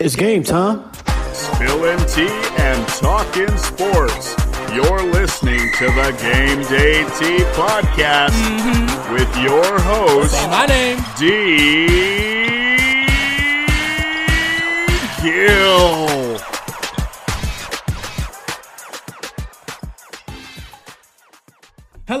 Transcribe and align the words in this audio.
It's 0.00 0.16
game 0.16 0.42
time. 0.42 0.90
Spilling 1.32 1.98
tea 2.08 2.26
and 2.58 2.88
talking 2.88 3.56
sports. 3.56 4.34
You're 4.74 5.02
listening 5.12 5.70
to 5.78 5.84
the 5.86 6.10
Game 6.20 6.62
Day 6.62 7.04
Tea 7.16 7.44
podcast 7.54 8.30
mm-hmm. 8.30 9.12
with 9.12 9.36
your 9.38 9.78
host, 9.80 10.32
Say 10.32 10.48
my 10.48 10.66
name. 10.66 10.98
D. 11.16 11.26
Gill. 15.22 15.73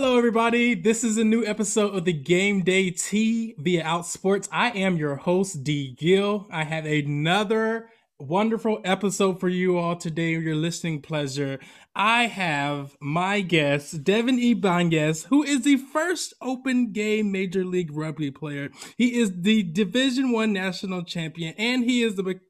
Hello, 0.04 0.18
everybody. 0.18 0.74
This 0.74 1.02
is 1.02 1.16
a 1.16 1.24
new 1.24 1.46
episode 1.46 1.94
of 1.94 2.04
the 2.04 2.12
Game 2.12 2.60
Day 2.60 2.90
Tea 2.90 3.54
via 3.56 3.82
Outsports. 3.84 4.46
I 4.52 4.68
am 4.72 4.98
your 4.98 5.16
host, 5.16 5.64
D. 5.64 5.94
Gill. 5.98 6.46
I 6.50 6.64
have 6.64 6.84
another 6.84 7.88
wonderful 8.20 8.82
episode 8.84 9.40
for 9.40 9.48
you 9.48 9.78
all 9.78 9.96
today. 9.96 10.32
Your 10.32 10.56
listening 10.56 11.00
pleasure. 11.00 11.58
I 11.96 12.26
have 12.26 12.98
my 13.00 13.40
guest, 13.40 14.04
Devin 14.04 14.38
Ibanez, 14.38 15.24
who 15.30 15.42
is 15.42 15.62
the 15.62 15.78
first 15.78 16.34
open 16.42 16.92
game 16.92 17.32
Major 17.32 17.64
League 17.64 17.96
Rugby 17.96 18.30
player. 18.30 18.68
He 18.98 19.18
is 19.18 19.32
the 19.40 19.62
Division 19.62 20.32
One 20.32 20.52
national 20.52 21.04
champion, 21.04 21.54
and 21.56 21.82
he 21.82 22.02
is 22.02 22.16
the 22.16 22.40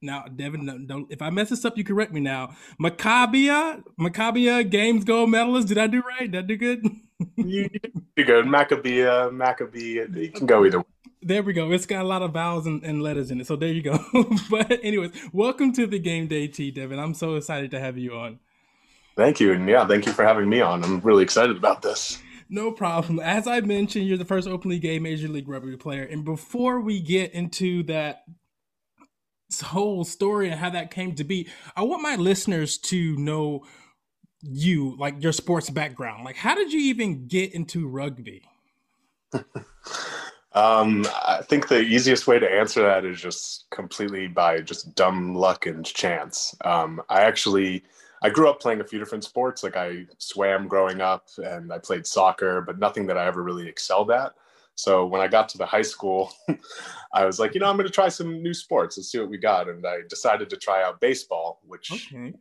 now, 0.00 0.24
Devin, 0.34 1.06
if 1.10 1.20
I 1.22 1.30
mess 1.30 1.50
this 1.50 1.64
up, 1.64 1.76
you 1.76 1.84
correct 1.84 2.12
me 2.12 2.20
now. 2.20 2.54
Maccabiah, 2.80 3.82
Maccabiah 3.98 4.60
uh, 4.60 4.62
Games 4.62 5.04
Gold 5.04 5.30
medalist. 5.30 5.68
Did 5.68 5.78
I 5.78 5.88
do 5.88 6.02
right? 6.02 6.30
Did 6.30 6.44
I 6.44 6.46
do 6.46 6.56
good? 6.56 6.86
you 7.36 7.68
you 8.16 8.24
good. 8.24 8.44
Maccabea, 8.44 9.32
Maccabee. 9.32 10.00
Uh, 10.00 10.06
you 10.14 10.30
uh, 10.34 10.38
can 10.38 10.46
go 10.46 10.64
either 10.64 10.78
way. 10.78 10.84
There 11.20 11.42
we 11.42 11.52
go. 11.52 11.72
It's 11.72 11.86
got 11.86 12.04
a 12.04 12.08
lot 12.08 12.22
of 12.22 12.32
vowels 12.32 12.66
and, 12.66 12.84
and 12.84 13.02
letters 13.02 13.32
in 13.32 13.40
it. 13.40 13.48
So 13.48 13.56
there 13.56 13.72
you 13.72 13.82
go. 13.82 13.98
but 14.50 14.78
anyways, 14.84 15.10
welcome 15.32 15.72
to 15.72 15.86
the 15.86 15.98
Game 15.98 16.28
Day 16.28 16.46
Tea, 16.46 16.70
Devin. 16.70 17.00
I'm 17.00 17.14
so 17.14 17.34
excited 17.34 17.72
to 17.72 17.80
have 17.80 17.98
you 17.98 18.14
on. 18.14 18.38
Thank 19.16 19.40
you. 19.40 19.52
And 19.52 19.68
yeah, 19.68 19.84
thank 19.84 20.06
you 20.06 20.12
for 20.12 20.24
having 20.24 20.48
me 20.48 20.60
on. 20.60 20.84
I'm 20.84 21.00
really 21.00 21.24
excited 21.24 21.56
about 21.56 21.82
this. 21.82 22.22
No 22.48 22.70
problem. 22.70 23.18
As 23.18 23.48
I 23.48 23.60
mentioned, 23.60 24.06
you're 24.06 24.16
the 24.16 24.24
first 24.24 24.46
openly 24.46 24.78
gay 24.78 25.00
Major 25.00 25.26
League 25.26 25.48
Rugby 25.48 25.76
player. 25.76 26.04
And 26.04 26.24
before 26.24 26.80
we 26.80 27.00
get 27.00 27.32
into 27.32 27.82
that 27.84 28.22
whole 29.60 30.04
story 30.04 30.50
and 30.50 30.58
how 30.58 30.70
that 30.70 30.90
came 30.90 31.14
to 31.16 31.24
be, 31.24 31.48
I 31.76 31.82
want 31.82 32.02
my 32.02 32.16
listeners 32.16 32.78
to 32.78 33.16
know 33.16 33.64
you, 34.42 34.96
like 34.98 35.22
your 35.22 35.32
sports 35.32 35.70
background. 35.70 36.24
Like, 36.24 36.36
how 36.36 36.54
did 36.54 36.72
you 36.72 36.80
even 36.80 37.26
get 37.26 37.54
into 37.54 37.88
rugby? 37.88 38.42
um, 40.52 41.06
I 41.26 41.40
think 41.42 41.68
the 41.68 41.80
easiest 41.80 42.26
way 42.26 42.38
to 42.38 42.50
answer 42.50 42.82
that 42.82 43.04
is 43.04 43.20
just 43.20 43.66
completely 43.70 44.28
by 44.28 44.60
just 44.60 44.94
dumb 44.94 45.34
luck 45.34 45.66
and 45.66 45.84
chance. 45.84 46.54
Um, 46.64 47.02
I 47.08 47.22
actually 47.22 47.84
I 48.22 48.30
grew 48.30 48.48
up 48.48 48.60
playing 48.60 48.80
a 48.80 48.84
few 48.84 48.98
different 48.98 49.24
sports. 49.24 49.62
Like 49.62 49.76
I 49.76 50.06
swam 50.18 50.68
growing 50.68 51.00
up, 51.00 51.28
and 51.38 51.72
I 51.72 51.78
played 51.78 52.06
soccer, 52.06 52.60
but 52.60 52.78
nothing 52.78 53.06
that 53.06 53.18
I 53.18 53.26
ever 53.26 53.42
really 53.42 53.68
excelled 53.68 54.10
at. 54.10 54.34
So 54.78 55.04
when 55.04 55.20
I 55.20 55.26
got 55.26 55.48
to 55.50 55.58
the 55.58 55.66
high 55.66 55.82
school, 55.82 56.32
I 57.12 57.24
was 57.24 57.40
like, 57.40 57.52
you 57.52 57.60
know, 57.60 57.66
I'm 57.68 57.76
going 57.76 57.88
to 57.88 57.92
try 57.92 58.08
some 58.08 58.40
new 58.44 58.54
sports. 58.54 58.96
Let's 58.96 59.10
see 59.10 59.18
what 59.18 59.28
we 59.28 59.36
got. 59.36 59.68
And 59.68 59.84
I 59.84 60.02
decided 60.08 60.48
to 60.50 60.56
try 60.56 60.84
out 60.84 61.00
baseball, 61.00 61.60
which 61.66 61.90
Okay. 62.12 62.32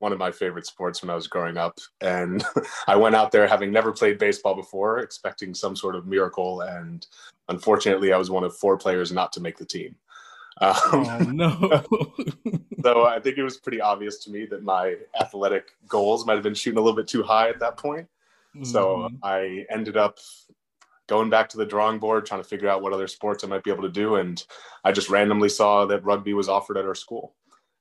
one 0.00 0.12
of 0.12 0.18
my 0.18 0.32
favorite 0.32 0.66
sports 0.66 1.00
when 1.00 1.10
I 1.10 1.14
was 1.14 1.28
growing 1.28 1.56
up. 1.56 1.78
And 2.00 2.44
I 2.88 2.96
went 2.96 3.14
out 3.14 3.30
there 3.30 3.46
having 3.46 3.70
never 3.70 3.92
played 3.92 4.18
baseball 4.18 4.56
before, 4.56 4.98
expecting 4.98 5.54
some 5.54 5.76
sort 5.76 5.94
of 5.94 6.08
miracle. 6.08 6.62
And 6.62 7.06
unfortunately, 7.48 8.12
I 8.12 8.18
was 8.18 8.30
one 8.30 8.42
of 8.42 8.56
four 8.56 8.76
players 8.76 9.12
not 9.12 9.32
to 9.34 9.40
make 9.40 9.56
the 9.56 9.64
team. 9.64 9.94
Um, 10.60 10.74
Oh 10.92 11.20
no. 11.20 11.84
so 12.82 13.04
I 13.04 13.20
think 13.20 13.38
it 13.38 13.44
was 13.44 13.58
pretty 13.58 13.80
obvious 13.80 14.24
to 14.24 14.30
me 14.32 14.44
that 14.46 14.64
my 14.64 14.96
athletic 15.20 15.68
goals 15.86 16.26
might 16.26 16.34
have 16.34 16.42
been 16.42 16.54
shooting 16.54 16.78
a 16.78 16.82
little 16.82 16.96
bit 16.96 17.06
too 17.06 17.22
high 17.22 17.48
at 17.48 17.60
that 17.60 17.76
point. 17.76 18.08
So 18.62 19.06
Mhm. 19.06 19.18
I 19.22 19.66
ended 19.70 19.96
up 19.96 20.18
going 21.08 21.30
back 21.30 21.48
to 21.50 21.56
the 21.56 21.66
drawing 21.66 21.98
board, 21.98 22.26
trying 22.26 22.42
to 22.42 22.48
figure 22.48 22.68
out 22.68 22.82
what 22.82 22.92
other 22.92 23.06
sports 23.06 23.44
I 23.44 23.46
might 23.46 23.64
be 23.64 23.70
able 23.70 23.82
to 23.82 23.88
do. 23.88 24.16
And 24.16 24.42
I 24.84 24.92
just 24.92 25.10
randomly 25.10 25.48
saw 25.48 25.86
that 25.86 26.04
rugby 26.04 26.34
was 26.34 26.48
offered 26.48 26.76
at 26.76 26.84
our 26.84 26.94
school. 26.94 27.34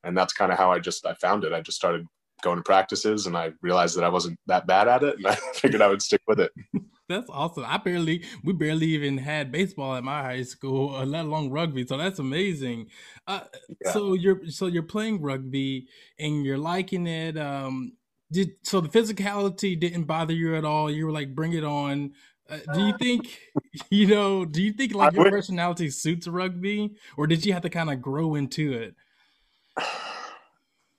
And 0.03 0.17
that's 0.17 0.33
kind 0.33 0.51
of 0.51 0.57
how 0.57 0.71
I 0.71 0.79
just, 0.79 1.05
I 1.05 1.15
found 1.15 1.43
it. 1.43 1.53
I 1.53 1.61
just 1.61 1.77
started 1.77 2.05
going 2.43 2.57
to 2.57 2.63
practices 2.63 3.25
and 3.25 3.35
I 3.35 3.53
realized 3.61 3.97
that 3.97 4.03
I 4.03 4.09
wasn't 4.09 4.39
that 4.45 4.67
bad 4.67 4.87
at 4.87 5.03
it. 5.03 5.17
And 5.17 5.27
I 5.27 5.35
figured 5.53 5.81
I 5.81 5.87
would 5.87 6.01
stick 6.01 6.21
with 6.27 6.39
it. 6.39 6.51
That's 7.09 7.29
awesome. 7.29 7.65
I 7.67 7.77
barely, 7.77 8.23
we 8.43 8.53
barely 8.53 8.87
even 8.87 9.17
had 9.17 9.51
baseball 9.51 9.95
at 9.95 10.03
my 10.03 10.23
high 10.23 10.41
school, 10.41 10.95
uh, 10.95 11.05
let 11.05 11.25
alone 11.25 11.51
rugby. 11.51 11.85
So 11.85 11.97
that's 11.97 12.17
amazing. 12.17 12.87
Uh, 13.27 13.41
Yeah. 13.83 13.91
So 13.91 14.15
you're, 14.15 14.49
so 14.49 14.65
you're 14.65 14.81
playing 14.81 15.21
rugby 15.21 15.87
and 16.17 16.43
you're 16.43 16.57
liking 16.57 17.05
it. 17.05 17.37
Um, 17.37 17.93
did 18.31 18.53
so 18.63 18.81
the 18.81 18.89
physicality 18.89 19.79
didn't 19.79 20.05
bother 20.05 20.33
you 20.33 20.55
at 20.55 20.65
all? 20.65 20.89
You 20.89 21.05
were 21.05 21.11
like, 21.11 21.35
bring 21.35 21.53
it 21.53 21.63
on. 21.63 22.13
Uh, 22.49 22.57
do 22.73 22.81
you 22.81 22.97
think, 22.97 23.39
you 23.89 24.07
know, 24.07 24.45
do 24.45 24.61
you 24.61 24.71
think 24.71 24.93
like 24.93 25.13
your 25.13 25.29
personality 25.29 25.89
suits 25.89 26.27
rugby, 26.27 26.93
or 27.17 27.27
did 27.27 27.45
you 27.45 27.53
have 27.53 27.63
to 27.63 27.69
kind 27.69 27.89
of 27.89 28.01
grow 28.01 28.35
into 28.35 28.73
it? 28.73 28.95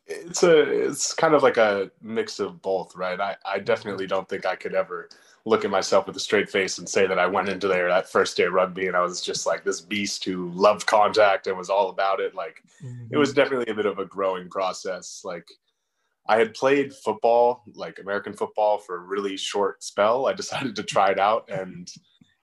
it's 0.07 0.43
a 0.43 0.61
it's 0.61 1.13
kind 1.15 1.35
of 1.35 1.43
like 1.43 1.57
a 1.57 1.91
mix 2.01 2.39
of 2.39 2.63
both 2.63 2.95
right? 2.95 3.21
I 3.21 3.37
i 3.45 3.59
definitely 3.59 4.07
don't 4.07 4.29
think 4.29 4.47
i 4.47 4.55
could 4.55 4.75
ever 4.75 5.09
look 5.45 5.65
at 5.65 5.71
myself 5.71 6.07
with 6.07 6.17
a 6.17 6.21
straight 6.21 6.49
face 6.49 6.79
and 6.79 6.89
say 6.89 7.07
that 7.07 7.19
i 7.19 7.27
went 7.27 7.49
into 7.49 7.67
there 7.67 7.89
that 7.89 8.09
first 8.09 8.37
day 8.37 8.45
of 8.45 8.53
rugby 8.53 8.87
and 8.87 8.97
i 8.97 9.01
was 9.01 9.21
just 9.21 9.47
like 9.47 9.65
this 9.65 9.81
beast 9.81 10.25
who 10.25 10.51
loved 10.51 10.87
contact 10.87 11.47
and 11.47 11.57
was 11.57 11.71
all 11.71 11.89
about 11.89 12.21
it. 12.21 12.35
Like 12.35 12.63
it 13.11 13.17
was 13.17 13.33
definitely 13.33 13.73
a 13.73 13.75
bit 13.75 13.87
of 13.87 13.99
a 13.99 14.05
growing 14.05 14.49
process 14.49 15.23
like 15.25 15.49
i 16.29 16.37
had 16.37 16.55
played 16.55 16.93
football 16.93 17.63
like 17.75 17.99
american 17.99 18.33
football 18.33 18.79
for 18.79 18.97
a 18.97 19.01
really 19.01 19.37
short 19.37 19.83
spell. 19.83 20.27
I 20.27 20.33
decided 20.33 20.77
to 20.77 20.83
try 20.83 21.11
it 21.11 21.19
out 21.19 21.49
and 21.49 21.91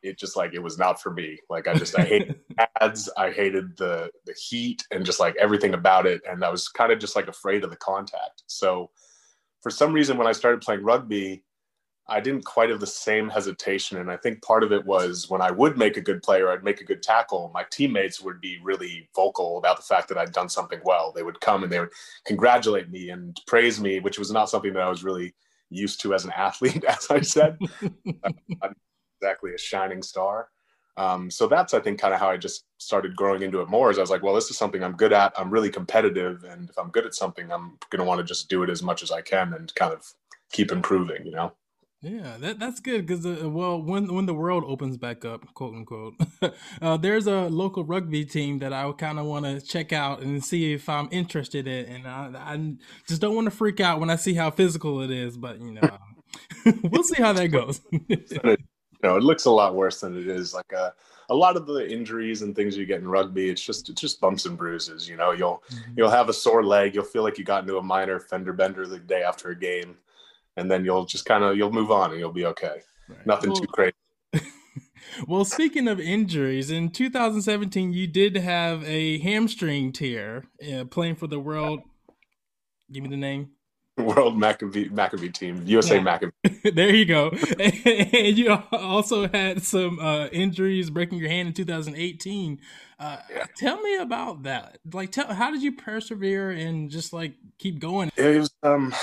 it 0.02 0.20
just 0.20 0.36
like 0.36 0.54
it 0.54 0.60
was 0.60 0.78
not 0.78 1.02
for 1.02 1.12
me. 1.12 1.40
Like 1.50 1.68
i 1.68 1.74
just 1.74 1.98
i 1.98 2.04
hated 2.04 2.40
ads 2.82 3.10
i 3.18 3.32
hated 3.32 3.78
the 3.78 4.12
the 4.26 4.34
heat 4.34 4.86
and 4.92 5.06
just 5.06 5.20
like 5.20 5.36
everything 5.38 5.74
about 5.74 6.06
it 6.06 6.22
and 6.30 6.44
i 6.44 6.50
was 6.50 6.68
kind 6.68 6.92
of 6.92 7.00
just 7.00 7.16
like 7.16 7.28
afraid 7.28 7.64
of 7.64 7.70
the 7.70 7.78
contact. 7.78 8.44
So 8.48 8.90
for 9.62 9.70
some 9.70 9.94
reason 9.94 10.18
when 10.18 10.28
i 10.28 10.34
started 10.34 10.62
playing 10.62 10.84
rugby 10.84 11.44
i 12.08 12.20
didn't 12.20 12.46
quite 12.46 12.70
have 12.70 12.80
the 12.80 12.88
same 12.88 13.30
hesitation 13.30 13.98
and 13.98 14.12
i 14.12 14.18
think 14.18 14.42
part 14.42 14.64
of 14.64 14.72
it 14.72 14.86
was 14.86 15.30
when 15.30 15.42
i 15.42 15.52
would 15.52 15.78
make 15.78 15.98
a 15.98 16.02
good 16.02 16.22
player 16.22 16.52
i'd 16.52 16.64
make 16.64 16.82
a 16.82 16.86
good 16.86 17.04
tackle 17.04 17.52
my 17.54 17.66
teammates 17.72 18.22
would 18.22 18.40
be 18.42 18.60
really 18.64 19.08
vocal 19.16 19.58
about 19.58 19.78
the 19.78 19.84
fact 19.84 20.08
that 20.08 20.18
i'd 20.18 20.32
done 20.32 20.50
something 20.50 20.80
well 20.84 21.12
they 21.12 21.24
would 21.24 21.40
come 21.42 21.64
and 21.64 21.72
they 21.72 21.80
would 21.80 21.94
congratulate 22.26 22.90
me 22.90 23.10
and 23.10 23.40
praise 23.48 23.80
me 23.80 24.00
which 24.00 24.20
was 24.20 24.32
not 24.32 24.50
something 24.50 24.74
that 24.74 24.84
i 24.84 24.90
was 24.90 25.04
really 25.04 25.34
used 25.70 26.02
to 26.02 26.14
as 26.14 26.26
an 26.26 26.32
athlete 26.36 26.84
as 26.84 27.08
i 27.10 27.22
said 27.22 27.58
I'm 28.62 28.76
exactly 29.24 29.54
a 29.54 29.58
shining 29.58 30.04
star. 30.04 30.50
Um, 30.96 31.32
so 31.32 31.48
that's 31.48 31.74
I 31.74 31.80
think 31.80 32.00
kind 32.00 32.14
of 32.14 32.20
how 32.20 32.30
I 32.30 32.38
just 32.38 32.66
started 32.78 33.16
growing 33.16 33.42
into 33.42 33.62
it 33.62 33.70
more. 33.70 33.90
Is 33.90 33.98
I 33.98 34.02
was 34.02 34.12
like, 34.12 34.22
well, 34.22 34.36
this 34.36 34.52
is 34.52 34.58
something 34.58 34.84
I'm 34.84 34.96
good 34.96 35.14
at. 35.14 35.34
I'm 35.38 35.50
really 35.50 35.70
competitive, 35.70 36.44
and 36.44 36.70
if 36.70 36.78
I'm 36.78 36.92
good 36.92 37.06
at 37.06 37.16
something, 37.16 37.52
I'm 37.52 37.78
going 37.90 38.00
to 38.00 38.04
want 38.04 38.20
to 38.20 38.24
just 38.24 38.50
do 38.50 38.62
it 38.64 38.70
as 38.70 38.84
much 38.84 39.02
as 39.02 39.12
I 39.12 39.22
can 39.22 39.54
and 39.54 39.74
kind 39.76 39.94
of 39.94 40.06
keep 40.52 40.72
improving. 40.72 41.26
You 41.26 41.32
know. 41.32 41.54
Yeah, 42.04 42.36
that 42.42 42.60
that's 42.60 42.82
good 42.82 43.06
because 43.06 43.26
uh, 43.26 43.50
well, 43.50 43.82
when 43.82 44.14
when 44.14 44.26
the 44.26 44.34
world 44.34 44.66
opens 44.68 44.98
back 44.98 45.24
up, 45.24 45.54
quote 45.54 45.74
unquote, 45.74 46.16
uh, 46.82 46.98
there's 46.98 47.28
a 47.28 47.44
local 47.48 47.86
rugby 47.86 48.26
team 48.26 48.60
that 48.60 48.74
I 48.74 48.92
kind 48.92 49.20
of 49.20 49.26
want 49.26 49.46
to 49.46 49.62
check 49.62 49.94
out 49.94 50.22
and 50.22 50.44
see 50.44 50.74
if 50.74 50.90
I'm 50.90 51.08
interested 51.12 51.66
in, 51.66 51.86
and 51.86 52.06
I, 52.06 52.32
I 52.36 52.74
just 53.08 53.22
don't 53.22 53.36
want 53.36 53.46
to 53.46 53.52
freak 53.52 53.80
out 53.80 54.02
when 54.02 54.10
I 54.10 54.18
see 54.18 54.34
how 54.34 54.52
physical 54.52 55.02
it 55.02 55.12
is, 55.12 55.38
but 55.38 55.62
you 55.62 55.72
know, 55.72 55.98
we'll 56.84 57.04
see 57.04 57.22
how 57.22 57.32
that 57.34 57.48
goes. 57.48 57.82
You 59.04 59.10
know, 59.10 59.18
it 59.18 59.24
looks 59.24 59.44
a 59.44 59.52
lot 59.52 59.76
worse 59.76 60.00
than 60.00 60.18
it 60.18 60.30
is. 60.30 60.54
Like 60.54 60.72
a, 60.72 60.94
a 61.28 61.36
lot 61.36 61.58
of 61.58 61.66
the 61.66 61.92
injuries 61.92 62.42
and 62.42 62.56
things 62.56 62.78
you 62.78 62.86
get 62.86 63.02
in 63.02 63.08
rugby, 63.10 63.50
it's 63.50 63.62
just 63.62 63.90
it's 63.90 64.00
just 64.00 64.22
bumps 64.22 64.46
and 64.46 64.58
bruises. 64.58 65.10
You 65.10 65.18
know, 65.18 65.32
you'll 65.32 65.62
you'll 65.98 66.10
have 66.10 66.30
a 66.30 66.34
sore 66.34 66.64
leg, 66.64 66.96
you'll 66.96 67.04
feel 67.04 67.22
like 67.22 67.38
you 67.38 67.44
got 67.44 67.64
into 67.64 67.78
a 67.78 67.84
minor 67.84 68.18
fender 68.18 68.54
bender 68.54 68.88
the 68.88 69.00
day 69.00 69.22
after 69.22 69.50
a 69.50 69.60
game, 69.60 69.98
and 70.58 70.70
then 70.70 70.86
you'll 70.86 71.06
just 71.06 71.26
kind 71.26 71.44
of 71.44 71.58
you'll 71.58 71.72
move 71.72 71.92
on 71.92 72.12
and 72.12 72.20
you'll 72.20 72.32
be 72.32 72.46
okay. 72.46 72.82
Right. 73.10 73.26
Nothing 73.26 73.52
Well- 73.52 73.62
too 73.62 73.68
crazy. 73.68 73.94
Well, 75.28 75.46
speaking 75.46 75.88
of 75.88 76.00
injuries, 76.00 76.72
in 76.72 76.90
2017, 76.90 77.94
you 77.94 78.08
did 78.08 78.36
have 78.38 78.84
a 78.86 79.20
hamstring 79.20 79.92
tear 79.92 80.46
uh, 80.74 80.86
playing 80.86 81.16
for 81.18 81.28
the 81.28 81.40
world. 81.40 81.82
Give 82.92 83.04
me 83.04 83.10
the 83.10 83.18
name. 83.18 83.52
World 83.98 84.40
Maccabee 84.40 84.90
Maccabee 84.90 85.30
team, 85.30 85.62
USA 85.68 85.98
Yeah. 85.98 86.02
Maccabee. 86.02 86.32
there 86.74 86.96
you 86.96 87.06
go. 87.06 87.30
and 87.30 88.36
you 88.36 88.58
also 88.72 89.28
had 89.28 89.62
some 89.62 90.00
uh, 90.00 90.28
injuries, 90.32 90.90
breaking 90.90 91.20
your 91.20 91.30
hand 91.30 91.50
in 91.50 91.54
2018. 91.54 92.60
Uh, 93.00 93.18
Yeah. 93.30 93.46
Tell 93.56 93.80
me 93.82 93.98
about 93.98 94.44
that. 94.44 94.80
Like, 94.92 95.12
tell 95.12 95.32
how 95.32 95.52
did 95.52 95.62
you 95.62 95.74
persevere 95.74 96.50
and 96.50 96.90
just 96.90 97.14
like 97.14 97.34
keep 97.60 97.78
going? 97.80 98.10
It 98.18 98.40
was 98.40 98.52
um, 98.64 98.96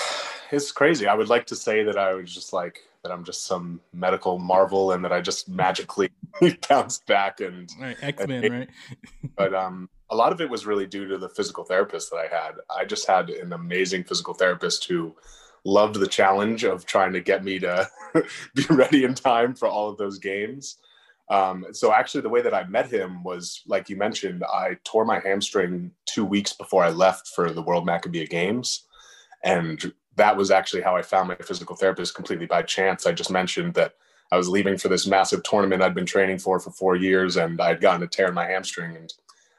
it's 0.50 0.72
crazy. 0.72 1.06
I 1.06 1.14
would 1.14 1.28
like 1.28 1.46
to 1.46 1.56
say 1.56 1.82
that 1.84 1.98
I 1.98 2.14
was 2.14 2.32
just 2.32 2.52
like 2.52 2.80
that. 3.02 3.12
I'm 3.12 3.24
just 3.24 3.44
some 3.44 3.80
medical 3.92 4.38
marvel 4.38 4.92
and 4.92 5.04
that 5.04 5.12
I 5.12 5.20
just 5.20 5.48
magically 5.48 6.10
bounced 6.68 7.06
back 7.06 7.40
and 7.40 7.68
Right, 7.80 7.96
X 8.02 8.26
Men, 8.26 8.52
right? 8.52 8.68
but 9.36 9.54
um 9.54 9.88
a 10.10 10.16
lot 10.16 10.32
of 10.32 10.40
it 10.40 10.50
was 10.50 10.66
really 10.66 10.86
due 10.86 11.06
to 11.06 11.18
the 11.18 11.28
physical 11.28 11.64
therapist 11.64 12.10
that 12.10 12.16
I 12.16 12.26
had. 12.26 12.54
I 12.68 12.84
just 12.84 13.06
had 13.06 13.30
an 13.30 13.52
amazing 13.52 14.04
physical 14.04 14.34
therapist 14.34 14.86
who 14.86 15.14
loved 15.64 15.96
the 15.96 16.06
challenge 16.06 16.64
of 16.64 16.84
trying 16.84 17.12
to 17.12 17.20
get 17.20 17.44
me 17.44 17.58
to 17.60 17.88
be 18.54 18.64
ready 18.70 19.04
in 19.04 19.14
time 19.14 19.54
for 19.54 19.68
all 19.68 19.88
of 19.88 19.98
those 19.98 20.18
games. 20.18 20.78
Um, 21.28 21.66
so 21.70 21.92
actually, 21.92 22.22
the 22.22 22.28
way 22.28 22.42
that 22.42 22.54
I 22.54 22.64
met 22.64 22.90
him 22.90 23.22
was, 23.22 23.62
like 23.66 23.88
you 23.88 23.96
mentioned, 23.96 24.42
I 24.42 24.78
tore 24.82 25.04
my 25.04 25.20
hamstring 25.20 25.92
two 26.04 26.24
weeks 26.24 26.52
before 26.52 26.82
I 26.82 26.90
left 26.90 27.28
for 27.28 27.52
the 27.52 27.62
World 27.62 27.86
Maccabi 27.86 28.28
Games, 28.28 28.88
and 29.44 29.92
that 30.20 30.36
was 30.36 30.50
actually 30.50 30.82
how 30.82 30.96
I 30.96 31.02
found 31.02 31.28
my 31.28 31.34
physical 31.36 31.76
therapist 31.76 32.14
completely 32.14 32.46
by 32.46 32.62
chance. 32.62 33.06
I 33.06 33.12
just 33.12 33.30
mentioned 33.30 33.74
that 33.74 33.94
I 34.32 34.36
was 34.36 34.48
leaving 34.48 34.78
for 34.78 34.88
this 34.88 35.06
massive 35.06 35.42
tournament 35.42 35.82
I'd 35.82 35.94
been 35.94 36.06
training 36.06 36.38
for 36.38 36.60
for 36.60 36.70
four 36.70 36.96
years, 36.96 37.36
and 37.36 37.60
I'd 37.60 37.80
gotten 37.80 38.02
a 38.02 38.06
tear 38.06 38.28
in 38.28 38.34
my 38.34 38.46
hamstring, 38.46 38.96
and 38.96 39.12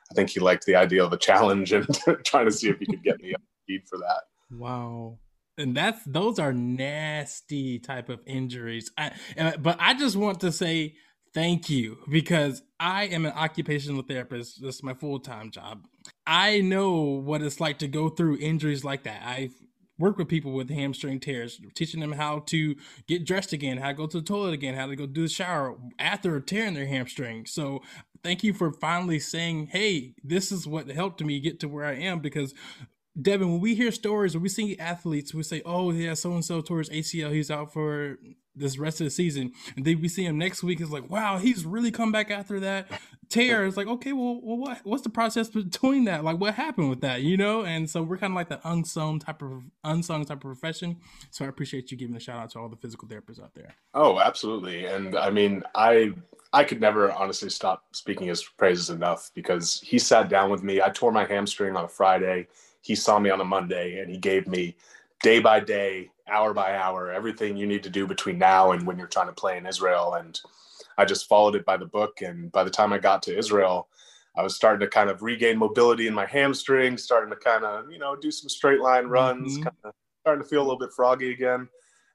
I 0.09 0.13
think 0.13 0.29
he 0.29 0.39
liked 0.39 0.65
the 0.65 0.75
idea 0.75 1.03
of 1.03 1.11
a 1.13 1.17
challenge 1.17 1.73
and 1.73 1.87
trying 2.23 2.45
to 2.45 2.51
see 2.51 2.69
if 2.69 2.79
he 2.79 2.85
could 2.85 3.03
get 3.03 3.21
me 3.21 3.33
up 3.33 3.41
speed 3.63 3.83
for 3.87 3.97
that. 3.97 4.21
Wow 4.51 5.19
and 5.57 5.75
that's 5.75 6.01
those 6.05 6.39
are 6.39 6.53
nasty 6.53 7.77
type 7.77 8.07
of 8.07 8.21
injuries 8.25 8.89
I, 8.97 9.11
but 9.59 9.75
i 9.81 9.93
just 9.93 10.15
want 10.15 10.39
to 10.39 10.51
say 10.51 10.95
thank 11.33 11.69
you 11.69 11.97
because 12.09 12.61
I 12.79 13.05
am 13.05 13.25
an 13.25 13.33
occupational 13.33 14.03
therapist. 14.03 14.61
This 14.61 14.75
is 14.75 14.83
my 14.83 14.93
full 14.93 15.19
time 15.19 15.51
job. 15.51 15.85
I 16.25 16.61
know 16.61 17.01
what 17.01 17.41
it's 17.41 17.59
like 17.59 17.79
to 17.79 17.87
go 17.87 18.09
through 18.09 18.37
injuries 18.37 18.83
like 18.83 19.03
that. 19.03 19.21
I've 19.23 19.53
worked 20.01 20.17
with 20.17 20.27
people 20.27 20.51
with 20.51 20.69
hamstring 20.69 21.19
tears, 21.19 21.61
teaching 21.75 22.01
them 22.01 22.13
how 22.13 22.39
to 22.47 22.75
get 23.07 23.25
dressed 23.25 23.53
again, 23.53 23.77
how 23.77 23.89
to 23.89 23.93
go 23.93 24.07
to 24.07 24.19
the 24.19 24.25
toilet 24.25 24.53
again, 24.53 24.75
how 24.75 24.87
to 24.87 24.95
go 24.95 25.05
do 25.05 25.23
the 25.23 25.29
shower 25.29 25.77
after 25.99 26.39
tearing 26.41 26.73
their 26.73 26.87
hamstring. 26.87 27.45
So 27.45 27.81
thank 28.23 28.43
you 28.43 28.53
for 28.53 28.73
finally 28.73 29.19
saying, 29.19 29.67
hey, 29.67 30.15
this 30.23 30.51
is 30.51 30.67
what 30.67 30.89
helped 30.89 31.23
me 31.23 31.39
get 31.39 31.59
to 31.61 31.69
where 31.69 31.85
I 31.85 31.93
am 31.93 32.19
because 32.19 32.53
Devin, 33.19 33.51
when 33.51 33.61
we 33.61 33.75
hear 33.75 33.91
stories 33.91 34.35
or 34.35 34.39
we 34.39 34.49
see 34.49 34.77
athletes, 34.79 35.33
we 35.33 35.43
say, 35.43 35.61
"Oh, 35.65 35.91
yeah, 35.91 36.13
so 36.13 36.31
and 36.31 36.45
so 36.45 36.61
towards 36.61 36.89
ACL, 36.89 37.33
he's 37.33 37.51
out 37.51 37.73
for 37.73 38.17
this 38.55 38.77
rest 38.77 39.01
of 39.01 39.05
the 39.05 39.11
season," 39.11 39.51
and 39.75 39.85
then 39.85 40.01
we 40.01 40.07
see 40.07 40.25
him 40.25 40.37
next 40.37 40.63
week. 40.63 40.81
It's 40.81 40.91
like, 40.91 41.09
"Wow, 41.09 41.37
he's 41.37 41.65
really 41.65 41.91
come 41.91 42.11
back 42.11 42.31
after 42.31 42.59
that 42.59 42.87
tear." 43.29 43.65
It's 43.65 43.77
like, 43.77 43.87
okay, 43.87 44.13
well, 44.13 44.39
well, 44.41 44.57
what 44.57 44.79
what's 44.83 45.03
the 45.03 45.09
process 45.09 45.49
between 45.49 46.05
that? 46.05 46.23
Like, 46.23 46.39
what 46.39 46.55
happened 46.55 46.89
with 46.89 47.01
that? 47.01 47.21
You 47.21 47.37
know? 47.37 47.63
And 47.63 47.89
so 47.89 48.03
we're 48.03 48.17
kind 48.17 48.31
of 48.31 48.35
like 48.35 48.49
the 48.49 48.59
unsung 48.67 49.19
type 49.19 49.41
of 49.41 49.63
unsung 49.83 50.25
type 50.25 50.37
of 50.37 50.41
profession. 50.41 50.97
So 51.29 51.45
I 51.45 51.47
appreciate 51.47 51.91
you 51.91 51.97
giving 51.97 52.15
a 52.15 52.19
shout 52.19 52.37
out 52.37 52.51
to 52.51 52.59
all 52.59 52.69
the 52.69 52.77
physical 52.77 53.07
therapists 53.07 53.41
out 53.41 53.53
there. 53.53 53.75
Oh, 53.93 54.19
absolutely, 54.19 54.85
and 54.85 55.17
I 55.17 55.29
mean, 55.29 55.63
I 55.75 56.13
I 56.53 56.63
could 56.63 56.81
never 56.81 57.11
honestly 57.11 57.49
stop 57.49 57.85
speaking 57.93 58.27
his 58.27 58.43
praises 58.43 58.89
enough 58.89 59.31
because 59.33 59.81
he 59.81 59.97
sat 59.99 60.29
down 60.29 60.49
with 60.49 60.63
me. 60.63 60.81
I 60.81 60.89
tore 60.89 61.11
my 61.11 61.25
hamstring 61.25 61.75
on 61.75 61.85
a 61.85 61.87
Friday 61.89 62.47
he 62.81 62.95
saw 62.95 63.19
me 63.19 63.29
on 63.29 63.39
a 63.39 63.45
Monday 63.45 63.99
and 63.99 64.09
he 64.09 64.17
gave 64.17 64.47
me 64.47 64.75
day 65.23 65.39
by 65.39 65.59
day, 65.59 66.09
hour 66.27 66.53
by 66.53 66.75
hour, 66.75 67.11
everything 67.11 67.57
you 67.57 67.67
need 67.67 67.83
to 67.83 67.89
do 67.89 68.07
between 68.07 68.37
now 68.37 68.71
and 68.71 68.85
when 68.85 68.97
you're 68.97 69.07
trying 69.07 69.27
to 69.27 69.33
play 69.33 69.57
in 69.57 69.65
Israel. 69.65 70.15
And 70.15 70.39
I 70.97 71.05
just 71.05 71.27
followed 71.27 71.55
it 71.55 71.65
by 71.65 71.77
the 71.77 71.85
book. 71.85 72.21
And 72.21 72.51
by 72.51 72.63
the 72.63 72.69
time 72.69 72.93
I 72.93 72.97
got 72.97 73.23
to 73.23 73.37
Israel, 73.37 73.87
I 74.35 74.43
was 74.43 74.55
starting 74.55 74.79
to 74.79 74.87
kind 74.87 75.09
of 75.09 75.21
regain 75.21 75.57
mobility 75.57 76.07
in 76.07 76.13
my 76.13 76.25
hamstring, 76.25 76.97
starting 76.97 77.29
to 77.29 77.35
kind 77.35 77.65
of, 77.65 77.91
you 77.91 77.99
know, 77.99 78.15
do 78.15 78.31
some 78.31 78.49
straight 78.49 78.79
line 78.79 79.07
runs, 79.07 79.53
mm-hmm. 79.53 79.63
kind 79.63 79.75
of 79.83 79.93
starting 80.21 80.43
to 80.43 80.49
feel 80.49 80.61
a 80.61 80.63
little 80.63 80.79
bit 80.79 80.93
froggy 80.95 81.31
again. 81.31 81.67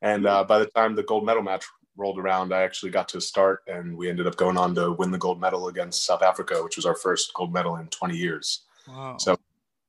And 0.03 0.27
uh, 0.27 0.45
by 0.45 0.59
the 0.59 0.67
time 0.67 0.95
the 0.95 1.03
gold 1.03 1.27
medal 1.27 1.43
match 1.43 1.65
rolled 1.97 2.19
around, 2.19 2.53
I 2.55 2.63
actually 2.63 2.91
got 2.91 3.09
to 3.11 3.21
start 3.21 3.63
and 3.67 3.97
we 3.97 4.09
ended 4.09 4.27
up 4.27 4.37
going 4.37 4.57
on 4.57 4.75
to 4.77 4.93
win 4.93 5.11
the 5.11 5.19
gold 5.19 5.41
medal 5.41 5.69
against 5.69 6.05
South 6.05 6.23
Africa, 6.23 6.63
which 6.63 6.77
was 6.77 6.87
our 6.87 6.95
first 6.95 7.33
gold 7.35 7.53
medal 7.53 7.77
in 7.77 7.87
20 7.89 8.17
years. 8.17 8.63
Wow. 8.89 9.17
So 9.19 9.39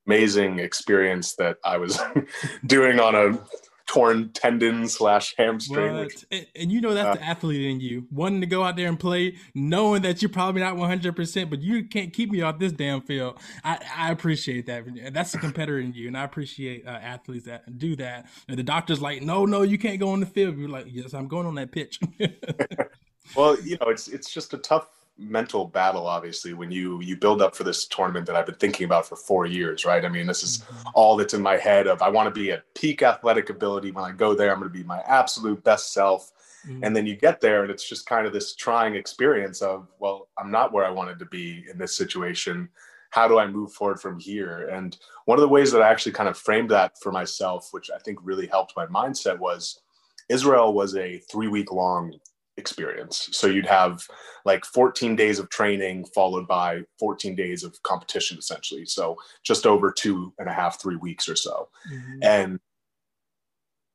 amazing 0.07 0.59
experience 0.59 1.35
that 1.35 1.57
I 1.63 1.77
was 1.77 1.99
doing 2.65 2.99
on 2.99 3.15
a 3.15 3.39
torn 3.87 4.29
tendon 4.33 4.87
slash 4.87 5.33
hamstring. 5.37 5.95
Which, 5.95 6.25
and, 6.29 6.45
and, 6.55 6.71
you 6.71 6.81
know 6.81 6.93
that's 6.93 7.17
uh, 7.17 7.19
the 7.19 7.23
athlete 7.25 7.65
in 7.65 7.79
you, 7.79 8.05
wanting 8.11 8.41
to 8.41 8.47
go 8.47 8.63
out 8.63 8.75
there 8.75 8.89
and 8.89 8.99
play, 8.99 9.35
knowing 9.55 10.01
that 10.03 10.21
you're 10.21 10.29
probably 10.29 10.61
not 10.61 10.75
100, 10.75 11.15
percent 11.15 11.49
but 11.49 11.61
you 11.61 11.85
can't 11.85 12.13
keep 12.13 12.29
me 12.29 12.41
off 12.41 12.59
this 12.59 12.73
damn 12.73 13.01
field. 13.01 13.39
I, 13.63 13.79
I 13.95 14.11
appreciate 14.11 14.65
that. 14.67 15.13
That's 15.13 15.31
the 15.31 15.39
competitor 15.39 15.79
in 15.79 15.93
you, 15.93 16.07
and 16.07 16.17
I 16.17 16.23
appreciate 16.23 16.85
uh, 16.85 16.91
athletes 16.91 17.45
that 17.45 17.77
do 17.77 17.95
that. 17.95 18.27
And 18.47 18.57
the 18.57 18.63
doctor's 18.63 19.01
like, 19.01 19.21
no, 19.21 19.45
no, 19.45 19.61
you 19.61 19.77
can't 19.77 19.99
go 19.99 20.09
on 20.09 20.19
the 20.19 20.25
field. 20.25 20.57
You're 20.57 20.69
like, 20.69 20.85
yes, 20.89 21.13
I'm 21.13 21.27
going 21.27 21.47
on 21.47 21.55
that 21.55 21.71
pitch. 21.71 21.99
well, 23.35 23.59
you 23.61 23.77
know, 23.79 23.87
it's 23.87 24.07
it's 24.09 24.31
just 24.31 24.53
a 24.53 24.57
tough 24.57 24.89
mental 25.19 25.65
battle 25.65 26.05
obviously 26.05 26.53
when 26.53 26.71
you 26.71 27.01
you 27.01 27.17
build 27.17 27.41
up 27.41 27.55
for 27.55 27.63
this 27.63 27.87
tournament 27.87 28.25
that 28.25 28.35
i've 28.35 28.45
been 28.45 28.55
thinking 28.55 28.85
about 28.85 29.07
for 29.07 29.15
four 29.15 29.45
years 29.45 29.85
right? 29.85 30.05
I 30.05 30.09
mean 30.09 30.27
this 30.27 30.43
is 30.43 30.59
mm-hmm. 30.59 30.89
all 30.93 31.15
that's 31.15 31.33
in 31.33 31.41
my 31.41 31.57
head 31.57 31.87
of 31.87 32.01
i 32.01 32.09
want 32.09 32.33
to 32.33 32.39
be 32.39 32.51
at 32.51 32.63
peak 32.75 33.01
athletic 33.01 33.49
ability. 33.49 33.91
When 33.91 34.03
i 34.03 34.11
go 34.11 34.33
there 34.35 34.51
i'm 34.51 34.59
going 34.59 34.71
to 34.71 34.77
be 34.77 34.83
my 34.83 35.01
absolute 35.01 35.63
best 35.63 35.93
self. 35.93 36.31
Mm-hmm. 36.67 36.83
and 36.83 36.95
then 36.95 37.05
you 37.05 37.15
get 37.15 37.39
there 37.39 37.61
and 37.61 37.71
it's 37.71 37.87
just 37.87 38.07
kind 38.07 38.25
of 38.25 38.33
this 38.33 38.55
trying 38.55 38.95
experience 38.95 39.61
of 39.61 39.87
well 39.99 40.27
i'm 40.37 40.51
not 40.51 40.73
where 40.73 40.85
i 40.85 40.89
wanted 40.89 41.19
to 41.19 41.25
be 41.25 41.65
in 41.71 41.77
this 41.77 41.95
situation. 41.95 42.69
How 43.09 43.27
do 43.27 43.39
i 43.39 43.47
move 43.47 43.71
forward 43.71 43.99
from 43.99 44.19
here? 44.19 44.67
And 44.67 44.97
one 45.25 45.37
of 45.37 45.41
the 45.41 45.47
ways 45.47 45.71
that 45.71 45.81
i 45.81 45.89
actually 45.89 46.13
kind 46.13 46.29
of 46.29 46.37
framed 46.37 46.71
that 46.71 46.97
for 46.99 47.11
myself 47.11 47.69
which 47.71 47.89
i 47.91 47.99
think 47.99 48.17
really 48.21 48.47
helped 48.47 48.73
my 48.75 48.85
mindset 48.87 49.37
was 49.37 49.81
israel 50.29 50.73
was 50.73 50.95
a 50.95 51.19
three 51.31 51.47
week 51.47 51.71
long 51.71 52.13
experience. 52.57 53.29
So 53.31 53.47
you'd 53.47 53.65
have 53.65 54.01
like 54.45 54.65
14 54.65 55.15
days 55.15 55.39
of 55.39 55.49
training 55.49 56.05
followed 56.13 56.47
by 56.47 56.81
14 56.99 57.35
days 57.35 57.63
of 57.63 57.81
competition, 57.83 58.37
essentially. 58.37 58.85
So 58.85 59.17
just 59.43 59.65
over 59.65 59.91
two 59.91 60.33
and 60.39 60.49
a 60.49 60.53
half, 60.53 60.81
three 60.81 60.95
weeks 60.95 61.29
or 61.29 61.35
so. 61.35 61.69
Mm-hmm. 61.91 62.19
And 62.23 62.59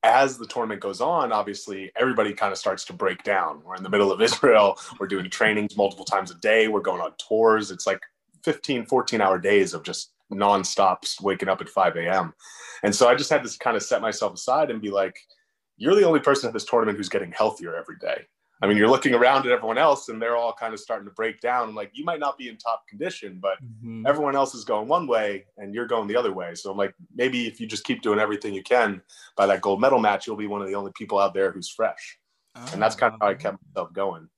as 0.05 0.37
the 0.37 0.47
tournament 0.47 0.81
goes 0.81 1.01
on, 1.01 1.33
obviously 1.33 1.93
everybody 1.97 2.33
kind 2.33 2.53
of 2.53 2.59
starts 2.59 2.85
to 2.87 2.93
break 2.93 3.23
down. 3.23 3.63
We're 3.65 3.77
in 3.77 3.83
the 3.83 3.91
middle 3.91 4.11
of 4.11 4.21
Israel. 4.21 4.79
We're 4.99 5.07
doing 5.07 5.31
trainings 5.31 5.77
multiple 5.77 6.05
times 6.05 6.31
a 6.31 6.35
day. 6.37 6.69
We're 6.69 6.81
going 6.81 7.01
on 7.01 7.13
tours. 7.19 7.71
It's 7.71 7.87
like 7.87 8.01
15, 8.45 8.87
14 8.87 9.21
hour 9.21 9.39
days 9.39 9.75
of 9.75 9.85
just 9.85 10.13
nonstop 10.33 11.05
waking 11.21 11.49
up 11.49 11.61
at 11.61 11.69
5 11.69 11.97
a.m. 11.97 12.35
And 12.83 12.95
so 12.95 13.09
I 13.09 13.15
just 13.15 13.31
had 13.31 13.45
to 13.45 13.59
kind 13.59 13.77
of 13.77 13.83
set 13.83 14.01
myself 14.01 14.35
aside 14.35 14.71
and 14.71 14.81
be 14.81 14.91
like, 14.91 15.17
you're 15.77 15.95
the 15.95 16.07
only 16.07 16.21
person 16.21 16.49
at 16.49 16.53
this 16.53 16.65
tournament 16.65 16.99
who's 16.99 17.09
getting 17.09 17.33
healthier 17.33 17.77
every 17.77 17.97
day. 17.99 18.27
I 18.63 18.69
mean, 18.69 18.77
you're 18.77 18.89
looking 18.89 19.13
around 19.13 19.45
at 19.45 19.51
everyone 19.51 19.77
else 19.77 20.09
and 20.09 20.23
they're 20.23 20.37
all 20.37 20.53
kind 20.53 20.73
of 20.73 20.79
starting 20.79 21.05
to 21.07 21.13
break 21.15 21.41
down. 21.41 21.75
Like, 21.75 21.91
you 21.95 22.05
might 22.05 22.21
not 22.21 22.39
be 22.39 22.49
in 22.49 22.57
top 22.57 22.87
condition, 22.89 23.41
but 23.43 23.55
mm-hmm. 23.63 24.07
everyone 24.07 24.37
else 24.37 24.55
is 24.55 24.65
going 24.65 24.87
one 24.87 25.09
way 25.09 25.47
and 25.59 25.75
you're 25.75 25.89
going 25.89 26.07
the 26.07 26.15
other 26.15 26.33
way. 26.33 26.55
So 26.55 26.71
I'm 26.71 26.77
like, 26.77 26.95
maybe 27.13 27.49
if 27.49 27.61
you 27.61 27.67
just 27.67 27.83
keep 27.83 28.03
doing 28.03 28.21
everything 28.21 28.55
you 28.55 28.63
can 28.63 29.03
by 29.37 29.47
that 29.47 29.63
gold 29.63 29.81
medal 29.81 29.99
match, 29.99 30.29
you'll 30.29 30.37
be 30.37 30.47
one 30.47 30.63
of 30.63 30.69
the 30.69 30.77
only 30.77 30.93
people 30.97 31.19
out 31.19 31.35
there 31.35 31.51
who's 31.51 31.69
fresh. 31.69 32.19
and 32.73 32.81
that's 32.81 32.95
kind 32.95 33.13
of 33.13 33.21
how 33.21 33.29
I 33.29 33.35
kept 33.35 33.59
myself 33.67 33.93
going. 33.93 34.29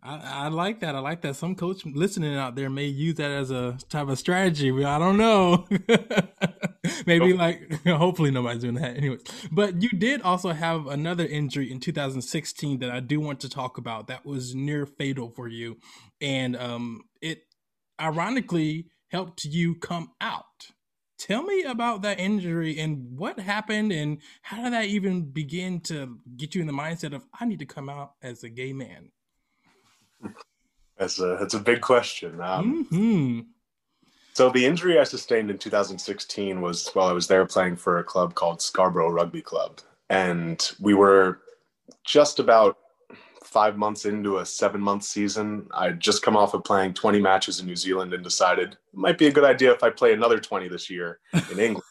I, 0.00 0.44
I, 0.44 0.48
like 0.48 0.80
that. 0.80 0.94
I 0.94 1.00
like 1.00 1.20
that. 1.22 1.34
Some 1.34 1.56
coach 1.56 1.84
listening 1.84 2.36
out 2.36 2.54
there 2.54 2.70
may 2.70 2.86
use 2.86 3.16
that 3.16 3.30
as 3.30 3.50
a 3.50 3.78
type 3.88 4.08
of 4.08 4.18
strategy. 4.18 4.70
I 4.84 4.98
don't 4.98 5.16
know. 5.16 5.66
Maybe 7.06 7.32
like 7.32 7.84
hopefully 7.86 8.30
nobody's 8.30 8.62
doing 8.62 8.74
that 8.74 8.96
anyways. 8.96 9.22
But 9.50 9.82
you 9.82 9.90
did 9.90 10.22
also 10.22 10.52
have 10.52 10.86
another 10.86 11.24
injury 11.24 11.70
in 11.70 11.80
2016 11.80 12.80
that 12.80 12.90
I 12.90 13.00
do 13.00 13.20
want 13.20 13.40
to 13.40 13.48
talk 13.48 13.78
about. 13.78 14.08
That 14.08 14.26
was 14.26 14.54
near 14.54 14.86
fatal 14.86 15.30
for 15.30 15.48
you, 15.48 15.78
and 16.20 16.56
um, 16.56 17.02
it 17.20 17.44
ironically 18.00 18.88
helped 19.08 19.44
you 19.44 19.76
come 19.76 20.12
out. 20.20 20.72
Tell 21.18 21.44
me 21.44 21.62
about 21.62 22.02
that 22.02 22.18
injury 22.18 22.80
and 22.80 23.16
what 23.16 23.38
happened, 23.38 23.92
and 23.92 24.18
how 24.42 24.64
did 24.64 24.72
that 24.72 24.86
even 24.86 25.30
begin 25.30 25.80
to 25.82 26.18
get 26.36 26.56
you 26.56 26.60
in 26.60 26.66
the 26.66 26.72
mindset 26.72 27.14
of 27.14 27.24
I 27.38 27.44
need 27.44 27.60
to 27.60 27.66
come 27.66 27.88
out 27.88 28.14
as 28.22 28.42
a 28.42 28.48
gay 28.48 28.72
man. 28.72 29.12
That's 30.98 31.20
a 31.20 31.36
that's 31.38 31.54
a 31.54 31.60
big 31.60 31.80
question. 31.80 32.40
Um, 32.40 32.86
mm-hmm. 32.90 33.40
So 34.34 34.48
the 34.48 34.64
injury 34.64 34.98
I 34.98 35.04
sustained 35.04 35.50
in 35.50 35.58
2016 35.58 36.60
was 36.60 36.88
while 36.94 37.08
I 37.08 37.12
was 37.12 37.26
there 37.26 37.44
playing 37.44 37.76
for 37.76 37.98
a 37.98 38.04
club 38.04 38.34
called 38.34 38.62
Scarborough 38.62 39.10
Rugby 39.10 39.42
Club, 39.42 39.80
and 40.08 40.70
we 40.80 40.94
were 40.94 41.40
just 42.04 42.38
about 42.38 42.78
five 43.44 43.76
months 43.76 44.06
into 44.06 44.38
a 44.38 44.46
seven 44.46 44.80
month 44.80 45.04
season. 45.04 45.68
I'd 45.74 46.00
just 46.00 46.22
come 46.22 46.36
off 46.36 46.54
of 46.54 46.64
playing 46.64 46.94
20 46.94 47.20
matches 47.20 47.60
in 47.60 47.66
New 47.66 47.76
Zealand 47.76 48.14
and 48.14 48.24
decided 48.24 48.72
it 48.72 48.78
might 48.94 49.18
be 49.18 49.26
a 49.26 49.32
good 49.32 49.44
idea 49.44 49.72
if 49.72 49.82
I 49.82 49.90
play 49.90 50.14
another 50.14 50.38
20 50.38 50.68
this 50.68 50.88
year 50.88 51.20
in 51.34 51.40
England. 51.58 51.84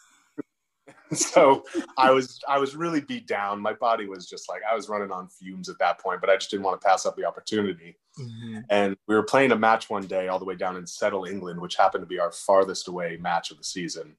so 1.14 1.64
I 1.98 2.10
was 2.10 2.40
I 2.48 2.58
was 2.58 2.74
really 2.74 3.00
beat 3.00 3.26
down. 3.26 3.60
My 3.60 3.72
body 3.72 4.06
was 4.06 4.26
just 4.26 4.48
like 4.48 4.62
I 4.70 4.74
was 4.74 4.88
running 4.88 5.10
on 5.10 5.28
fumes 5.28 5.68
at 5.68 5.78
that 5.78 5.98
point, 6.00 6.20
but 6.20 6.30
I 6.30 6.36
just 6.36 6.50
didn't 6.50 6.64
want 6.64 6.80
to 6.80 6.86
pass 6.86 7.04
up 7.04 7.16
the 7.16 7.24
opportunity. 7.24 7.96
Mm-hmm. 8.18 8.58
And 8.70 8.96
we 9.06 9.14
were 9.14 9.22
playing 9.22 9.52
a 9.52 9.56
match 9.56 9.90
one 9.90 10.06
day 10.06 10.28
all 10.28 10.38
the 10.38 10.44
way 10.44 10.54
down 10.54 10.76
in 10.76 10.86
Settle, 10.86 11.24
England, 11.24 11.60
which 11.60 11.76
happened 11.76 12.02
to 12.02 12.06
be 12.06 12.18
our 12.18 12.32
farthest 12.32 12.88
away 12.88 13.18
match 13.20 13.50
of 13.50 13.58
the 13.58 13.64
season. 13.64 14.16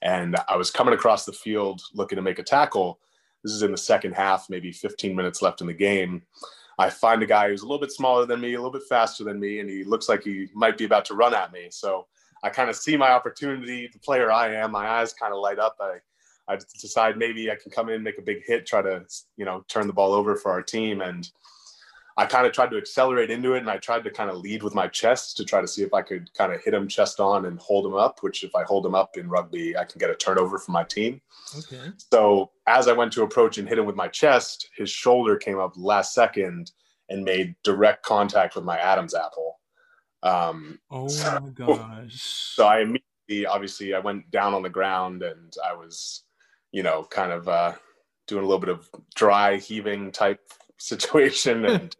And 0.00 0.36
I 0.48 0.56
was 0.56 0.70
coming 0.70 0.94
across 0.94 1.24
the 1.24 1.32
field 1.32 1.82
looking 1.94 2.16
to 2.16 2.22
make 2.22 2.38
a 2.38 2.44
tackle. 2.44 2.98
This 3.44 3.52
is 3.52 3.62
in 3.62 3.70
the 3.70 3.76
second 3.76 4.12
half, 4.12 4.48
maybe 4.48 4.72
15 4.72 5.14
minutes 5.14 5.42
left 5.42 5.60
in 5.60 5.66
the 5.66 5.74
game. 5.74 6.22
I 6.78 6.90
find 6.90 7.22
a 7.22 7.26
guy 7.26 7.48
who's 7.48 7.62
a 7.62 7.66
little 7.66 7.80
bit 7.80 7.92
smaller 7.92 8.26
than 8.26 8.40
me, 8.40 8.54
a 8.54 8.56
little 8.56 8.72
bit 8.72 8.88
faster 8.88 9.24
than 9.24 9.38
me, 9.38 9.60
and 9.60 9.68
he 9.68 9.84
looks 9.84 10.08
like 10.08 10.22
he 10.22 10.48
might 10.54 10.78
be 10.78 10.84
about 10.84 11.04
to 11.06 11.14
run 11.14 11.34
at 11.34 11.52
me. 11.52 11.68
So 11.70 12.06
I 12.42 12.50
kind 12.50 12.70
of 12.70 12.76
see 12.76 12.96
my 12.96 13.10
opportunity. 13.10 13.88
The 13.92 13.98
player 13.98 14.32
I 14.32 14.54
am, 14.54 14.72
my 14.72 14.88
eyes 14.88 15.12
kind 15.12 15.32
of 15.32 15.40
light 15.40 15.58
up. 15.58 15.76
I 15.80 15.98
I 16.52 16.56
decide 16.80 17.16
maybe 17.16 17.50
I 17.50 17.56
can 17.56 17.70
come 17.70 17.88
in, 17.88 18.02
make 18.02 18.18
a 18.18 18.22
big 18.22 18.44
hit, 18.46 18.66
try 18.66 18.82
to 18.82 19.04
you 19.36 19.44
know 19.44 19.64
turn 19.68 19.86
the 19.86 19.92
ball 19.92 20.12
over 20.12 20.36
for 20.36 20.50
our 20.52 20.62
team, 20.62 21.00
and 21.00 21.28
I 22.16 22.26
kind 22.26 22.46
of 22.46 22.52
tried 22.52 22.70
to 22.72 22.76
accelerate 22.76 23.30
into 23.30 23.54
it, 23.54 23.60
and 23.60 23.70
I 23.70 23.78
tried 23.78 24.04
to 24.04 24.10
kind 24.10 24.28
of 24.28 24.36
lead 24.36 24.62
with 24.62 24.74
my 24.74 24.86
chest 24.86 25.36
to 25.38 25.44
try 25.46 25.62
to 25.62 25.66
see 25.66 25.82
if 25.82 25.94
I 25.94 26.02
could 26.02 26.32
kind 26.34 26.52
of 26.52 26.62
hit 26.62 26.74
him 26.74 26.86
chest 26.86 27.20
on 27.20 27.46
and 27.46 27.58
hold 27.58 27.86
him 27.86 27.94
up. 27.94 28.22
Which, 28.22 28.44
if 28.44 28.54
I 28.54 28.64
hold 28.64 28.84
him 28.84 28.94
up 28.94 29.16
in 29.16 29.28
rugby, 29.28 29.76
I 29.76 29.84
can 29.84 29.98
get 29.98 30.10
a 30.10 30.14
turnover 30.14 30.58
for 30.58 30.72
my 30.72 30.84
team. 30.84 31.20
Okay. 31.58 31.90
So 32.12 32.50
as 32.66 32.86
I 32.86 32.92
went 32.92 33.12
to 33.14 33.22
approach 33.22 33.58
and 33.58 33.68
hit 33.68 33.78
him 33.78 33.86
with 33.86 33.96
my 33.96 34.08
chest, 34.08 34.68
his 34.76 34.90
shoulder 34.90 35.36
came 35.36 35.58
up 35.58 35.72
last 35.76 36.14
second 36.14 36.70
and 37.08 37.24
made 37.24 37.54
direct 37.64 38.04
contact 38.04 38.54
with 38.56 38.64
my 38.64 38.78
Adam's 38.78 39.14
apple. 39.14 39.58
Um, 40.22 40.78
Oh 40.90 41.08
so- 41.08 41.40
my 41.40 41.48
gosh. 41.50 42.12
so 42.54 42.66
I 42.66 42.80
immediately, 42.80 43.46
obviously, 43.46 43.94
I 43.94 43.98
went 43.98 44.30
down 44.30 44.54
on 44.54 44.62
the 44.62 44.70
ground 44.70 45.22
and 45.22 45.52
I 45.66 45.74
was, 45.74 46.24
you 46.72 46.82
know, 46.82 47.04
kind 47.04 47.30
of 47.30 47.48
uh, 47.48 47.74
doing 48.26 48.42
a 48.42 48.46
little 48.46 48.60
bit 48.60 48.70
of 48.70 48.88
dry 49.14 49.56
heaving 49.56 50.10
type 50.10 50.40
situation. 50.78 51.64
And 51.82 51.96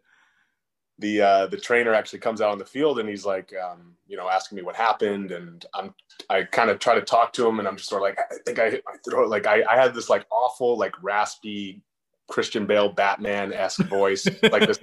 the 0.99 1.21
uh, 1.21 1.47
the 1.47 1.57
trainer 1.57 1.93
actually 1.93 2.19
comes 2.19 2.39
out 2.39 2.51
on 2.51 2.59
the 2.59 2.65
field 2.65 2.99
and 2.99 3.09
he's 3.09 3.25
like, 3.25 3.51
um, 3.61 3.95
you 4.07 4.15
know, 4.15 4.29
asking 4.29 4.57
me 4.57 4.61
what 4.61 4.75
happened. 4.75 5.31
And 5.31 5.65
I'm, 5.73 5.93
I 6.29 6.43
kind 6.43 6.69
of 6.69 6.77
try 6.77 6.93
to 6.93 7.01
talk 7.01 7.33
to 7.33 7.47
him 7.47 7.57
and 7.57 7.67
I'm 7.67 7.77
just 7.77 7.89
sort 7.89 8.03
of 8.03 8.07
like, 8.07 8.19
I 8.19 8.37
think 8.45 8.59
I 8.59 8.69
hit 8.69 8.83
my 8.85 8.95
throat. 9.03 9.29
Like 9.29 9.47
I, 9.47 9.63
I 9.67 9.75
had 9.75 9.95
this 9.95 10.07
like 10.07 10.25
awful, 10.31 10.77
like 10.77 10.93
raspy 11.01 11.81
Christian 12.29 12.67
Bale 12.67 12.89
Batman 12.89 13.53
esque 13.53 13.83
voice, 13.89 14.27
like 14.51 14.67
this 14.67 14.79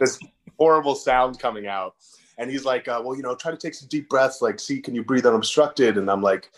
this 0.00 0.18
horrible 0.58 0.96
sound 0.96 1.38
coming 1.38 1.66
out. 1.66 1.94
And 2.38 2.50
he's 2.50 2.64
like, 2.64 2.88
uh, 2.88 3.00
well, 3.04 3.16
you 3.16 3.22
know, 3.22 3.36
try 3.36 3.52
to 3.52 3.56
take 3.56 3.74
some 3.74 3.88
deep 3.88 4.08
breaths. 4.08 4.42
Like, 4.42 4.58
see, 4.58 4.80
can 4.80 4.94
you 4.94 5.04
breathe 5.04 5.26
unobstructed? 5.26 5.96
And 5.96 6.10
I'm 6.10 6.22
like, 6.22 6.50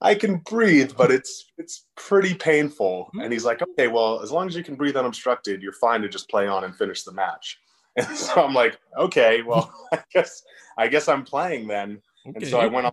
I 0.00 0.14
can 0.14 0.36
breathe, 0.38 0.92
but 0.96 1.10
it's 1.10 1.50
it's 1.58 1.86
pretty 1.96 2.34
painful. 2.34 3.10
And 3.20 3.32
he's 3.32 3.44
like, 3.44 3.62
okay, 3.62 3.88
well, 3.88 4.20
as 4.22 4.30
long 4.30 4.46
as 4.46 4.54
you 4.54 4.62
can 4.62 4.76
breathe 4.76 4.96
unobstructed, 4.96 5.60
you're 5.60 5.72
fine 5.72 6.02
to 6.02 6.08
just 6.08 6.30
play 6.30 6.46
on 6.46 6.64
and 6.64 6.74
finish 6.74 7.02
the 7.04 7.12
match. 7.12 7.58
And 7.98 8.16
so 8.16 8.44
I'm 8.44 8.54
like, 8.54 8.78
okay, 8.96 9.42
well, 9.42 9.74
I 9.92 9.98
guess 10.12 10.44
I 10.76 10.86
guess 10.86 11.08
I'm 11.08 11.24
playing 11.24 11.66
then. 11.66 12.00
And 12.24 12.46
so 12.46 12.60
I 12.60 12.66
went 12.66 12.86
on, 12.86 12.92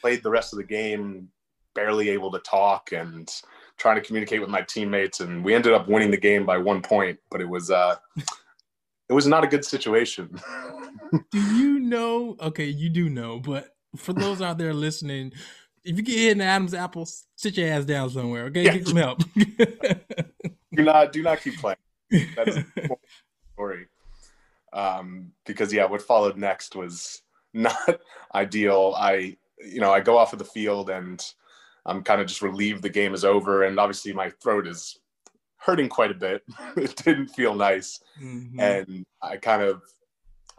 played 0.00 0.22
the 0.22 0.30
rest 0.30 0.52
of 0.52 0.58
the 0.58 0.64
game, 0.64 1.28
barely 1.74 2.10
able 2.10 2.30
to 2.30 2.38
talk 2.38 2.92
and 2.92 3.28
trying 3.78 3.96
to 3.96 4.00
communicate 4.00 4.40
with 4.40 4.50
my 4.50 4.62
teammates. 4.62 5.18
And 5.18 5.44
we 5.44 5.54
ended 5.54 5.72
up 5.72 5.88
winning 5.88 6.12
the 6.12 6.16
game 6.16 6.46
by 6.46 6.58
one 6.58 6.82
point, 6.82 7.18
but 7.32 7.40
it 7.40 7.48
was 7.48 7.72
uh 7.72 7.96
it 9.08 9.12
was 9.12 9.26
not 9.26 9.42
a 9.42 9.48
good 9.48 9.64
situation. 9.64 10.38
Do 11.32 11.40
you 11.56 11.80
know? 11.80 12.36
Okay, 12.40 12.66
you 12.66 12.90
do 12.90 13.08
know, 13.08 13.40
but 13.40 13.74
for 13.96 14.12
those 14.12 14.40
out 14.40 14.58
there 14.58 14.74
listening, 14.74 15.32
if 15.84 15.96
you 15.96 16.02
get 16.02 16.16
hit 16.18 16.32
in 16.32 16.38
the 16.38 16.44
Adam's 16.44 16.74
apple, 16.74 17.08
sit 17.36 17.56
your 17.56 17.68
ass 17.68 17.84
down 17.84 18.10
somewhere. 18.10 18.44
Okay, 18.46 18.64
Yeah. 18.64 18.76
get 18.78 18.88
some 18.88 18.96
help. 18.96 19.20
do 20.72 20.82
not 20.82 21.12
do 21.12 21.22
not 21.22 21.40
keep 21.40 21.58
playing. 21.58 21.76
That's 22.36 22.56
a 22.56 22.64
story. 23.54 23.86
Um, 24.72 25.32
because 25.46 25.72
yeah, 25.72 25.84
what 25.86 26.02
followed 26.02 26.36
next 26.36 26.74
was 26.74 27.22
not 27.52 27.76
ideal. 28.34 28.94
I 28.96 29.36
you 29.64 29.80
know 29.80 29.92
I 29.92 30.00
go 30.00 30.18
off 30.18 30.32
of 30.32 30.38
the 30.38 30.44
field 30.44 30.90
and 30.90 31.24
I'm 31.86 32.02
kind 32.02 32.20
of 32.20 32.26
just 32.26 32.42
relieved 32.42 32.82
the 32.82 32.88
game 32.88 33.14
is 33.14 33.24
over, 33.24 33.64
and 33.64 33.78
obviously 33.78 34.12
my 34.12 34.30
throat 34.42 34.66
is 34.66 34.98
hurting 35.58 35.88
quite 35.88 36.10
a 36.10 36.14
bit. 36.14 36.42
it 36.76 36.96
didn't 36.96 37.28
feel 37.28 37.54
nice, 37.54 38.00
Mhm. 38.20 38.58
and 38.60 39.04
I 39.22 39.36
kind 39.36 39.62
of 39.62 39.82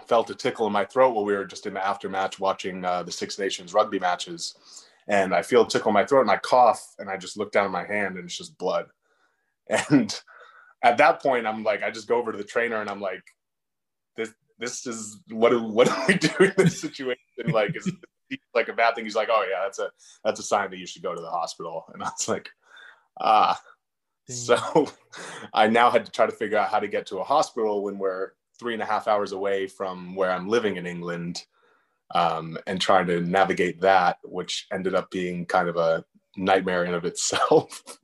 felt 0.08 0.30
a 0.30 0.36
tickle 0.36 0.68
in 0.68 0.74
my 0.74 0.86
throat 0.86 1.16
while 1.16 1.26
we 1.26 1.34
were 1.34 1.46
just 1.46 1.66
in 1.66 1.74
the 1.74 1.80
aftermatch 1.80 2.40
watching 2.40 2.84
uh, 2.86 3.02
the 3.04 3.12
Six 3.12 3.40
Nations 3.40 3.74
rugby 3.74 3.98
matches. 4.00 4.85
And 5.08 5.36
I 5.36 5.42
feel 5.42 5.64
a 5.64 5.68
tickle 5.68 5.90
in 5.90 5.94
my 5.94 6.06
throat 6.06 6.22
and 6.22 6.32
I 6.32 6.38
cough 6.38 6.96
and 6.98 7.10
I 7.10 7.18
just 7.18 7.38
look 7.38 7.52
down 7.52 7.66
at 7.66 7.72
my 7.72 7.86
hand 7.86 8.18
and 8.18 8.26
it's 8.26 8.38
just 8.38 8.58
blood. 8.58 8.88
And 9.90 10.22
at 10.84 10.98
that 10.98 11.24
point, 11.24 11.48
I'm 11.48 11.64
like, 11.64 11.82
I 11.82 11.90
just 11.90 12.08
go 12.08 12.18
over 12.18 12.32
to 12.32 12.38
the 12.38 12.44
trainer 12.44 12.82
and 12.82 12.90
I'm 12.90 13.02
like, 13.02 13.24
this, 14.16 14.32
this 14.60 14.86
is 14.86 15.20
what 15.32 15.50
do, 15.50 15.64
what 15.64 15.88
do 15.88 15.94
we 16.08 16.14
do 16.16 16.30
in 16.44 16.54
this 16.56 16.80
situation? 16.80 17.18
Like, 17.48 17.76
is 17.76 17.88
it 17.88 18.40
like 18.54 18.68
a 18.68 18.74
bad 18.74 18.94
thing? 18.94 19.06
He's 19.06 19.16
like, 19.16 19.30
oh 19.32 19.44
yeah, 19.50 19.64
that's 19.64 19.80
a, 19.80 19.90
that's 20.24 20.40
a 20.40 20.44
sign 20.44 20.70
that 20.70 20.78
you 20.78 20.86
should 20.86 21.02
go 21.02 21.16
to 21.16 21.22
the 21.22 21.30
hospital. 21.30 21.86
And 21.94 22.04
I 22.04 22.10
was 22.10 22.28
like, 22.28 22.50
ah, 23.20 23.60
Dang. 24.28 24.38
so 24.38 24.88
I 25.54 25.68
now 25.68 25.90
had 25.90 26.06
to 26.06 26.12
try 26.12 26.28
to 26.28 26.32
figure 26.32 26.60
out 26.60 26.70
how 26.70 26.80
to 26.80 26.88
get 26.88 27.08
to 27.08 27.18
a 27.18 27.24
hospital 27.24 27.84
when 27.84 27.98
we're 27.98 28.34
three 28.60 28.74
and 28.74 28.84
a 28.84 28.86
half 28.86 29.08
hours 29.08 29.32
away 29.32 29.68
from 29.68 30.16
where 30.16 30.32
I'm 30.32 30.48
living 30.48 30.78
in 30.78 30.86
England 30.86 31.44
um, 32.14 32.58
and 32.68 32.80
trying 32.80 33.08
to 33.08 33.22
navigate 33.22 33.82
that, 33.82 34.18
which 34.24 34.68
ended 34.72 34.96
up 34.96 35.10
being 35.12 35.46
kind 35.46 35.70
of 35.70 35.78
a 35.78 36.06
nightmare 36.38 36.86
in 36.86 36.94
of 36.94 37.06
itself. 37.06 37.84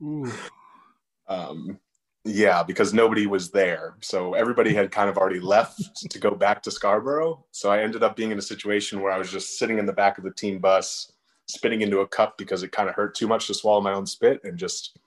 Um, 1.28 1.78
yeah, 2.24 2.62
because 2.62 2.94
nobody 2.94 3.26
was 3.26 3.50
there. 3.50 3.96
So 4.00 4.34
everybody 4.34 4.74
had 4.74 4.92
kind 4.92 5.08
of 5.08 5.16
already 5.16 5.40
left 5.40 6.08
to 6.10 6.18
go 6.18 6.32
back 6.32 6.62
to 6.62 6.70
Scarborough. 6.70 7.44
So 7.50 7.70
I 7.70 7.82
ended 7.82 8.02
up 8.02 8.16
being 8.16 8.30
in 8.30 8.38
a 8.38 8.42
situation 8.42 9.00
where 9.00 9.12
I 9.12 9.18
was 9.18 9.30
just 9.30 9.58
sitting 9.58 9.78
in 9.78 9.86
the 9.86 9.92
back 9.92 10.18
of 10.18 10.24
the 10.24 10.32
team 10.32 10.58
bus, 10.58 11.10
spitting 11.46 11.80
into 11.80 12.00
a 12.00 12.06
cup 12.06 12.38
because 12.38 12.62
it 12.62 12.70
kind 12.70 12.88
of 12.88 12.94
hurt 12.94 13.14
too 13.14 13.26
much 13.26 13.48
to 13.48 13.54
swallow 13.54 13.80
my 13.80 13.92
own 13.92 14.06
spit 14.06 14.40
and 14.44 14.56
just 14.56 14.98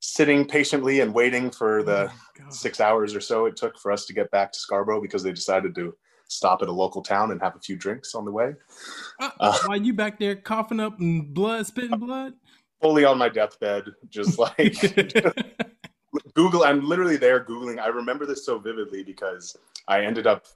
sitting 0.00 0.46
patiently 0.46 1.00
and 1.00 1.12
waiting 1.12 1.50
for 1.50 1.82
the 1.82 2.10
Oh 2.10 2.44
six 2.50 2.80
hours 2.80 3.16
or 3.16 3.20
so 3.20 3.46
it 3.46 3.56
took 3.56 3.76
for 3.78 3.90
us 3.90 4.06
to 4.06 4.12
get 4.12 4.30
back 4.30 4.52
to 4.52 4.58
Scarborough 4.58 5.02
because 5.02 5.24
they 5.24 5.32
decided 5.32 5.74
to 5.74 5.94
stop 6.28 6.62
at 6.62 6.68
a 6.68 6.72
local 6.72 7.02
town 7.02 7.32
and 7.32 7.40
have 7.40 7.56
a 7.56 7.58
few 7.58 7.76
drinks 7.76 8.14
on 8.14 8.24
the 8.24 8.32
way. 8.32 8.54
Uh, 9.20 9.30
Uh, 9.40 9.58
While 9.66 9.82
you 9.82 9.92
back 9.94 10.18
there 10.18 10.36
coughing 10.36 10.80
up 10.80 11.00
and 11.00 11.34
blood, 11.34 11.66
spitting 11.66 11.98
blood. 11.98 12.34
Fully 12.80 13.04
on 13.04 13.18
my 13.18 13.28
deathbed, 13.28 13.86
just 14.08 14.38
like 14.38 14.76
Google. 16.34 16.64
I'm 16.64 16.86
literally 16.86 17.16
there 17.16 17.44
Googling. 17.44 17.80
I 17.80 17.88
remember 17.88 18.24
this 18.26 18.46
so 18.46 18.58
vividly 18.58 19.02
because 19.02 19.56
I 19.88 20.04
ended 20.04 20.26
up 20.26 20.46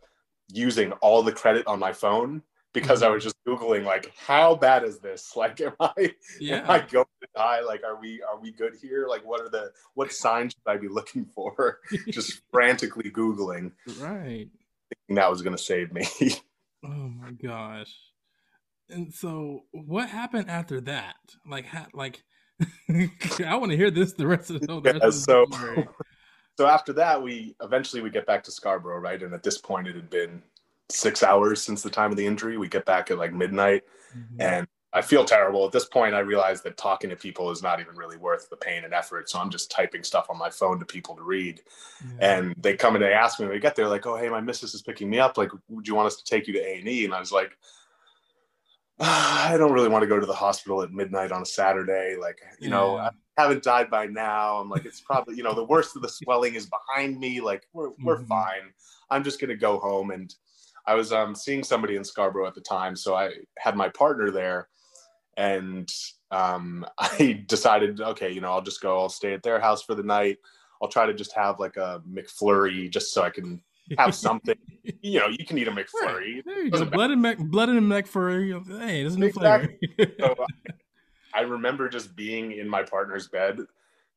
using 0.52 0.92
all 0.92 1.22
the 1.22 1.32
credit 1.32 1.66
on 1.66 1.78
my 1.78 1.92
phone 1.92 2.42
because 2.72 3.02
I 3.02 3.08
was 3.08 3.22
just 3.22 3.36
Googling 3.46 3.84
like, 3.84 4.12
how 4.16 4.54
bad 4.54 4.84
is 4.84 4.98
this? 4.98 5.32
Like, 5.36 5.60
am 5.60 5.72
I 5.80 6.12
yeah. 6.40 6.58
am 6.58 6.70
I 6.70 6.78
going 6.80 7.06
to 7.22 7.28
die? 7.34 7.60
Like, 7.60 7.82
are 7.84 7.98
we 8.00 8.22
are 8.22 8.38
we 8.38 8.52
good 8.52 8.74
here? 8.80 9.06
Like, 9.08 9.24
what 9.24 9.40
are 9.40 9.48
the 9.48 9.72
what 9.94 10.12
signs 10.12 10.52
should 10.52 10.70
I 10.70 10.76
be 10.76 10.88
looking 10.88 11.24
for? 11.24 11.80
just 12.10 12.40
frantically 12.50 13.10
Googling. 13.10 13.72
right. 13.98 14.48
That 15.14 15.30
was 15.30 15.42
going 15.42 15.56
to 15.56 15.62
save 15.62 15.92
me. 15.92 16.06
Oh 16.84 16.88
my 16.88 17.30
gosh. 17.30 17.94
And 18.90 19.14
so, 19.14 19.60
what 19.70 20.08
happened 20.08 20.50
after 20.50 20.80
that? 20.80 21.14
Like, 21.48 21.64
ha- 21.64 21.86
like, 21.94 22.24
I 22.90 23.54
want 23.56 23.70
to 23.70 23.76
hear 23.76 23.90
this 23.92 24.14
the 24.14 24.26
rest 24.26 24.50
of 24.50 24.60
the, 24.60 24.66
the 24.66 24.80
rest 24.80 24.96
Yeah, 24.96 25.06
of 25.06 25.14
the 25.14 25.20
so 25.20 25.46
so 26.58 26.66
after 26.66 26.92
that, 26.94 27.22
we 27.22 27.54
eventually 27.62 28.02
we 28.02 28.10
get 28.10 28.26
back 28.26 28.42
to 28.44 28.50
Scarborough, 28.50 28.98
right? 28.98 29.22
And 29.22 29.32
at 29.32 29.44
this 29.44 29.58
point, 29.58 29.86
it 29.86 29.94
had 29.94 30.10
been 30.10 30.42
six 30.88 31.22
hours 31.22 31.62
since 31.62 31.82
the 31.82 31.90
time 31.90 32.10
of 32.10 32.16
the 32.16 32.26
injury. 32.26 32.58
We 32.58 32.68
get 32.68 32.84
back 32.84 33.10
at 33.12 33.18
like 33.18 33.32
midnight, 33.32 33.84
Mhm. 34.16 34.40
and 34.40 34.66
I 34.94 35.00
feel 35.00 35.24
terrible. 35.24 35.64
At 35.64 35.72
this 35.72 35.86
point, 35.86 36.14
I 36.14 36.18
realize 36.20 36.60
that 36.62 36.76
talking 36.76 37.08
to 37.10 37.16
people 37.16 37.50
is 37.50 37.62
not 37.62 37.80
even 37.80 37.96
really 37.96 38.18
worth 38.18 38.50
the 38.50 38.56
pain 38.56 38.84
and 38.84 38.92
effort. 38.92 39.30
So 39.30 39.38
I'm 39.38 39.48
just 39.50 39.70
typing 39.70 40.02
stuff 40.04 40.26
on 40.28 40.36
my 40.38 40.50
phone 40.50 40.78
to 40.80 40.84
people 40.84 41.16
to 41.16 41.22
read. 41.22 41.62
Yeah. 42.18 42.38
And 42.40 42.54
they 42.58 42.76
come 42.76 42.94
and 42.94 43.02
they 43.02 43.12
ask 43.14 43.40
me 43.40 43.46
when 43.46 43.54
we 43.54 43.60
get 43.60 43.74
there, 43.74 43.88
like, 43.88 44.06
"Oh, 44.06 44.16
hey, 44.16 44.28
my 44.28 44.40
missus 44.42 44.74
is 44.74 44.82
picking 44.82 45.08
me 45.08 45.18
up. 45.18 45.38
Like, 45.38 45.50
would 45.68 45.88
you 45.88 45.94
want 45.94 46.08
us 46.08 46.16
to 46.16 46.24
take 46.24 46.46
you 46.46 46.52
to 46.52 46.60
A 46.60 46.78
and 46.78 46.88
E?" 46.88 47.04
And 47.04 47.14
I 47.14 47.20
was 47.20 47.32
like. 47.32 47.56
"Ah, 49.00 49.50
I 49.50 49.56
don't 49.56 49.72
really 49.72 49.88
want 49.88 50.02
to 50.02 50.06
go 50.06 50.20
to 50.20 50.26
the 50.26 50.34
hospital 50.34 50.82
at 50.82 50.92
midnight 50.92 51.32
on 51.32 51.42
a 51.42 51.46
Saturday. 51.46 52.14
Like, 52.20 52.38
you 52.60 52.68
know, 52.70 52.96
Yeah. 52.96 53.10
haven't 53.36 53.62
died 53.64 53.90
by 53.90 54.06
now. 54.06 54.58
I'm 54.58 54.68
like, 54.68 54.84
it's 54.84 55.00
probably, 55.00 55.34
you 55.34 55.42
know, 55.42 55.54
the 55.54 55.64
worst 55.64 55.96
of 55.96 56.02
the 56.02 56.08
swelling 56.08 56.54
is 56.54 56.68
behind 56.68 57.18
me. 57.18 57.40
Like, 57.40 57.66
we're, 57.72 57.90
we're 58.04 58.18
Mhm. 58.18 58.28
fine. 58.28 58.72
I'm 59.10 59.24
just 59.24 59.40
going 59.40 59.48
to 59.48 59.56
go 59.56 59.78
home. 59.78 60.10
And 60.10 60.32
I 60.86 60.94
was 60.94 61.12
um, 61.12 61.34
seeing 61.34 61.64
somebody 61.64 61.96
in 61.96 62.04
Scarborough 62.04 62.46
at 62.46 62.54
the 62.54 62.60
time. 62.60 62.94
So 62.94 63.14
I 63.16 63.30
had 63.58 63.76
my 63.76 63.88
partner 63.88 64.30
there. 64.30 64.68
And 65.36 65.92
um, 66.30 66.86
I 66.98 67.44
decided, 67.46 68.00
okay, 68.00 68.30
you 68.30 68.40
know, 68.40 68.52
I'll 68.52 68.62
just 68.62 68.80
go, 68.80 68.98
I'll 68.98 69.08
stay 69.08 69.32
at 69.32 69.42
their 69.42 69.60
house 69.60 69.82
for 69.82 69.94
the 69.94 70.02
night. 70.02 70.38
I'll 70.80 70.88
try 70.88 71.06
to 71.06 71.14
just 71.14 71.32
have 71.34 71.60
like 71.60 71.76
a 71.76 72.02
McFlurry 72.10 72.90
just 72.90 73.12
so 73.12 73.22
I 73.22 73.30
can 73.30 73.62
have 73.98 74.14
something. 74.14 74.56
you 75.02 75.20
know, 75.20 75.28
you 75.28 75.44
can 75.46 75.58
eat 75.58 75.68
a 75.68 75.70
McFlurry. 75.70 76.42
There 76.44 76.64
you 76.64 76.70
go. 76.70 76.84
Blood 76.86 77.12
and 77.12 77.22
Mac, 77.22 77.38
blood 77.38 77.68
and 77.68 77.88
Mac 77.88 78.06
furry. 78.06 78.52
Hey, 78.52 79.02
there's 79.02 79.14
a 79.14 79.18
new 79.18 79.26
Exactly. 79.26 79.78
flavor. 79.96 80.12
so 80.18 80.46
I 81.34 81.42
remember 81.42 81.88
just 81.88 82.14
being 82.16 82.52
in 82.52 82.68
my 82.68 82.82
partner's 82.82 83.28
bed, 83.28 83.60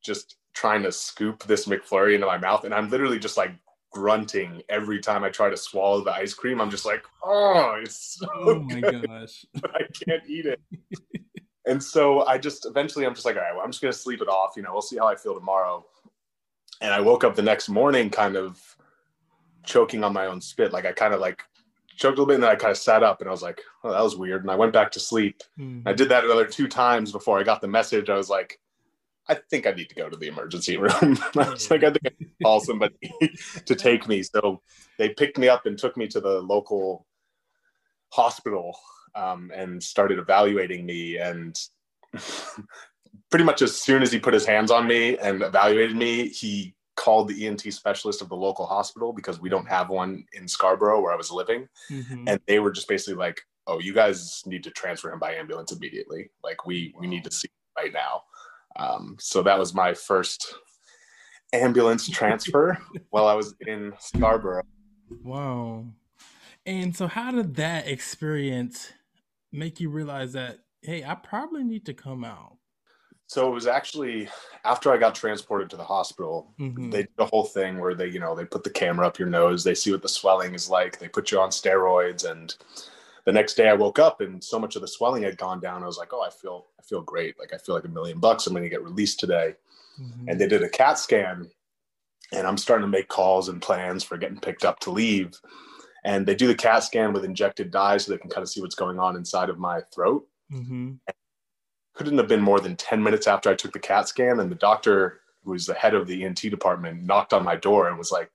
just 0.02 0.36
trying 0.54 0.82
to 0.82 0.92
scoop 0.92 1.44
this 1.44 1.66
McFlurry 1.66 2.14
into 2.14 2.26
my 2.26 2.38
mouth, 2.38 2.64
and 2.64 2.74
I'm 2.74 2.90
literally 2.90 3.18
just 3.18 3.36
like 3.36 3.52
grunting 3.92 4.62
every 4.68 5.00
time 5.00 5.24
I 5.24 5.30
try 5.30 5.48
to 5.48 5.56
swallow 5.56 6.02
the 6.04 6.12
ice 6.12 6.34
cream. 6.34 6.60
I'm 6.60 6.70
just 6.70 6.84
like, 6.86 7.04
oh, 7.24 7.78
it's 7.82 8.18
so 8.18 8.26
oh 8.34 8.60
my 8.60 8.80
good, 8.80 9.06
gosh. 9.06 9.44
but 9.54 9.70
I 9.74 9.80
can't 10.04 10.22
eat 10.28 10.46
it. 10.46 10.60
and 11.66 11.82
so 11.82 12.26
I 12.26 12.38
just 12.38 12.66
eventually 12.66 13.06
I'm 13.06 13.14
just 13.14 13.24
like, 13.26 13.36
all 13.36 13.42
right, 13.42 13.54
well, 13.54 13.64
I'm 13.64 13.70
just 13.70 13.82
gonna 13.82 13.92
sleep 13.92 14.20
it 14.20 14.28
off. 14.28 14.54
You 14.56 14.62
know, 14.62 14.72
we'll 14.72 14.82
see 14.82 14.96
how 14.98 15.06
I 15.08 15.16
feel 15.16 15.34
tomorrow. 15.34 15.84
And 16.80 16.92
I 16.92 17.00
woke 17.00 17.24
up 17.24 17.34
the 17.34 17.42
next 17.42 17.68
morning, 17.68 18.10
kind 18.10 18.36
of 18.36 18.60
choking 19.64 20.04
on 20.04 20.12
my 20.12 20.26
own 20.26 20.40
spit. 20.40 20.72
Like 20.72 20.84
I 20.84 20.92
kind 20.92 21.14
of 21.14 21.20
like 21.20 21.42
choked 21.96 22.18
a 22.18 22.20
little 22.20 22.26
bit, 22.26 22.34
and 22.34 22.42
then 22.42 22.50
I 22.50 22.56
kind 22.56 22.70
of 22.70 22.76
sat 22.76 23.02
up, 23.02 23.20
and 23.20 23.28
I 23.28 23.32
was 23.32 23.40
like, 23.42 23.62
"Oh, 23.82 23.90
that 23.90 24.02
was 24.02 24.16
weird." 24.16 24.42
And 24.42 24.50
I 24.50 24.56
went 24.56 24.74
back 24.74 24.90
to 24.92 25.00
sleep. 25.00 25.40
Mhm. 25.58 25.82
I 25.86 25.94
did 25.94 26.10
that 26.10 26.24
another 26.24 26.44
two 26.44 26.68
times 26.68 27.12
before 27.12 27.38
I 27.38 27.42
got 27.44 27.62
the 27.62 27.68
message. 27.68 28.10
I 28.10 28.16
was 28.16 28.28
like, 28.28 28.60
"I 29.28 29.34
think 29.50 29.66
I 29.66 29.72
need 29.72 29.88
to 29.88 29.94
go 29.94 30.08
to 30.08 30.16
the 30.16 30.28
emergency 30.28 30.76
room." 30.78 31.18
I 31.36 31.50
was 31.50 31.70
like, 31.70 31.84
"I 31.84 31.90
think 31.90 32.06
I 32.06 32.10
need 32.18 32.28
to 32.38 32.44
call 32.44 32.60
somebody 32.60 33.12
to 33.66 33.74
take 33.74 34.08
me." 34.08 34.22
So 34.22 34.62
they 34.98 35.10
picked 35.10 35.38
me 35.38 35.48
up 35.48 35.66
and 35.66 35.78
took 35.78 35.96
me 35.96 36.06
to 36.08 36.20
the 36.20 36.40
local 36.40 37.06
hospital 38.12 38.78
um, 39.14 39.50
and 39.54 39.82
started 39.82 40.18
evaluating 40.18 40.86
me. 40.86 41.18
And 41.18 41.58
pretty 43.30 43.44
much 43.44 43.62
as 43.62 43.76
soon 43.76 44.02
as 44.02 44.12
he 44.12 44.18
put 44.18 44.34
his 44.34 44.46
hands 44.46 44.70
on 44.70 44.86
me 44.86 45.18
and 45.18 45.42
evaluated 45.42 45.96
me, 45.96 46.28
he 46.28 46.74
called 46.96 47.28
the 47.28 47.46
ENT 47.46 47.60
specialist 47.72 48.22
of 48.22 48.28
the 48.28 48.36
local 48.36 48.66
hospital 48.66 49.12
because 49.12 49.38
we 49.40 49.48
don't 49.48 49.68
have 49.68 49.90
one 49.90 50.24
in 50.32 50.48
Scarborough 50.48 51.00
where 51.00 51.12
I 51.12 51.16
was 51.16 51.30
living. 51.30 51.68
Mhm. 51.90 52.24
And 52.26 52.40
they 52.46 52.58
were 52.58 52.70
just 52.70 52.88
basically 52.88 53.14
like, 53.14 53.40
oh, 53.66 53.80
you 53.80 53.92
guys 53.92 54.42
need 54.46 54.64
to 54.64 54.70
transfer 54.70 55.12
him 55.12 55.18
by 55.18 55.34
ambulance 55.34 55.72
immediately. 55.72 56.30
Like, 56.42 56.66
we, 56.66 56.94
we 56.98 57.06
need 57.06 57.24
to 57.24 57.30
see 57.30 57.48
him 57.48 57.84
right 57.84 57.92
now. 57.92 58.22
Um, 58.78 59.16
so 59.18 59.42
that 59.42 59.58
was 59.58 59.74
my 59.74 59.94
first 59.94 60.54
ambulance 61.52 62.08
transfer 62.10 62.78
while 63.10 63.26
I 63.26 63.34
was 63.34 63.54
in 63.66 63.92
Scarborough. 63.98 64.64
Wow. 65.22 65.86
And 66.64 66.94
so, 66.96 67.06
how 67.06 67.30
did 67.30 67.54
that 67.56 67.86
experience 67.86 68.92
make 69.52 69.78
you 69.80 69.88
realize 69.88 70.32
that, 70.32 70.58
hey, 70.82 71.04
I 71.04 71.14
probably 71.14 71.62
need 71.62 71.86
to 71.86 71.94
come 71.94 72.24
out? 72.24 72.56
So 73.28 73.48
it 73.48 73.54
was 73.54 73.66
actually 73.66 74.28
after 74.64 74.92
I 74.92 74.98
got 74.98 75.14
transported 75.14 75.68
to 75.70 75.76
the 75.76 75.84
hospital, 75.84 76.54
Mhm. 76.60 76.92
they 76.92 77.02
did 77.02 77.12
a 77.18 77.24
whole 77.26 77.44
thing 77.44 77.78
where 77.78 77.94
they, 77.94 78.06
you 78.06 78.20
know, 78.20 78.36
they 78.36 78.44
put 78.44 78.62
the 78.62 78.70
camera 78.70 79.06
up 79.06 79.18
your 79.18 79.28
nose, 79.28 79.64
they 79.64 79.74
see 79.74 79.90
what 79.90 80.02
the 80.02 80.08
swelling 80.08 80.54
is 80.54 80.70
like, 80.70 80.98
they 80.98 81.08
put 81.08 81.32
you 81.32 81.40
on 81.40 81.50
steroids, 81.50 82.28
and 82.28 82.54
the 83.26 83.32
next 83.32 83.54
day 83.54 83.68
I 83.68 83.74
woke 83.74 83.98
up 83.98 84.20
and 84.20 84.42
so 84.42 84.58
much 84.58 84.76
of 84.76 84.82
the 84.82 84.88
swelling 84.88 85.24
had 85.24 85.36
gone 85.36 85.60
down. 85.60 85.82
I 85.82 85.86
was 85.86 85.98
like, 85.98 86.12
oh, 86.12 86.22
I 86.22 86.30
feel, 86.30 86.66
I 86.78 86.82
feel 86.82 87.02
great. 87.02 87.38
Like 87.38 87.52
I 87.52 87.58
feel 87.58 87.74
like 87.74 87.84
a 87.84 87.88
million 87.88 88.18
bucks. 88.20 88.46
I'm 88.46 88.52
going 88.54 88.62
to 88.62 88.70
get 88.70 88.82
released 88.84 89.20
today. 89.20 89.56
Mhm. 90.00 90.24
And 90.28 90.40
they 90.40 90.46
did 90.46 90.62
a 90.62 90.68
CAT 90.68 90.98
scan, 90.98 91.50
and 92.32 92.46
I'm 92.46 92.56
starting 92.58 92.84
to 92.86 92.90
make 92.90 93.08
calls 93.08 93.48
and 93.48 93.60
plans 93.60 94.04
for 94.04 94.16
getting 94.16 94.38
picked 94.40 94.64
up 94.64 94.78
to 94.80 94.90
leave. 94.90 95.34
And 96.04 96.24
they 96.26 96.34
do 96.36 96.46
the 96.46 96.54
CAT 96.54 96.84
scan 96.84 97.12
with 97.12 97.24
injected 97.24 97.70
dye 97.70 97.96
so 97.96 98.12
they 98.12 98.18
can 98.18 98.30
kind 98.30 98.42
of 98.42 98.48
see 98.48 98.60
what's 98.60 98.74
going 98.76 98.98
on 99.00 99.16
inside 99.16 99.50
of 99.50 99.58
my 99.58 99.80
throat 99.92 100.26
Mhm. 100.52 100.98
couldn't 101.94 102.18
have 102.18 102.28
been 102.28 102.42
more 102.42 102.60
than 102.60 102.76
10 102.76 103.02
minutes 103.02 103.26
after 103.26 103.48
I 103.50 103.54
took 103.54 103.72
the 103.72 103.78
CAT 103.80 104.06
scan. 104.06 104.38
And 104.38 104.50
the 104.50 104.54
doctor, 104.54 105.22
who 105.42 105.52
was 105.52 105.66
the 105.66 105.74
head 105.74 105.94
of 105.94 106.06
the 106.06 106.22
ENT 106.24 106.48
department, 106.50 107.02
knocked 107.02 107.32
on 107.32 107.42
my 107.42 107.56
door 107.56 107.88
and 107.88 107.96
was 107.98 108.12
like, 108.12 108.30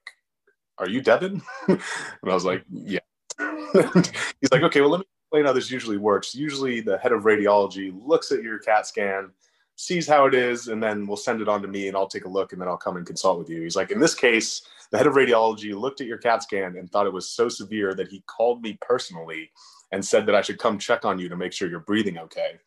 Are 0.79 0.89
you 0.89 0.99
Devin? 0.99 1.41
and 1.67 1.79
I 2.25 2.33
was 2.33 2.43
like, 2.43 2.65
Yeah. 2.69 2.99
He's 4.41 4.51
like, 4.51 4.63
Okay, 4.63 4.81
well, 4.81 4.89
let 4.91 4.99
me 4.99 5.05
explain 5.25 5.45
how 5.45 5.53
this 5.53 5.71
usually 5.71 5.97
works. 5.97 6.35
Usually, 6.35 6.81
the 6.81 6.97
head 6.97 7.11
of 7.11 7.23
radiology 7.23 7.91
looks 8.05 8.31
at 8.31 8.43
your 8.43 8.59
CAT 8.59 8.85
scan, 8.87 9.31
sees 9.75 10.07
how 10.07 10.25
it 10.25 10.33
is, 10.35 10.67
and 10.67 10.81
then 10.81 11.07
will 11.07 11.17
send 11.17 11.41
it 11.41 11.47
on 11.49 11.61
to 11.61 11.67
me 11.67 11.87
and 11.87 11.97
I'll 11.97 12.07
take 12.07 12.25
a 12.25 12.29
look 12.29 12.51
and 12.51 12.61
then 12.61 12.67
I'll 12.67 12.77
come 12.77 12.97
and 12.97 13.05
consult 13.05 13.39
with 13.39 13.49
you. 13.49 13.61
He's 13.61 13.75
like, 13.75 13.91
In 13.91 13.99
this 13.99 14.15
case, 14.15 14.61
the 14.91 14.97
head 14.97 15.07
of 15.07 15.13
radiology 15.13 15.73
looked 15.73 16.01
at 16.01 16.07
your 16.07 16.17
CAT 16.17 16.43
scan 16.43 16.75
and 16.77 16.91
thought 16.91 17.07
it 17.07 17.13
was 17.13 17.29
so 17.29 17.49
severe 17.49 17.93
that 17.95 18.09
he 18.09 18.21
called 18.27 18.61
me 18.61 18.77
personally 18.81 19.49
and 19.91 20.03
said 20.03 20.25
that 20.25 20.35
I 20.35 20.41
should 20.41 20.59
come 20.59 20.77
check 20.77 21.05
on 21.05 21.17
you 21.19 21.29
to 21.29 21.35
make 21.35 21.53
sure 21.53 21.69
you're 21.69 21.79
breathing 21.79 22.17
okay. 22.17 22.59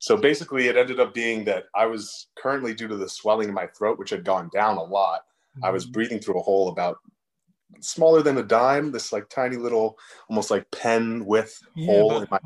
So 0.00 0.16
basically, 0.16 0.68
it 0.68 0.76
ended 0.76 1.00
up 1.00 1.12
being 1.12 1.44
that 1.44 1.64
I 1.74 1.86
was 1.86 2.28
currently, 2.36 2.72
due 2.72 2.86
to 2.86 2.96
the 2.96 3.08
swelling 3.08 3.48
in 3.48 3.54
my 3.54 3.66
throat, 3.66 3.98
which 3.98 4.10
had 4.10 4.24
gone 4.24 4.48
down 4.52 4.76
a 4.76 4.82
lot, 4.82 5.22
I 5.64 5.70
was 5.70 5.86
Mhm. 5.86 5.92
breathing 5.92 6.18
through 6.20 6.38
a 6.38 6.42
hole 6.42 6.68
about 6.68 6.98
smaller 7.80 8.22
than 8.22 8.38
a 8.38 8.42
dime, 8.42 8.92
this 8.92 9.12
like 9.12 9.28
tiny 9.28 9.56
little, 9.56 9.98
almost 10.28 10.50
like 10.50 10.70
pen 10.70 11.24
width 11.24 11.60
Yeah, 11.74 11.86
hole 11.86 12.10
about- 12.10 12.22
in 12.22 12.28
my. 12.30 12.38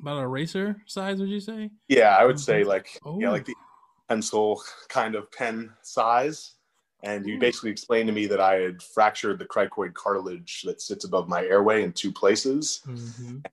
about 0.00 0.18
a 0.18 0.22
eraser 0.22 0.82
size, 0.86 1.20
would 1.20 1.28
you 1.28 1.40
say? 1.40 1.70
Yeah, 1.88 2.16
I 2.16 2.24
would 2.24 2.40
say 2.40 2.64
like 2.64 2.98
yeah, 3.18 3.28
Oh. 3.28 3.32
like 3.32 3.44
the 3.44 3.54
pencil 4.08 4.62
kind 4.88 5.14
of 5.14 5.30
pen 5.32 5.72
size. 5.82 6.54
And 7.02 7.24
he 7.24 7.32
Ooh. 7.32 7.38
basically 7.38 7.70
explained 7.70 8.08
to 8.08 8.12
me 8.12 8.26
that 8.26 8.40
I 8.40 8.56
had 8.56 8.82
fractured 8.82 9.38
the 9.38 9.46
cricoid 9.46 9.94
cartilage 9.94 10.62
that 10.62 10.82
sits 10.82 11.04
above 11.04 11.28
my 11.28 11.44
airway 11.46 11.82
in 11.82 11.92
two 11.92 12.12
places. 12.12 12.80
Mhm. 12.86 13.44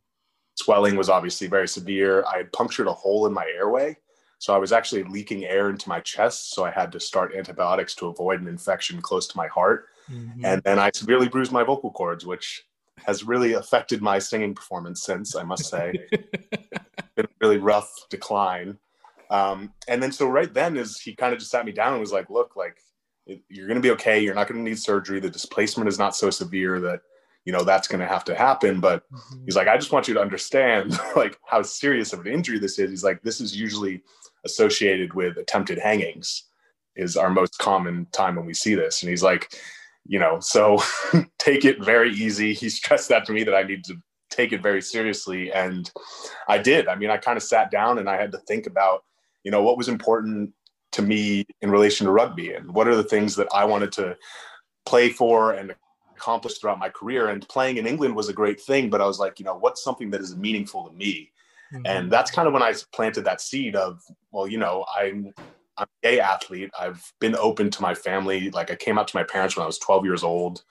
swelling 0.56 0.96
was 0.96 1.08
obviously 1.08 1.46
very 1.46 1.68
severe. 1.68 2.26
I 2.26 2.38
had 2.38 2.52
punctured 2.52 2.88
a 2.88 2.92
hole 2.94 3.28
in 3.28 3.32
my 3.34 3.46
airway. 3.46 3.96
So 4.40 4.56
I 4.56 4.58
was 4.58 4.72
actually 4.72 5.04
leaking 5.04 5.46
air 5.46 5.70
into 5.70 5.88
my 5.88 6.00
chest. 6.00 6.52
So 6.52 6.66
I 6.66 6.72
had 6.72 6.92
to 6.94 7.00
start 7.00 7.36
antibiotics 7.36 7.94
to 7.96 8.08
avoid 8.08 8.42
an 8.42 8.48
infection 8.48 9.00
close 9.00 9.28
to 9.28 9.38
my 9.38 9.46
heart. 9.48 9.88
Mhm. 10.10 10.40
And 10.44 10.62
then 10.64 10.80
I 10.80 10.92
severely 10.94 11.28
bruised 11.28 11.52
my 11.52 11.64
vocal 11.64 11.92
cords, 11.92 12.26
which 12.26 12.64
has 13.06 13.24
really 13.24 13.54
affected 13.54 14.02
my 14.02 14.20
singing 14.20 14.56
performance 14.56 15.04
since, 15.04 15.36
I 15.36 15.44
must 15.44 15.70
say. 15.70 15.94
been 17.16 17.26
a 17.26 17.30
really 17.42 17.58
rough 17.58 17.92
decline. 18.10 18.78
Um, 19.30 19.74
and 19.88 20.02
then 20.02 20.12
so 20.12 20.28
right 20.28 20.54
then 20.54 20.78
is 20.78 21.00
he 21.00 21.16
kind 21.16 21.34
of 21.34 21.40
just 21.40 21.52
sat 21.52 21.66
me 21.66 21.72
down 21.72 21.92
and 21.92 22.00
was 22.00 22.14
like, 22.14 22.30
look, 22.30 22.56
like 22.56 22.78
it, 23.26 23.42
you're 23.50 23.68
going 23.68 23.76
to 23.76 23.82
be 23.82 23.92
okay. 23.92 24.20
You're 24.20 24.36
not 24.36 24.48
going 24.48 24.64
to 24.64 24.70
need 24.70 24.80
surgery. 24.80 25.20
The 25.20 25.30
displacement 25.30 25.90
is 25.90 26.00
not 26.00 26.16
so 26.16 26.30
severe 26.30 26.80
that, 26.82 27.02
you 27.44 27.52
know, 27.52 27.64
that's 27.64 27.88
going 27.88 28.00
to 28.00 28.08
have 28.08 28.24
to 28.26 28.36
happen. 28.36 28.80
But 28.80 29.04
Mhm. 29.12 29.44
he's 29.46 29.56
like, 29.56 29.68
I 29.68 29.78
just 29.78 29.92
want 29.92 30.08
you 30.08 30.14
to 30.14 30.22
understand 30.22 30.98
like 31.16 31.38
how 31.46 31.62
serious 31.62 32.14
of 32.14 32.22
an 32.22 32.28
injury 32.32 32.60
this 32.60 32.80
is. 32.80 32.90
He's 32.90 33.04
like, 33.04 33.22
this 33.24 33.42
is 33.42 33.56
usually 33.56 34.04
associated 34.46 35.14
with 35.14 35.38
attempted 35.38 35.78
hangings 35.78 36.44
is 36.96 37.18
our 37.18 37.30
most 37.30 37.58
common 37.60 38.08
time 38.12 38.36
when 38.36 38.46
we 38.46 38.54
see 38.54 38.76
this. 38.76 39.04
And 39.04 39.10
he's 39.10 39.24
like, 39.24 39.54
you 40.08 40.20
know, 40.20 40.40
so 40.40 40.82
take 41.38 41.66
it 41.66 41.84
very 41.84 42.12
easy. 42.12 42.54
He 42.54 42.70
stressed 42.70 43.10
that 43.10 43.26
to 43.26 43.34
me 43.34 43.44
that 43.44 43.56
I 43.56 43.64
need 43.64 43.84
to 43.86 43.96
take 44.30 44.54
it 44.54 44.62
very 44.62 44.82
seriously. 44.82 45.52
And 45.52 45.92
I 46.48 46.58
did. 46.58 46.88
I 46.88 46.96
mean, 46.96 47.10
I 47.10 47.18
kind 47.18 47.38
of 47.38 47.44
sat 47.44 47.72
down 47.72 47.98
and 48.00 48.10
I 48.10 48.18
had 48.18 48.32
to 48.32 48.38
think 48.40 48.68
about, 48.68 49.04
you 49.44 49.52
know, 49.52 49.64
what 49.64 49.78
was 49.78 49.88
important 49.88 50.52
to 50.94 51.02
me 51.02 51.46
in 51.62 51.72
relation 51.72 52.06
to 52.06 52.12
rugby 52.12 52.54
and 52.54 52.74
what 52.74 52.88
are 52.88 52.96
the 52.96 53.04
things 53.04 53.36
that 53.36 53.48
I 53.54 53.66
wanted 53.66 53.92
to 53.94 54.18
play 54.86 55.10
for 55.10 55.54
and 55.54 55.76
accomplish 56.16 56.58
throughout 56.58 56.80
my 56.80 56.90
career. 56.90 57.30
And 57.30 57.48
playing 57.48 57.78
in 57.78 57.88
England 57.88 58.16
was 58.16 58.30
a 58.30 58.34
great 58.34 58.60
thing, 58.60 58.90
but 58.90 59.02
I 59.02 59.06
was 59.06 59.20
like, 59.20 59.40
you 59.40 59.46
know, 59.46 59.56
what's 59.56 59.84
something 59.84 60.10
that 60.12 60.22
is 60.22 60.36
meaningful 60.36 60.90
to 60.90 60.96
me? 60.96 61.32
Mhm. 61.74 61.82
And 61.86 62.12
that's 62.12 62.32
kind 62.32 62.48
of 62.48 62.54
when 62.54 62.64
I 62.64 62.74
planted 62.94 63.26
that 63.26 63.42
seed 63.42 63.76
of, 63.76 64.02
well, 64.32 64.48
you 64.48 64.58
know, 64.58 64.86
I'm 64.98 65.34
I'm 65.78 65.88
a 65.88 66.08
gay 66.08 66.20
athlete. 66.20 66.72
I've 66.80 67.14
been 67.20 67.36
open 67.36 67.70
to 67.72 67.82
my 67.82 67.94
family. 67.94 68.50
Like 68.52 68.72
I 68.72 68.76
came 68.76 68.98
out 68.98 69.08
to 69.10 69.16
my 69.16 69.24
parents 69.24 69.56
when 69.56 69.64
I 69.64 69.68
was 69.68 69.80
12 69.80 70.06
years 70.06 70.24
old. 70.24 70.64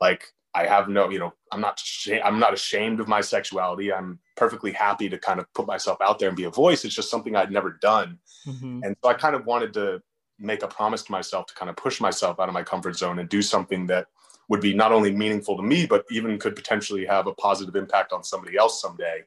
Like 0.00 0.32
I 0.54 0.66
have 0.66 0.88
no, 0.88 1.08
you 1.10 1.18
know, 1.18 1.34
I'm 1.52 1.60
not 1.60 1.78
sh- 1.78 2.20
I'm 2.24 2.38
not 2.38 2.54
ashamed 2.54 3.00
of 3.00 3.08
my 3.08 3.20
sexuality. 3.20 3.92
I'm 3.92 4.18
perfectly 4.36 4.72
happy 4.72 5.08
to 5.08 5.18
kind 5.18 5.38
of 5.40 5.52
put 5.54 5.66
myself 5.66 5.98
out 6.00 6.18
there 6.18 6.28
and 6.28 6.36
be 6.36 6.44
a 6.44 6.50
voice. 6.50 6.84
It's 6.84 6.94
just 6.94 7.10
something 7.10 7.36
I'd 7.36 7.52
never 7.52 7.72
done. 7.72 8.18
Mhm. 8.46 8.84
And 8.84 8.96
so 9.02 9.10
I 9.10 9.14
kind 9.14 9.34
of 9.36 9.46
wanted 9.46 9.72
to 9.74 10.02
make 10.38 10.62
a 10.62 10.68
promise 10.68 11.02
to 11.02 11.12
myself 11.12 11.46
to 11.46 11.54
kind 11.54 11.68
of 11.68 11.76
push 11.76 12.00
myself 12.00 12.38
out 12.40 12.48
of 12.48 12.54
my 12.54 12.62
comfort 12.62 12.96
zone 12.96 13.18
and 13.18 13.28
do 13.28 13.42
something 13.42 13.86
that 13.88 14.06
would 14.48 14.60
be 14.60 14.72
not 14.72 14.92
only 14.92 15.12
meaningful 15.14 15.56
to 15.56 15.62
me, 15.62 15.84
but 15.84 16.04
even 16.10 16.38
could 16.38 16.56
potentially 16.56 17.04
have 17.04 17.26
a 17.26 17.34
positive 17.34 17.76
impact 17.76 18.12
on 18.12 18.22
somebody 18.24 18.56
else 18.56 18.80
someday. 18.80 19.24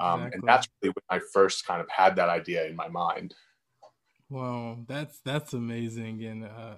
Um, 0.00 0.22
and 0.32 0.42
that's 0.46 0.68
really 0.80 0.94
when 0.94 1.20
I 1.20 1.20
first 1.32 1.66
kind 1.66 1.80
of 1.82 1.88
had 1.90 2.16
that 2.16 2.30
idea 2.30 2.64
in 2.66 2.74
my 2.76 2.88
mind. 2.88 3.34
Wow, 4.32 4.78
that's 4.88 5.18
that's 5.20 5.52
amazing, 5.52 6.24
and 6.24 6.44
uh, 6.46 6.76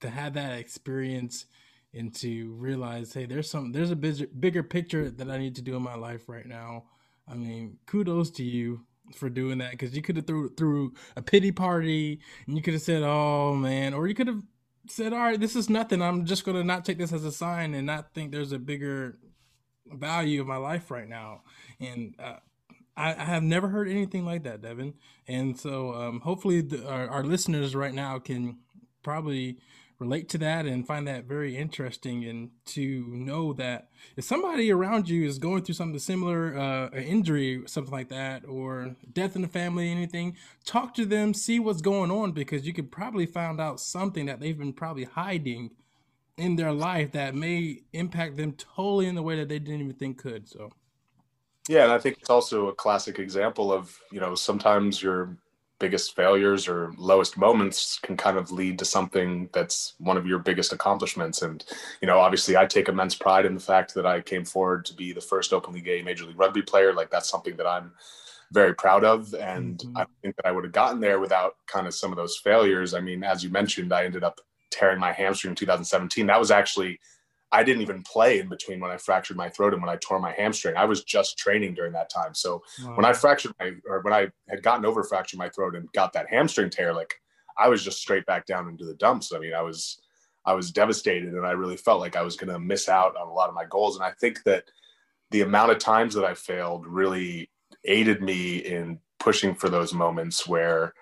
to 0.00 0.10
have 0.10 0.34
that 0.34 0.58
experience 0.58 1.46
and 1.94 2.14
to 2.16 2.52
realize, 2.54 3.12
hey, 3.14 3.26
there's 3.26 3.50
some, 3.50 3.72
there's 3.72 3.90
a 3.90 3.96
bigger, 3.96 4.26
bigger 4.28 4.62
picture 4.62 5.10
that 5.10 5.30
I 5.30 5.38
need 5.38 5.56
to 5.56 5.62
do 5.62 5.76
in 5.76 5.82
my 5.82 5.94
life 5.96 6.28
right 6.28 6.46
now. 6.46 6.84
I 7.28 7.34
mean, 7.34 7.78
kudos 7.86 8.30
to 8.32 8.44
you 8.44 8.86
for 9.16 9.30
doing 9.30 9.58
that 9.58 9.72
because 9.72 9.96
you 9.96 10.02
could 10.02 10.16
have 10.16 10.26
threw 10.26 10.54
through 10.56 10.94
a 11.16 11.22
pity 11.22 11.52
party 11.52 12.20
and 12.46 12.56
you 12.56 12.62
could 12.62 12.74
have 12.74 12.82
said, 12.82 13.02
"Oh 13.04 13.54
man," 13.56 13.94
or 13.94 14.08
you 14.08 14.14
could 14.14 14.28
have 14.28 14.42
said, 14.88 15.12
"All 15.12 15.20
right, 15.20 15.40
this 15.40 15.56
is 15.56 15.70
nothing. 15.70 16.02
I'm 16.02 16.26
just 16.26 16.44
gonna 16.44 16.64
not 16.64 16.84
take 16.84 16.98
this 16.98 17.12
as 17.12 17.24
a 17.24 17.32
sign 17.32 17.74
and 17.74 17.86
not 17.86 18.14
think 18.14 18.32
there's 18.32 18.52
a 18.52 18.58
bigger 18.58 19.18
value 19.92 20.40
of 20.40 20.46
my 20.46 20.56
life 20.58 20.90
right 20.90 21.08
now." 21.08 21.42
And 21.80 22.14
uh, 22.18 22.38
I, 22.96 23.14
I 23.14 23.24
have 23.24 23.42
never 23.42 23.68
heard 23.68 23.88
anything 23.88 24.24
like 24.24 24.44
that, 24.44 24.62
Devin. 24.62 24.94
And 25.26 25.58
so 25.58 25.94
um, 25.94 26.20
hopefully 26.20 26.60
the, 26.60 26.88
our, 26.88 27.08
our 27.08 27.24
listeners 27.24 27.74
right 27.74 27.94
now 27.94 28.18
can 28.18 28.58
probably 29.02 29.58
relate 29.98 30.28
to 30.28 30.38
that 30.38 30.66
and 30.66 30.86
find 30.86 31.06
that 31.06 31.24
very 31.24 31.56
interesting 31.56 32.24
and 32.24 32.50
to 32.66 33.06
know 33.08 33.52
that 33.52 33.88
if 34.16 34.24
somebody 34.24 34.70
around 34.70 35.08
you 35.08 35.24
is 35.24 35.38
going 35.38 35.62
through 35.62 35.74
something 35.74 35.98
similar, 35.98 36.56
uh, 36.58 36.88
an 36.88 37.04
injury, 37.04 37.62
something 37.66 37.92
like 37.92 38.08
that, 38.08 38.44
or 38.46 38.96
death 39.12 39.36
in 39.36 39.42
the 39.42 39.48
family, 39.48 39.90
anything, 39.90 40.36
talk 40.64 40.94
to 40.94 41.06
them, 41.06 41.32
see 41.32 41.58
what's 41.60 41.80
going 41.80 42.10
on 42.10 42.32
because 42.32 42.66
you 42.66 42.72
could 42.72 42.90
probably 42.90 43.26
find 43.26 43.60
out 43.60 43.80
something 43.80 44.26
that 44.26 44.40
they've 44.40 44.58
been 44.58 44.72
probably 44.72 45.04
hiding 45.04 45.70
in 46.36 46.56
their 46.56 46.72
life 46.72 47.12
that 47.12 47.34
may 47.34 47.82
impact 47.92 48.36
them 48.36 48.52
totally 48.52 49.06
in 49.06 49.14
the 49.14 49.22
way 49.22 49.36
that 49.36 49.48
they 49.48 49.58
didn't 49.58 49.80
even 49.80 49.94
think 49.94 50.18
could. 50.18 50.48
So, 50.48 50.70
Yeah, 51.68 51.84
and 51.84 51.92
I 51.92 51.98
think 51.98 52.18
it's 52.18 52.30
also 52.30 52.68
a 52.68 52.74
classic 52.74 53.18
example 53.18 53.72
of 53.72 53.98
you 54.12 54.20
know 54.20 54.34
sometimes 54.34 55.02
your 55.02 55.36
biggest 55.78 56.14
failures 56.14 56.68
or 56.68 56.92
lowest 56.96 57.36
moments 57.36 57.98
can 58.02 58.16
kind 58.16 58.38
of 58.38 58.50
lead 58.50 58.78
to 58.78 58.84
something 58.84 59.48
that's 59.52 59.94
one 59.98 60.16
of 60.16 60.26
your 60.26 60.38
biggest 60.38 60.72
accomplishments. 60.72 61.42
And, 61.42 61.64
you 62.00 62.06
know, 62.06 62.18
obviously 62.18 62.56
I 62.56 62.64
take 62.64 62.88
immense 62.88 63.14
pride 63.14 63.44
in 63.44 63.54
the 63.54 63.60
fact 63.60 63.92
that 63.94 64.06
I 64.06 64.20
came 64.20 64.44
forward 64.44 64.84
to 64.86 64.94
be 64.94 65.12
the 65.12 65.20
first 65.20 65.52
openly 65.52 65.80
gay 65.80 66.00
Major 66.00 66.24
League 66.24 66.38
Rugby 66.38 66.62
player. 66.62 66.94
Like 66.94 67.10
that's 67.10 67.28
something 67.28 67.56
that 67.56 67.66
I'm 67.66 67.92
very 68.52 68.74
proud 68.74 69.04
of. 69.04 69.34
And 69.34 69.78
mm-hmm. 69.78 69.96
I 69.98 70.06
think 70.22 70.36
that 70.36 70.46
I 70.46 70.52
would 70.52 70.64
have 70.64 70.72
gotten 70.72 71.00
there 71.00 71.18
without 71.18 71.56
kind 71.66 71.86
of 71.86 71.94
some 71.94 72.12
of 72.12 72.16
those 72.16 72.38
failures. 72.38 72.94
I 72.94 73.00
mean, 73.00 73.24
as 73.24 73.42
you 73.42 73.50
mentioned, 73.50 73.92
I 73.92 74.04
ended 74.04 74.22
up 74.22 74.40
tearing 74.70 75.00
my 75.00 75.12
hamstring 75.12 75.52
in 75.52 75.56
2017. 75.56 76.26
That 76.26 76.40
was 76.40 76.50
actually 76.50 77.00
I 77.54 77.62
didn't 77.62 77.82
even 77.82 78.02
play 78.02 78.40
in 78.40 78.48
between 78.48 78.80
when 78.80 78.90
I 78.90 78.96
fractured 78.96 79.36
my 79.36 79.48
throat 79.48 79.74
and 79.74 79.80
when 79.80 79.88
I 79.88 79.96
tore 79.96 80.18
my 80.18 80.32
hamstring. 80.32 80.76
I 80.76 80.86
was 80.86 81.04
just 81.04 81.38
training 81.38 81.74
during 81.74 81.92
that 81.92 82.10
time. 82.10 82.34
So 82.34 82.64
wow. 82.82 82.96
when 82.96 83.04
I 83.04 83.12
fractured 83.12 83.52
my, 83.60 83.70
or 83.88 84.00
when 84.00 84.12
I 84.12 84.26
had 84.48 84.64
gotten 84.64 84.84
over 84.84 85.04
fracturing 85.04 85.38
my 85.38 85.48
throat 85.50 85.76
and 85.76 85.90
got 85.92 86.12
that 86.14 86.28
hamstring 86.28 86.68
tear, 86.68 86.92
like 86.92 87.14
I 87.56 87.68
was 87.68 87.84
just 87.84 88.00
straight 88.00 88.26
back 88.26 88.44
down 88.44 88.68
into 88.68 88.84
the 88.84 88.94
dumps. 88.94 89.32
I 89.32 89.38
mean, 89.38 89.54
I 89.54 89.62
was, 89.62 90.00
I 90.44 90.52
was 90.52 90.72
devastated 90.72 91.32
and 91.32 91.46
I 91.46 91.52
really 91.52 91.76
felt 91.76 92.00
like 92.00 92.16
I 92.16 92.22
was 92.22 92.34
going 92.34 92.52
to 92.52 92.58
miss 92.58 92.88
out 92.88 93.16
on 93.16 93.28
a 93.28 93.32
lot 93.32 93.48
of 93.48 93.54
my 93.54 93.66
goals. 93.66 93.94
And 93.94 94.04
I 94.04 94.10
think 94.20 94.42
that 94.42 94.64
the 95.30 95.42
amount 95.42 95.70
of 95.70 95.78
times 95.78 96.12
that 96.14 96.24
I 96.24 96.34
failed 96.34 96.88
really 96.88 97.50
aided 97.84 98.20
me 98.20 98.56
in 98.56 98.98
pushing 99.20 99.54
for 99.54 99.68
those 99.68 99.94
moments 99.94 100.48
where 100.48 100.92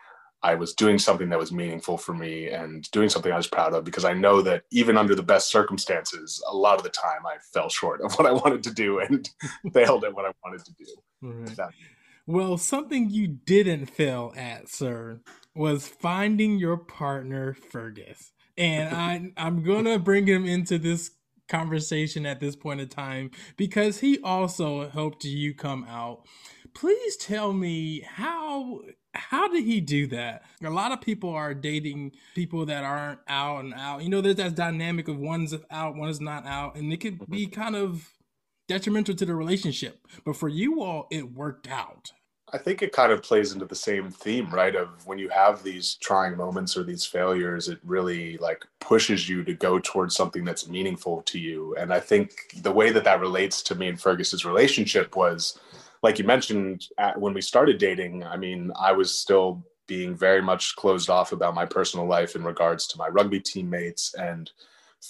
I 0.42 0.54
was 0.54 0.74
doing 0.74 0.98
something 0.98 1.28
that 1.28 1.38
was 1.38 1.52
meaningful 1.52 1.96
for 1.96 2.14
me 2.14 2.48
and 2.48 2.90
doing 2.90 3.08
something 3.08 3.32
I 3.32 3.36
was 3.36 3.46
proud 3.46 3.74
of 3.74 3.84
because 3.84 4.04
I 4.04 4.12
know 4.12 4.42
that 4.42 4.64
even 4.70 4.96
under 4.96 5.14
the 5.14 5.22
best 5.22 5.50
circumstances, 5.50 6.42
a 6.50 6.56
lot 6.56 6.78
of 6.78 6.82
the 6.82 6.90
time 6.90 7.24
I 7.26 7.36
fell 7.52 7.68
short 7.68 8.00
of 8.00 8.12
what 8.18 8.26
I 8.26 8.32
wanted 8.32 8.62
to 8.64 8.72
do 8.72 8.98
and 8.98 9.28
failed 9.72 10.04
at 10.04 10.14
what 10.14 10.24
I 10.24 10.32
wanted 10.44 10.64
to 10.64 10.72
do. 10.72 10.86
Right. 11.22 11.58
Well, 12.26 12.56
something 12.56 13.10
you 13.10 13.26
didn't 13.26 13.86
fail 13.86 14.32
at, 14.36 14.68
sir, 14.68 15.20
was 15.54 15.88
finding 15.88 16.58
your 16.58 16.76
partner, 16.76 17.54
Fergus. 17.54 18.32
And 18.56 18.94
I, 19.36 19.44
I'm 19.46 19.62
going 19.62 19.84
to 19.84 19.98
bring 19.98 20.26
him 20.26 20.44
into 20.46 20.78
this 20.78 21.10
conversation 21.48 22.24
at 22.24 22.40
this 22.40 22.56
point 22.56 22.80
in 22.80 22.88
time 22.88 23.30
because 23.56 23.98
he 23.98 24.18
also 24.22 24.88
helped 24.88 25.24
you 25.24 25.54
come 25.54 25.84
out. 25.88 26.24
Please 26.74 27.16
tell 27.16 27.52
me 27.52 28.00
how 28.00 28.80
how 29.14 29.48
did 29.48 29.64
he 29.64 29.80
do 29.80 30.06
that? 30.08 30.42
A 30.64 30.70
lot 30.70 30.92
of 30.92 31.00
people 31.00 31.30
are 31.30 31.54
dating 31.54 32.12
people 32.34 32.66
that 32.66 32.84
aren't 32.84 33.20
out 33.28 33.64
and 33.64 33.74
out. 33.74 34.02
You 34.02 34.08
know, 34.08 34.20
there's 34.20 34.36
that 34.36 34.54
dynamic 34.54 35.08
of 35.08 35.18
one's 35.18 35.54
out, 35.70 35.96
one 35.96 36.08
is 36.08 36.20
not 36.20 36.46
out, 36.46 36.76
and 36.76 36.92
it 36.92 36.98
could 36.98 37.28
be 37.28 37.46
mm-hmm. 37.46 37.60
kind 37.60 37.76
of 37.76 38.08
detrimental 38.68 39.14
to 39.14 39.26
the 39.26 39.34
relationship. 39.34 40.06
But 40.24 40.36
for 40.36 40.48
you 40.48 40.82
all, 40.82 41.08
it 41.10 41.32
worked 41.32 41.68
out. 41.68 42.12
I 42.54 42.58
think 42.58 42.82
it 42.82 42.92
kind 42.92 43.12
of 43.12 43.22
plays 43.22 43.52
into 43.52 43.64
the 43.64 43.74
same 43.74 44.10
theme, 44.10 44.50
right? 44.50 44.76
Of 44.76 45.06
when 45.06 45.18
you 45.18 45.30
have 45.30 45.62
these 45.62 45.94
trying 45.94 46.36
moments 46.36 46.76
or 46.76 46.82
these 46.82 47.06
failures, 47.06 47.68
it 47.68 47.78
really 47.82 48.36
like 48.38 48.66
pushes 48.78 49.26
you 49.26 49.42
to 49.44 49.54
go 49.54 49.78
towards 49.78 50.14
something 50.14 50.44
that's 50.44 50.68
meaningful 50.68 51.22
to 51.22 51.38
you. 51.38 51.74
And 51.76 51.94
I 51.94 52.00
think 52.00 52.32
the 52.62 52.72
way 52.72 52.90
that 52.92 53.04
that 53.04 53.20
relates 53.20 53.62
to 53.64 53.74
me 53.74 53.88
and 53.88 53.98
Fergus's 53.98 54.44
relationship 54.44 55.16
was 55.16 55.58
like 56.02 56.18
you 56.18 56.24
mentioned 56.24 56.88
at, 56.98 57.18
when 57.20 57.32
we 57.32 57.40
started 57.40 57.78
dating, 57.78 58.24
I 58.24 58.36
mean, 58.36 58.72
I 58.78 58.92
was 58.92 59.16
still 59.16 59.64
being 59.86 60.14
very 60.14 60.42
much 60.42 60.74
closed 60.76 61.10
off 61.10 61.32
about 61.32 61.54
my 61.54 61.66
personal 61.66 62.06
life 62.06 62.34
in 62.34 62.44
regards 62.44 62.86
to 62.88 62.98
my 62.98 63.08
rugby 63.08 63.40
teammates. 63.40 64.14
And 64.14 64.50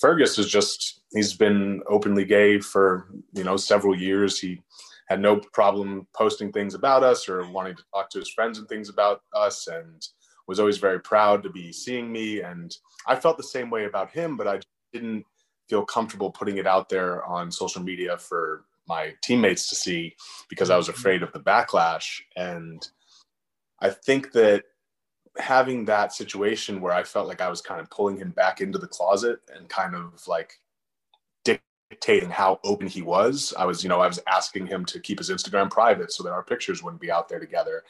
Fergus 0.00 0.38
is 0.38 0.48
just 0.48 1.00
he's 1.12 1.34
been 1.34 1.82
openly 1.88 2.24
gay 2.24 2.58
for 2.58 3.08
you 3.32 3.44
know 3.44 3.56
several 3.56 3.96
years. 3.96 4.38
He 4.38 4.60
had 5.08 5.20
no 5.20 5.36
problem 5.36 6.06
posting 6.14 6.52
things 6.52 6.74
about 6.74 7.02
us 7.02 7.28
or 7.28 7.50
wanting 7.50 7.76
to 7.76 7.84
talk 7.92 8.08
to 8.10 8.18
his 8.18 8.30
friends 8.30 8.58
and 8.58 8.68
things 8.68 8.88
about 8.88 9.22
us 9.34 9.68
and 9.68 10.06
was 10.46 10.58
always 10.58 10.78
very 10.78 11.00
proud 11.00 11.42
to 11.42 11.50
be 11.50 11.72
seeing 11.72 12.10
me. 12.10 12.40
And 12.40 12.74
I 13.06 13.16
felt 13.16 13.36
the 13.36 13.42
same 13.42 13.70
way 13.70 13.84
about 13.84 14.10
him 14.10 14.36
but 14.36 14.48
I 14.48 14.60
didn't 14.92 15.24
feel 15.68 15.84
comfortable 15.84 16.30
putting 16.30 16.58
it 16.58 16.66
out 16.66 16.88
there 16.88 17.24
on 17.24 17.50
social 17.50 17.82
media 17.82 18.18
for 18.18 18.64
my 18.92 19.14
teammates 19.22 19.68
to 19.70 19.74
see 19.74 20.14
because 20.50 20.68
I 20.70 20.76
was 20.76 20.88
mm-hmm. 20.88 20.98
afraid 20.98 21.22
of 21.22 21.32
the 21.32 21.40
backlash. 21.40 22.20
And 22.36 22.86
I 23.80 23.88
think 23.90 24.32
that 24.32 24.64
having 25.38 25.86
that 25.86 26.12
situation 26.12 26.80
where 26.82 26.92
I 26.92 27.02
felt 27.02 27.28
like 27.28 27.40
I 27.40 27.48
was 27.48 27.62
kind 27.62 27.80
of 27.80 27.88
pulling 27.90 28.18
him 28.18 28.30
back 28.30 28.60
into 28.60 28.78
the 28.78 28.86
closet 28.86 29.38
and 29.54 29.68
kind 29.68 29.94
of 29.94 30.26
like 30.28 30.60
dictating 31.44 32.30
how 32.30 32.60
open 32.64 32.86
he 32.86 33.02
was. 33.02 33.54
I 33.58 33.64
was, 33.64 33.82
you 33.82 33.88
know, 33.88 34.00
I 34.00 34.08
was 34.08 34.20
asking 34.26 34.66
him 34.66 34.84
to 34.86 35.00
keep 35.00 35.18
his 35.18 35.30
Instagram 35.30 35.70
private 35.70 36.12
so 36.12 36.22
that 36.22 36.32
our 36.32 36.44
pictures 36.44 36.82
wouldn't 36.82 37.00
be 37.00 37.10
out 37.10 37.28
there 37.28 37.40
together. 37.40 37.82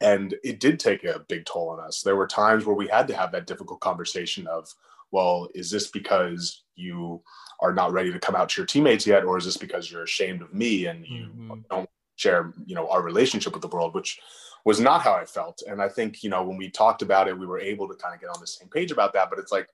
And 0.00 0.34
it 0.42 0.60
did 0.60 0.78
take 0.78 1.04
a 1.04 1.24
big 1.28 1.46
toll 1.46 1.70
on 1.70 1.80
us. 1.80 2.02
There 2.02 2.16
were 2.16 2.26
times 2.26 2.66
where 2.66 2.76
we 2.76 2.88
had 2.88 3.06
to 3.08 3.16
have 3.16 3.32
that 3.32 3.46
difficult 3.46 3.80
conversation 3.80 4.46
of, 4.46 4.74
well, 5.12 5.48
is 5.54 5.70
this 5.70 5.88
because 5.88 6.64
you 6.74 7.22
are 7.60 7.72
not 7.72 7.92
ready 7.92 8.10
to 8.12 8.18
come 8.18 8.34
out 8.34 8.48
to 8.48 8.60
your 8.60 8.66
teammates 8.66 9.06
yet, 9.06 9.24
or 9.24 9.38
is 9.38 9.44
this 9.44 9.56
because 9.56 9.90
you're 9.90 10.02
ashamed 10.02 10.42
of 10.42 10.52
me 10.52 10.86
and 10.86 11.06
you 11.06 11.26
mm-hmm. 11.26 11.60
don't 11.70 11.88
share, 12.16 12.52
you 12.66 12.74
know, 12.74 12.88
our 12.88 13.02
relationship 13.02 13.52
with 13.52 13.62
the 13.62 13.68
world, 13.68 13.94
which 13.94 14.18
was 14.64 14.80
not 14.80 15.02
how 15.02 15.12
I 15.12 15.24
felt. 15.24 15.62
And 15.68 15.80
I 15.80 15.88
think, 15.88 16.22
you 16.22 16.30
know, 16.30 16.42
when 16.42 16.56
we 16.56 16.70
talked 16.70 17.02
about 17.02 17.28
it, 17.28 17.38
we 17.38 17.46
were 17.46 17.60
able 17.60 17.88
to 17.88 17.94
kind 17.94 18.14
of 18.14 18.20
get 18.20 18.30
on 18.30 18.40
the 18.40 18.46
same 18.46 18.68
page 18.68 18.90
about 18.90 19.12
that. 19.12 19.28
But 19.30 19.38
it's 19.38 19.52
like 19.52 19.68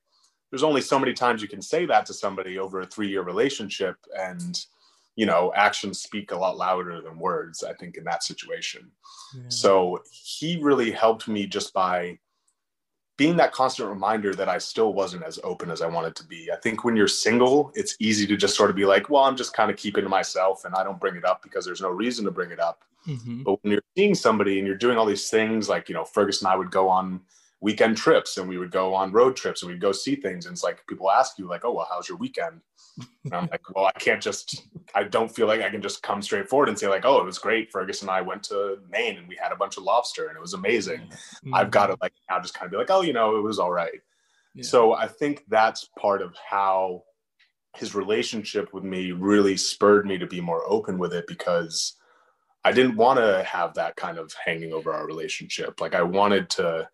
there's 0.51 0.62
only 0.62 0.81
so 0.81 0.98
many 0.98 1.12
times 1.12 1.40
you 1.40 1.48
can 1.48 1.62
say 1.62 1.87
that 1.87 2.07
to 2.07 2.14
somebody 2.14 2.59
over 2.59 2.81
a 2.81 2.87
three-year 2.87 3.22
relationship, 3.22 3.96
and 4.18 4.64
you 5.16 5.27
know, 5.27 5.53
actions 5.55 6.01
speak 6.01 6.31
a 6.31 6.37
lot 6.37 6.57
louder 6.57 7.01
than 7.01 7.18
words. 7.18 7.64
I 7.64 7.74
think 7.74 7.96
in 7.96 8.05
that 8.05 8.22
situation. 8.22 8.90
Yeah. 9.35 9.42
So 9.48 10.03
he 10.11 10.59
really 10.61 10.90
helped 10.90 11.29
me 11.29 11.46
just 11.46 11.72
by 11.72 12.18
being 13.18 13.37
that 13.37 13.52
constant 13.52 13.88
reminder 13.88 14.33
that 14.33 14.48
I 14.48 14.59
still 14.59 14.94
wasn't 14.94 15.24
as 15.24 15.40
open 15.42 15.70
as 15.72 15.83
I 15.83 15.88
wanted 15.88 16.14
to 16.16 16.24
be. 16.24 16.50
I 16.52 16.57
think 16.57 16.85
when 16.85 16.96
you're 16.96 17.09
single, 17.09 17.72
it's 17.74 17.96
easy 17.98 18.26
to 18.28 18.37
just 18.37 18.54
sort 18.57 18.70
of 18.70 18.76
be 18.76 18.87
like, 18.87 19.11
well, 19.11 19.24
I'm 19.24 19.37
just 19.37 19.52
kind 19.52 19.70
of 19.70 19.76
keeping 19.76 20.04
to 20.04 20.09
myself 20.09 20.64
and 20.64 20.74
I 20.74 20.85
don't 20.85 21.00
bring 21.00 21.16
it 21.16 21.24
up 21.24 21.42
because 21.42 21.66
there's 21.66 21.81
no 21.81 21.90
reason 21.90 22.24
to 22.26 22.31
bring 22.31 22.52
it 22.52 22.61
up. 22.61 22.85
Mm-hmm. 23.09 23.42
But 23.42 23.62
when 23.62 23.72
you're 23.72 23.83
seeing 23.96 24.14
somebody 24.14 24.59
and 24.59 24.66
you're 24.68 24.76
doing 24.76 24.96
all 24.96 25.04
these 25.04 25.28
things, 25.31 25.68
like, 25.68 25.88
you 25.88 25.96
know, 25.96 26.04
Fergus 26.04 26.42
and 26.42 26.48
I 26.48 26.54
would 26.54 26.70
go 26.70 26.88
on 26.88 27.20
weekend 27.61 27.97
trips 27.97 28.37
and 28.37 28.49
we 28.49 28.59
would 28.59 28.71
go 28.71 28.94
on 28.94 29.12
road 29.12 29.37
trips 29.37 29.62
and 29.62 29.71
we'd 29.71 29.81
go 29.81 29.92
see 29.92 30.14
things. 30.14 30.47
And 30.47 30.53
it's 30.53 30.62
like 30.62 30.87
people 30.88 31.11
ask 31.11 31.38
you, 31.38 31.49
like, 31.49 31.64
oh, 31.64 31.73
well, 31.73 31.88
how's 31.90 32.09
your 32.09 32.18
weekend? 32.18 32.61
And 33.25 33.35
I'm 33.35 33.49
like, 33.51 33.62
well, 33.75 33.87
I 33.87 33.99
can't 33.99 34.23
just, 34.23 34.66
I 34.94 35.05
don't 35.05 35.35
feel 35.35 35.47
like 35.47 35.61
I 35.61 35.71
can 35.71 35.83
just 35.83 36.03
come 36.03 36.23
straight 36.23 36.49
forward 36.49 36.68
and 36.68 36.79
say, 36.79 36.88
like, 36.88 37.05
oh, 37.05 37.18
it 37.18 37.25
was 37.25 37.38
great. 37.38 37.71
Fergus 37.71 38.03
and 38.03 38.11
I 38.11 38.21
went 38.21 38.42
to 38.44 38.79
Maine 38.90 39.18
and 39.18 39.29
we 39.29 39.37
had 39.40 39.53
a 39.53 39.57
bunch 39.57 39.77
of 39.77 39.83
lobster 39.83 40.29
and 40.29 40.37
it 40.37 40.40
was 40.40 40.55
amazing. 40.55 41.01
Mm-hmm. 41.01 41.55
I've 41.55 41.71
got 41.71 41.88
to 41.88 41.97
like 42.01 42.12
now 42.31 42.40
just 42.40 42.55
kind 42.55 42.66
of 42.66 42.71
be 42.73 42.77
like, 42.77 42.90
oh, 42.90 43.03
you 43.03 43.12
know, 43.12 43.37
it 43.37 43.42
was 43.42 43.59
all 43.59 43.73
right. 43.73 44.01
Yeah. 44.55 44.64
So 44.64 44.94
I 44.94 45.07
think 45.07 45.44
that's 45.49 45.88
part 45.99 46.23
of 46.23 46.35
how 46.49 47.05
his 47.77 47.94
relationship 47.94 48.73
with 48.73 48.85
me 48.85 49.12
really 49.12 49.57
spurred 49.57 50.07
me 50.07 50.18
to 50.18 50.27
be 50.27 50.40
more 50.40 50.62
open 50.66 50.99
with 50.99 51.12
it 51.12 51.27
because 51.27 51.94
I 52.64 52.73
didn't 52.73 52.97
want 52.97 53.18
to 53.18 53.44
have 53.44 53.75
that 53.75 53.97
kind 53.97 54.18
of 54.18 54.33
hanging 54.44 54.73
over 54.73 54.92
our 54.92 55.07
relationship. 55.07 55.81
Like 55.81 55.94
I 55.94 56.03
wanted 56.03 56.51
to 56.51 56.88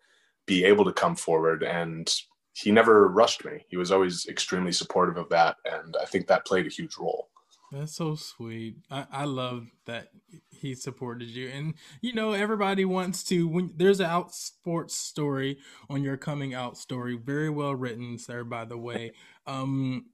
be 0.45 0.63
able 0.63 0.85
to 0.85 0.93
come 0.93 1.15
forward 1.15 1.63
and 1.63 2.13
he 2.55 2.71
never 2.71 3.09
rushed 3.09 3.43
me. 3.43 3.65
He 3.67 3.75
was 3.75 3.91
always 3.91 4.25
extremely 4.27 4.71
supportive 4.71 5.17
of 5.17 5.27
that, 5.29 5.57
and 5.65 5.95
I 6.01 6.05
think 6.05 6.27
that 6.27 6.45
played 6.45 6.65
a 6.65 6.69
huge 6.69 6.97
role. 6.97 7.27
That's 7.71 7.95
so 7.95 8.15
sweet. 8.15 8.77
I, 8.89 9.05
I 9.11 9.25
love 9.25 9.67
that 9.85 10.07
he 10.49 10.73
supported 10.73 11.27
you, 11.27 11.49
and 11.49 11.73
you 11.99 12.13
know 12.13 12.31
everybody 12.31 12.85
wants 12.85 13.23
to. 13.25 13.45
When 13.45 13.73
there's 13.75 13.99
an 13.99 14.09
Outsports 14.09 14.91
story 14.91 15.57
on 15.89 16.01
your 16.01 16.15
coming 16.15 16.53
out 16.53 16.77
story, 16.77 17.17
very 17.17 17.49
well 17.49 17.75
written, 17.75 18.17
sir. 18.17 18.45
By 18.45 18.63
the 18.63 18.77
way, 18.77 19.11
um, 19.45 20.05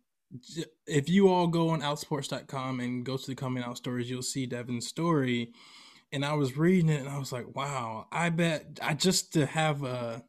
if 0.88 1.10
you 1.10 1.28
all 1.28 1.46
go 1.46 1.70
on 1.70 1.82
outsports.com 1.82 2.80
and 2.80 3.06
go 3.06 3.18
to 3.18 3.28
the 3.28 3.36
coming 3.36 3.64
out 3.64 3.78
stories, 3.78 4.10
you'll 4.10 4.24
see 4.24 4.48
Devin's 4.48 4.88
story. 4.88 5.54
And 6.12 6.26
I 6.26 6.34
was 6.34 6.58
reading 6.58 6.90
it, 6.90 7.00
and 7.00 7.10
I 7.10 7.18
was 7.18 7.32
like, 7.32 7.56
"Wow! 7.56 8.08
I 8.12 8.30
bet 8.30 8.80
I 8.82 8.94
just 8.94 9.34
to 9.34 9.46
have 9.46 9.84
a 9.84 10.24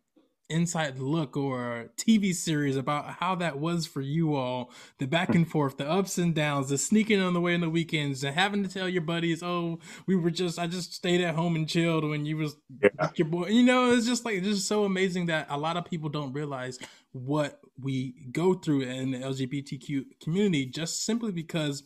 inside 0.53 0.99
look 0.99 1.37
or 1.37 1.81
a 1.81 1.89
TV 1.97 2.35
series 2.35 2.77
about 2.77 3.15
how 3.15 3.35
that 3.37 3.59
was 3.59 3.87
for 3.87 4.01
you 4.01 4.35
all, 4.35 4.71
the 4.99 5.07
back 5.07 5.35
and 5.35 5.49
forth, 5.51 5.79
the 5.79 5.89
ups 5.89 6.19
and 6.19 6.35
downs, 6.35 6.69
the 6.69 6.79
sneaking 6.79 7.21
on 7.21 7.33
the 7.33 7.41
way 7.41 7.55
on 7.55 7.61
the 7.61 7.71
weekends, 7.71 8.23
and 8.23 8.35
having 8.35 8.63
to 8.63 8.69
tell 8.69 8.89
your 8.89 9.03
buddies, 9.03 9.43
"Oh, 9.43 9.81
we 10.07 10.15
were 10.15 10.31
just 10.31 10.59
I 10.59 10.67
just 10.67 10.95
stayed 10.95 11.21
at 11.21 11.35
home 11.35 11.57
and 11.57 11.69
chilled 11.69 12.05
when 12.05 12.27
you 12.27 12.37
was 12.37 12.57
yeah. 12.83 13.09
your 13.17 13.29
boy." 13.29 13.49
You 13.49 13.63
know, 13.63 13.91
it's 13.93 14.07
just 14.07 14.25
like 14.25 14.37
it's 14.37 14.47
just 14.47 14.69
so 14.69 14.85
amazing 14.85 15.27
that 15.27 15.47
a 15.51 15.59
lot 15.59 15.77
of 15.77 15.85
people 15.85 16.09
don't 16.09 16.33
realize 16.33 16.79
what 17.13 17.61
we 17.81 18.15
go 18.31 18.55
through 18.55 18.83
in 18.83 19.13
the 19.13 19.19
LGBTQ 19.19 20.05
community 20.23 20.67
just 20.67 21.05
simply 21.05 21.33
because 21.33 21.83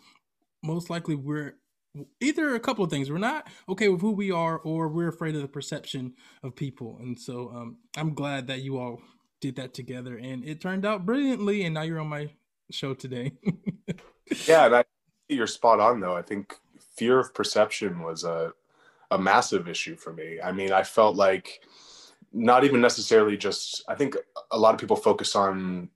most 0.62 0.90
likely 0.90 1.14
we're 1.14 1.54
either 2.20 2.54
a 2.54 2.61
couple 2.61 2.85
of 2.85 2.90
things. 2.90 3.11
We're 3.11 3.18
not 3.18 3.48
okay 3.68 3.88
with 3.88 4.00
who 4.00 4.12
we 4.12 4.30
are 4.30 4.59
or 4.59 4.88
we're 4.88 5.09
afraid 5.09 5.35
of 5.35 5.42
the 5.42 5.48
perception 5.48 6.14
of 6.42 6.56
people. 6.56 6.98
And 7.00 7.18
so 7.18 7.50
um, 7.54 7.76
i'm 7.96 8.14
glad 8.14 8.46
that 8.48 8.62
you 8.62 8.78
all 8.78 9.00
did 9.40 9.56
that 9.56 9.74
together 9.74 10.16
and 10.16 10.44
it 10.44 10.61
turned 10.61 10.85
out 10.85 11.04
brilliantly 11.04 11.64
and 11.64 11.74
now 11.74 11.82
you're 11.82 12.00
on 12.00 12.09
my 12.09 12.30
show 12.70 12.94
today. 12.94 13.32
Yeah 14.48 14.66
and 14.66 14.74
I, 14.74 14.85
you're 15.28 15.46
spot 15.46 15.78
on 15.78 16.00
though. 16.00 16.16
I 16.16 16.22
think 16.22 16.56
fear 16.96 17.20
of 17.20 17.32
perception 17.32 18.02
was 18.02 18.24
a, 18.24 18.52
a 19.12 19.18
massive 19.18 19.68
issue 19.68 19.94
for 19.94 20.12
me. 20.12 20.40
I 20.42 20.50
mean 20.50 20.72
i 20.72 20.82
felt 20.82 21.14
like 21.14 21.61
not 22.32 22.64
even 22.64 22.80
necessarily 22.80 23.37
just 23.37 23.85
i 23.88 23.94
think 23.94 24.16
a 24.50 24.59
lot 24.59 24.74
of 24.74 24.80
people 24.80 24.96
focus 24.96 25.37
on 25.37 25.88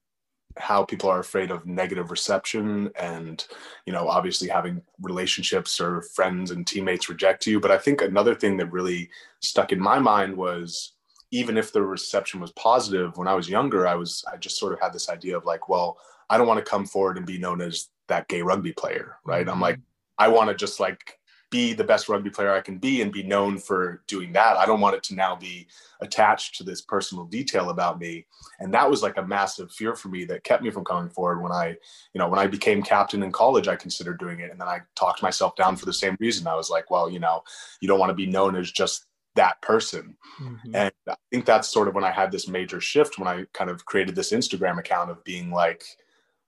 how 0.56 0.84
people 0.84 1.08
are 1.08 1.20
afraid 1.20 1.50
of 1.50 1.66
negative 1.66 2.10
reception 2.10 2.90
and 2.98 3.46
you 3.86 3.92
know 3.92 4.08
obviously 4.08 4.48
having 4.48 4.82
relationships 5.00 5.80
or 5.80 6.02
friends 6.02 6.50
and 6.50 6.66
teammates 6.66 7.08
reject 7.08 7.46
you 7.46 7.60
but 7.60 7.70
i 7.70 7.78
think 7.78 8.02
another 8.02 8.34
thing 8.34 8.56
that 8.56 8.72
really 8.72 9.08
stuck 9.40 9.72
in 9.72 9.80
my 9.80 9.98
mind 9.98 10.36
was 10.36 10.92
even 11.30 11.56
if 11.56 11.72
the 11.72 11.80
reception 11.80 12.40
was 12.40 12.50
positive 12.52 13.16
when 13.16 13.28
i 13.28 13.34
was 13.34 13.48
younger 13.48 13.86
i 13.86 13.94
was 13.94 14.24
i 14.32 14.36
just 14.36 14.58
sort 14.58 14.72
of 14.72 14.80
had 14.80 14.92
this 14.92 15.08
idea 15.08 15.36
of 15.36 15.44
like 15.44 15.68
well 15.68 15.98
i 16.28 16.36
don't 16.36 16.48
want 16.48 16.58
to 16.58 16.70
come 16.70 16.84
forward 16.84 17.16
and 17.16 17.26
be 17.26 17.38
known 17.38 17.60
as 17.60 17.88
that 18.08 18.26
gay 18.26 18.42
rugby 18.42 18.72
player 18.72 19.16
right 19.24 19.42
mm-hmm. 19.42 19.50
i'm 19.50 19.60
like 19.60 19.78
i 20.18 20.26
want 20.26 20.48
to 20.48 20.54
just 20.54 20.80
like 20.80 21.19
be 21.50 21.72
the 21.72 21.84
best 21.84 22.08
rugby 22.08 22.30
player 22.30 22.52
I 22.52 22.60
can 22.60 22.78
be 22.78 23.02
and 23.02 23.12
be 23.12 23.24
known 23.24 23.58
for 23.58 24.02
doing 24.06 24.32
that. 24.32 24.56
I 24.56 24.66
don't 24.66 24.80
want 24.80 24.94
it 24.94 25.02
to 25.04 25.14
now 25.14 25.34
be 25.34 25.66
attached 26.00 26.56
to 26.56 26.64
this 26.64 26.80
personal 26.80 27.24
detail 27.24 27.70
about 27.70 27.98
me. 27.98 28.26
And 28.60 28.72
that 28.72 28.88
was 28.88 29.02
like 29.02 29.18
a 29.18 29.26
massive 29.26 29.72
fear 29.72 29.94
for 29.94 30.08
me 30.08 30.24
that 30.26 30.44
kept 30.44 30.62
me 30.62 30.70
from 30.70 30.84
coming 30.84 31.10
forward 31.10 31.42
when 31.42 31.52
I, 31.52 31.76
you 32.14 32.18
know, 32.18 32.28
when 32.28 32.38
I 32.38 32.46
became 32.46 32.82
captain 32.82 33.22
in 33.22 33.32
college, 33.32 33.68
I 33.68 33.76
considered 33.76 34.18
doing 34.18 34.40
it. 34.40 34.50
And 34.50 34.60
then 34.60 34.68
I 34.68 34.80
talked 34.94 35.22
myself 35.22 35.56
down 35.56 35.76
for 35.76 35.86
the 35.86 35.92
same 35.92 36.16
reason. 36.20 36.46
I 36.46 36.54
was 36.54 36.70
like, 36.70 36.90
well, 36.90 37.10
you 37.10 37.18
know, 37.18 37.42
you 37.80 37.88
don't 37.88 37.98
want 37.98 38.10
to 38.10 38.14
be 38.14 38.26
known 38.26 38.54
as 38.54 38.70
just 38.70 39.06
that 39.34 39.60
person. 39.60 40.16
Mm-hmm. 40.40 40.74
And 40.74 40.92
I 41.08 41.16
think 41.30 41.44
that's 41.44 41.68
sort 41.68 41.88
of 41.88 41.94
when 41.94 42.04
I 42.04 42.10
had 42.10 42.32
this 42.32 42.48
major 42.48 42.80
shift 42.80 43.18
when 43.18 43.28
I 43.28 43.44
kind 43.52 43.70
of 43.70 43.84
created 43.84 44.14
this 44.14 44.32
Instagram 44.32 44.78
account 44.78 45.10
of 45.10 45.22
being 45.24 45.50
like, 45.50 45.84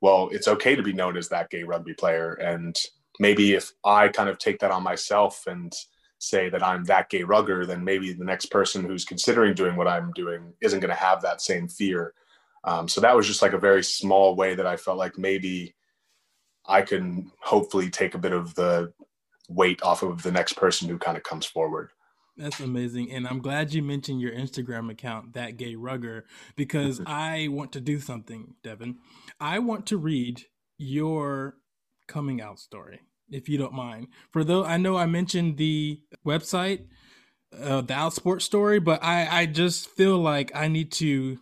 well, 0.01 0.29
it's 0.33 0.49
okay 0.49 0.75
to 0.75 0.83
be 0.83 0.93
known 0.93 1.17
as 1.17 1.29
that 1.29 1.51
gay 1.51 1.63
rugby 1.63 1.95
player. 1.95 2.35
And 2.35 2.77
maybe 3.23 3.55
if 3.55 3.73
I 3.85 4.09
kind 4.09 4.29
of 4.29 4.39
take 4.39 4.59
that 4.59 4.73
on 4.73 4.83
myself 4.83 5.47
and 5.47 5.73
say 6.19 6.51
that 6.51 6.63
I'm 6.63 6.83
that 6.85 7.09
gay 7.09 7.23
rugger, 7.23 7.65
then 7.65 7.85
maybe 7.85 8.13
the 8.13 8.25
next 8.25 8.47
person 8.47 8.85
who's 8.85 9.05
considering 9.05 9.55
doing 9.55 9.77
what 9.77 9.87
I'm 9.87 10.11
doing 10.13 10.53
isn't 10.61 10.81
going 10.81 10.91
to 10.91 10.97
have 11.09 11.23
that 11.23 11.41
same 11.41 11.69
fear. 11.69 12.15
Um, 12.65 12.89
so 12.89 13.01
that 13.01 13.15
was 13.15 13.29
just 13.29 13.41
like 13.41 13.53
a 13.53 13.59
very 13.59 13.85
small 13.85 14.35
way 14.35 14.57
that 14.57 14.67
I 14.67 14.77
felt 14.77 14.99
like 14.99 15.19
maybe 15.19 15.77
I 16.67 16.83
can 16.83 17.31
hopefully 17.41 17.91
take 17.91 18.17
a 18.17 18.19
bit 18.19 18.33
of 18.33 18.57
the 18.57 18.93
weight 19.49 19.81
off 19.85 20.03
of 20.03 20.23
the 20.25 20.33
next 20.33 20.55
person 20.55 20.89
who 20.89 20.99
kind 20.99 21.17
of 21.17 21.23
comes 21.23 21.47
forward. 21.47 21.91
That's 22.37 22.59
amazing. 22.59 23.13
And 23.13 23.29
I'm 23.29 23.41
glad 23.41 23.73
you 23.73 23.83
mentioned 23.83 24.21
your 24.21 24.33
Instagram 24.33 24.91
account, 24.91 25.35
that 25.35 25.57
gay 25.59 25.77
rugger, 25.77 26.25
because. 26.57 27.01
I 27.07 27.49
want 27.51 27.71
to 27.73 27.81
do 27.81 28.01
something, 28.01 28.55
Devin. 28.65 28.97
I 29.39 29.61
want 29.61 29.87
to 29.87 29.97
read 29.97 30.43
your 30.77 31.57
coming 32.09 32.41
out 32.41 32.59
story, 32.59 33.01
if 33.33 33.49
you 33.49 33.59
don't 33.59 33.73
mind. 33.73 34.09
For 34.31 34.45
though 34.45 34.65
I 34.65 34.77
know 34.77 34.97
I 34.97 35.07
mentioned 35.07 35.57
the 35.57 36.01
website, 36.25 36.85
uh, 37.59 37.81
the 37.83 37.95
Outsport 37.95 38.43
story, 38.43 38.81
but 38.81 39.03
I 39.03 39.27
I 39.27 39.47
just 39.47 39.89
feel 39.89 40.19
like 40.19 40.51
I 40.55 40.69
need 40.69 40.93
to 40.93 41.39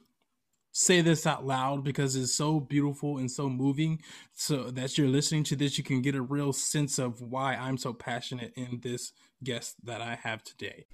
say 0.73 1.01
this 1.01 1.27
out 1.27 1.45
loud 1.45 1.83
because 1.85 2.17
it's 2.17 2.35
so 2.35 2.61
beautiful 2.61 3.19
and 3.19 3.31
so 3.31 3.49
moving. 3.49 4.01
So 4.33 4.71
that 4.71 4.97
you're 4.97 5.09
listening 5.09 5.45
to 5.45 5.57
this, 5.57 5.79
you 5.79 5.85
can 5.85 6.03
get 6.03 6.15
a 6.15 6.23
real 6.23 6.53
sense 6.53 6.99
of 6.99 7.21
why 7.21 7.55
I'm 7.55 7.77
so 7.77 7.93
passionate 7.93 8.53
in 8.57 8.81
this 8.83 9.13
guest 9.43 9.77
that 9.85 10.01
I 10.01 10.17
have 10.23 10.43
today. 10.43 10.87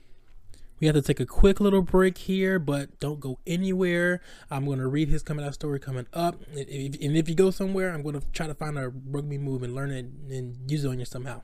We 0.79 0.87
have 0.87 0.97
to 0.97 1.01
take 1.01 1.21
a 1.21 1.27
quick 1.27 1.59
little 1.59 1.81
break 1.81 2.19
here, 2.19 2.59
but 2.59 3.01
don't 3.01 3.19
go 3.19 3.39
anywhere. 3.47 4.21
I'm 4.51 4.67
going 4.67 4.79
to 4.79 4.87
read 4.87 5.09
his 5.09 5.23
coming 5.23 5.45
out 5.45 5.55
story 5.55 5.81
coming 5.81 6.07
up. 6.13 6.43
And 6.55 7.17
if 7.17 7.31
you 7.31 7.35
go 7.35 7.51
somewhere, 7.51 7.93
I'm 7.93 8.03
going 8.03 8.21
to 8.21 8.27
try 8.33 8.47
to 8.47 8.55
find 8.55 8.79
a 8.79 8.91
rugby 8.91 9.39
move 9.39 9.63
and 9.63 9.75
learn 9.75 9.91
it 9.91 10.05
and 10.31 10.71
use 10.71 10.85
it 10.85 10.89
on 10.89 10.99
you 10.99 11.07
somehow. 11.07 11.41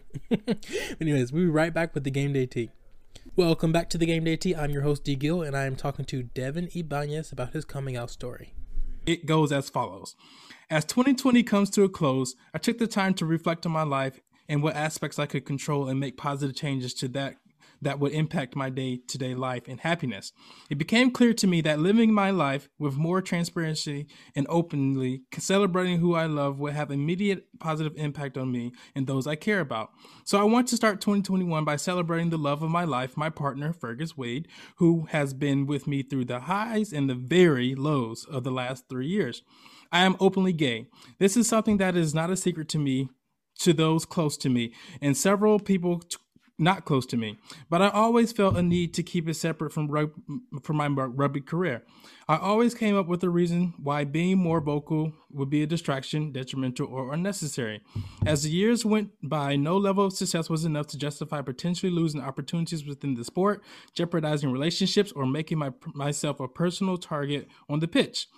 Anyways, 1.00 1.32
we'll 1.32 1.44
be 1.44 1.50
right 1.50 1.72
back 1.72 1.94
with 1.94 2.04
the 2.04 2.10
Game 2.10 2.34
Day 2.34 2.44
Tea. 2.44 2.72
Welcome 3.34 3.72
back 3.72 3.88
to 3.90 3.98
the 3.98 4.04
Game 4.04 4.24
Day 4.24 4.36
Tea. 4.36 4.54
I'm 4.54 4.70
your 4.70 4.82
host, 4.82 5.04
D. 5.04 5.16
Gill, 5.16 5.40
and 5.42 5.56
I 5.56 5.64
am 5.64 5.76
talking 5.76 6.04
to 6.06 6.22
Devin 6.22 6.68
Ibanez 6.74 7.32
about 7.32 7.54
his 7.54 7.64
coming 7.64 7.96
out 7.96 8.10
story. 8.10 8.52
It 9.06 9.24
goes 9.24 9.50
as 9.50 9.70
follows 9.70 10.14
As 10.68 10.84
2020 10.84 11.42
comes 11.42 11.70
to 11.70 11.84
a 11.84 11.88
close, 11.88 12.36
I 12.52 12.58
took 12.58 12.76
the 12.76 12.86
time 12.86 13.14
to 13.14 13.24
reflect 13.24 13.64
on 13.64 13.72
my 13.72 13.82
life 13.82 14.20
and 14.46 14.62
what 14.62 14.76
aspects 14.76 15.18
I 15.18 15.24
could 15.24 15.46
control 15.46 15.88
and 15.88 15.98
make 15.98 16.18
positive 16.18 16.54
changes 16.54 16.92
to 16.94 17.08
that 17.08 17.36
that 17.82 17.98
would 17.98 18.12
impact 18.12 18.56
my 18.56 18.70
day 18.70 19.00
to 19.08 19.18
day 19.18 19.34
life 19.34 19.64
and 19.68 19.80
happiness. 19.80 20.32
It 20.70 20.78
became 20.78 21.10
clear 21.10 21.34
to 21.34 21.46
me 21.46 21.60
that 21.62 21.80
living 21.80 22.14
my 22.14 22.30
life 22.30 22.68
with 22.78 22.96
more 22.96 23.20
transparency 23.20 24.06
and 24.34 24.46
openly 24.48 25.22
celebrating 25.36 25.98
who 25.98 26.14
I 26.14 26.26
love 26.26 26.58
would 26.60 26.72
have 26.72 26.90
immediate 26.90 27.46
positive 27.58 27.92
impact 27.96 28.38
on 28.38 28.50
me 28.50 28.72
and 28.94 29.06
those 29.06 29.26
I 29.26 29.34
care 29.34 29.60
about. 29.60 29.90
So 30.24 30.40
I 30.40 30.44
want 30.44 30.68
to 30.68 30.76
start 30.76 31.00
2021 31.00 31.64
by 31.64 31.76
celebrating 31.76 32.30
the 32.30 32.38
love 32.38 32.62
of 32.62 32.70
my 32.70 32.84
life, 32.84 33.16
my 33.16 33.28
partner, 33.28 33.72
Fergus 33.72 34.16
Wade, 34.16 34.48
who 34.76 35.06
has 35.10 35.34
been 35.34 35.66
with 35.66 35.86
me 35.86 36.02
through 36.02 36.26
the 36.26 36.40
highs 36.40 36.92
and 36.92 37.10
the 37.10 37.14
very 37.14 37.74
lows 37.74 38.24
of 38.24 38.44
the 38.44 38.50
last 38.50 38.88
three 38.88 39.08
years. 39.08 39.42
I 39.90 40.04
am 40.04 40.16
openly 40.20 40.52
gay. 40.52 40.86
This 41.18 41.36
is 41.36 41.48
something 41.48 41.76
that 41.76 41.96
is 41.96 42.14
not 42.14 42.30
a 42.30 42.36
secret 42.36 42.68
to 42.70 42.78
me 42.78 43.10
to 43.58 43.72
those 43.72 44.04
close 44.04 44.36
to 44.38 44.48
me, 44.48 44.72
and 45.00 45.16
several 45.16 45.58
people 45.58 46.02
not 46.62 46.84
close 46.84 47.04
to 47.06 47.16
me, 47.16 47.38
but 47.68 47.82
I 47.82 47.88
always 47.88 48.32
felt 48.32 48.56
a 48.56 48.62
need 48.62 48.94
to 48.94 49.02
keep 49.02 49.28
it 49.28 49.34
separate 49.34 49.72
from 49.72 49.88
rug- 49.88 50.14
from 50.62 50.76
my 50.76 50.86
rugby 50.86 51.40
career. 51.40 51.82
I 52.28 52.36
always 52.36 52.74
came 52.74 52.96
up 52.96 53.08
with 53.08 53.22
a 53.24 53.28
reason 53.28 53.74
why 53.76 54.04
being 54.04 54.38
more 54.38 54.60
vocal 54.60 55.12
would 55.30 55.50
be 55.50 55.62
a 55.62 55.66
distraction, 55.66 56.32
detrimental, 56.32 56.86
or 56.86 57.12
unnecessary. 57.12 57.82
As 58.24 58.44
the 58.44 58.50
years 58.50 58.84
went 58.84 59.10
by, 59.22 59.56
no 59.56 59.76
level 59.76 60.06
of 60.06 60.12
success 60.12 60.48
was 60.48 60.64
enough 60.64 60.86
to 60.88 60.98
justify 60.98 61.42
potentially 61.42 61.90
losing 61.90 62.20
opportunities 62.20 62.86
within 62.86 63.14
the 63.14 63.24
sport, 63.24 63.62
jeopardizing 63.94 64.52
relationships, 64.52 65.12
or 65.12 65.26
making 65.26 65.58
my, 65.58 65.72
myself 65.94 66.40
a 66.40 66.48
personal 66.48 66.96
target 66.96 67.48
on 67.68 67.80
the 67.80 67.88
pitch. 67.88 68.28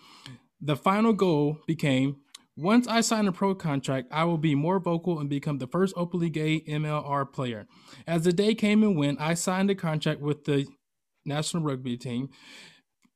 The 0.60 0.76
final 0.76 1.12
goal 1.12 1.60
became 1.66 2.16
once 2.56 2.86
I 2.86 3.00
sign 3.00 3.26
a 3.26 3.32
pro 3.32 3.54
contract, 3.54 4.08
I 4.10 4.24
will 4.24 4.38
be 4.38 4.54
more 4.54 4.78
vocal 4.78 5.18
and 5.18 5.28
become 5.28 5.58
the 5.58 5.66
first 5.66 5.94
openly 5.96 6.30
gay 6.30 6.60
MLR 6.60 7.30
player. 7.32 7.66
As 8.06 8.22
the 8.22 8.32
day 8.32 8.54
came 8.54 8.82
and 8.82 8.96
went, 8.96 9.20
I 9.20 9.34
signed 9.34 9.70
a 9.70 9.74
contract 9.74 10.20
with 10.20 10.44
the 10.44 10.66
national 11.24 11.62
rugby 11.62 11.96
team 11.96 12.30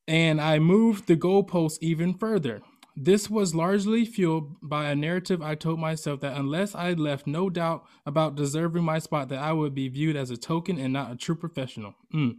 and 0.09 0.41
I 0.41 0.59
moved 0.59 1.07
the 1.07 1.17
goalposts 1.17 1.79
even 1.83 2.15
further. 2.15 2.63
This 2.97 3.31
was 3.31 3.55
largely 3.55 4.05
fueled 4.05 4.57
by 4.61 4.87
a 4.91 4.97
narrative 4.97 5.41
I 5.41 5.55
told 5.55 5.79
myself 5.79 6.21
that 6.21 6.37
unless 6.37 6.75
I 6.75 6.95
left 6.95 7.29
no 7.29 7.49
doubt 7.49 7.85
about 8.05 8.35
deserving 8.35 8.83
my 8.83 8.99
spot, 8.99 9.29
that 9.29 9.39
I 9.39 9.53
would 9.53 9.73
be 9.73 9.89
viewed 9.89 10.17
as 10.17 10.31
a 10.31 10.37
token 10.37 10.79
and 10.81 10.93
not 10.93 11.13
a 11.13 11.17
true 11.17 11.37
professional. 11.37 11.95
Mm. 12.13 12.39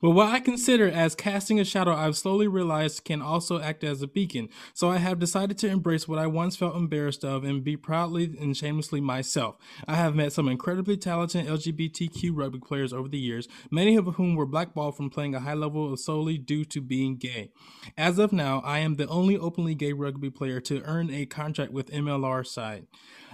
But 0.00 0.10
what 0.10 0.28
I 0.28 0.40
consider 0.40 0.88
as 0.88 1.14
casting 1.14 1.58
a 1.58 1.64
shadow, 1.64 1.94
I've 1.94 2.16
slowly 2.16 2.46
realized 2.46 3.04
can 3.04 3.22
also 3.22 3.60
act 3.60 3.84
as 3.84 4.02
a 4.02 4.06
beacon. 4.06 4.48
So 4.74 4.90
I 4.90 4.98
have 4.98 5.18
decided 5.18 5.58
to 5.58 5.68
embrace 5.68 6.06
what 6.06 6.18
I 6.18 6.26
once 6.26 6.56
felt 6.56 6.76
embarrassed 6.76 7.24
of 7.24 7.44
and 7.44 7.64
be 7.64 7.76
proudly 7.76 8.36
and 8.40 8.56
shamelessly 8.56 9.00
myself. 9.00 9.56
I 9.86 9.96
have 9.96 10.14
met 10.14 10.32
some 10.32 10.48
incredibly 10.48 10.96
talented 10.96 11.46
LGBTQ 11.46 12.30
rugby 12.32 12.60
players 12.60 12.92
over 12.92 13.08
the 13.08 13.18
years, 13.18 13.48
many 13.70 13.96
of 13.96 14.06
whom 14.14 14.34
were 14.34 14.46
blackballed 14.46 14.96
from 14.96 15.10
playing 15.10 15.34
a 15.34 15.40
high 15.40 15.54
level 15.54 15.96
solely 15.96 16.38
due 16.38 16.64
to 16.66 16.80
being 16.80 17.16
gay. 17.16 17.50
As 17.96 18.18
of 18.18 18.32
now, 18.32 18.60
I 18.60 18.78
am 18.78 18.96
the 18.96 19.08
only 19.08 19.36
openly 19.36 19.74
gay 19.74 19.92
rugby 19.92 20.30
player 20.30 20.60
to 20.62 20.82
earn 20.82 21.10
a 21.10 21.26
contract 21.26 21.72
with 21.72 21.90
MLR 21.90 22.46
side. 22.46 22.86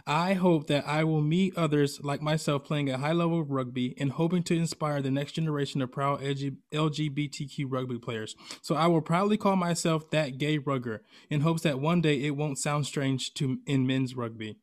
I 0.07 0.35
hope 0.35 0.67
that 0.67 0.87
I 0.87 1.03
will 1.05 1.23
meet 1.23 1.57
others 1.57 1.99
like 2.03 2.21
myself 2.21 2.65
playing 2.65 2.91
a 2.91 2.99
high 2.99 3.13
level 3.13 3.41
of 3.41 3.51
rugby 3.51 3.95
and 3.99 4.13
hoping 4.13 4.43
to 4.45 4.55
inspire 4.55 5.01
the 5.01 5.11
next 5.11 5.33
generation 5.33 5.81
of 5.81 5.93
proud 5.93 6.21
LGBTQ 6.21 7.65
rugby 7.69 7.99
players. 7.99 8.37
So 8.61 8.75
I 8.75 8.87
will 8.87 9.01
proudly 9.01 9.39
call 9.39 9.57
myself 9.57 10.11
that 10.11 10.37
gay 10.37 10.59
rugger 10.59 11.03
in 11.31 11.41
hopes 11.41 11.63
that 11.63 11.81
one 11.81 12.03
day 12.03 12.23
it 12.23 12.37
won't 12.37 12.59
sound 12.59 12.85
strange 12.85 13.33
to 13.35 13.61
in 13.67 13.87
men's 13.87 14.15
rugby. 14.15 14.59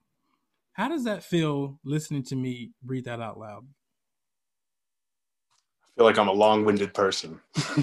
How 0.73 0.87
does 0.87 1.05
that 1.05 1.23
feel 1.23 1.79
listening 1.83 2.23
to 2.25 2.35
me 2.35 2.73
read 2.85 3.05
that 3.05 3.19
out 3.19 3.39
loud? 3.39 3.65
I 5.83 5.87
feel 5.97 6.05
like 6.05 6.19
I'm 6.19 6.27
a 6.27 6.33
long-winded 6.33 6.93
person. 6.93 7.41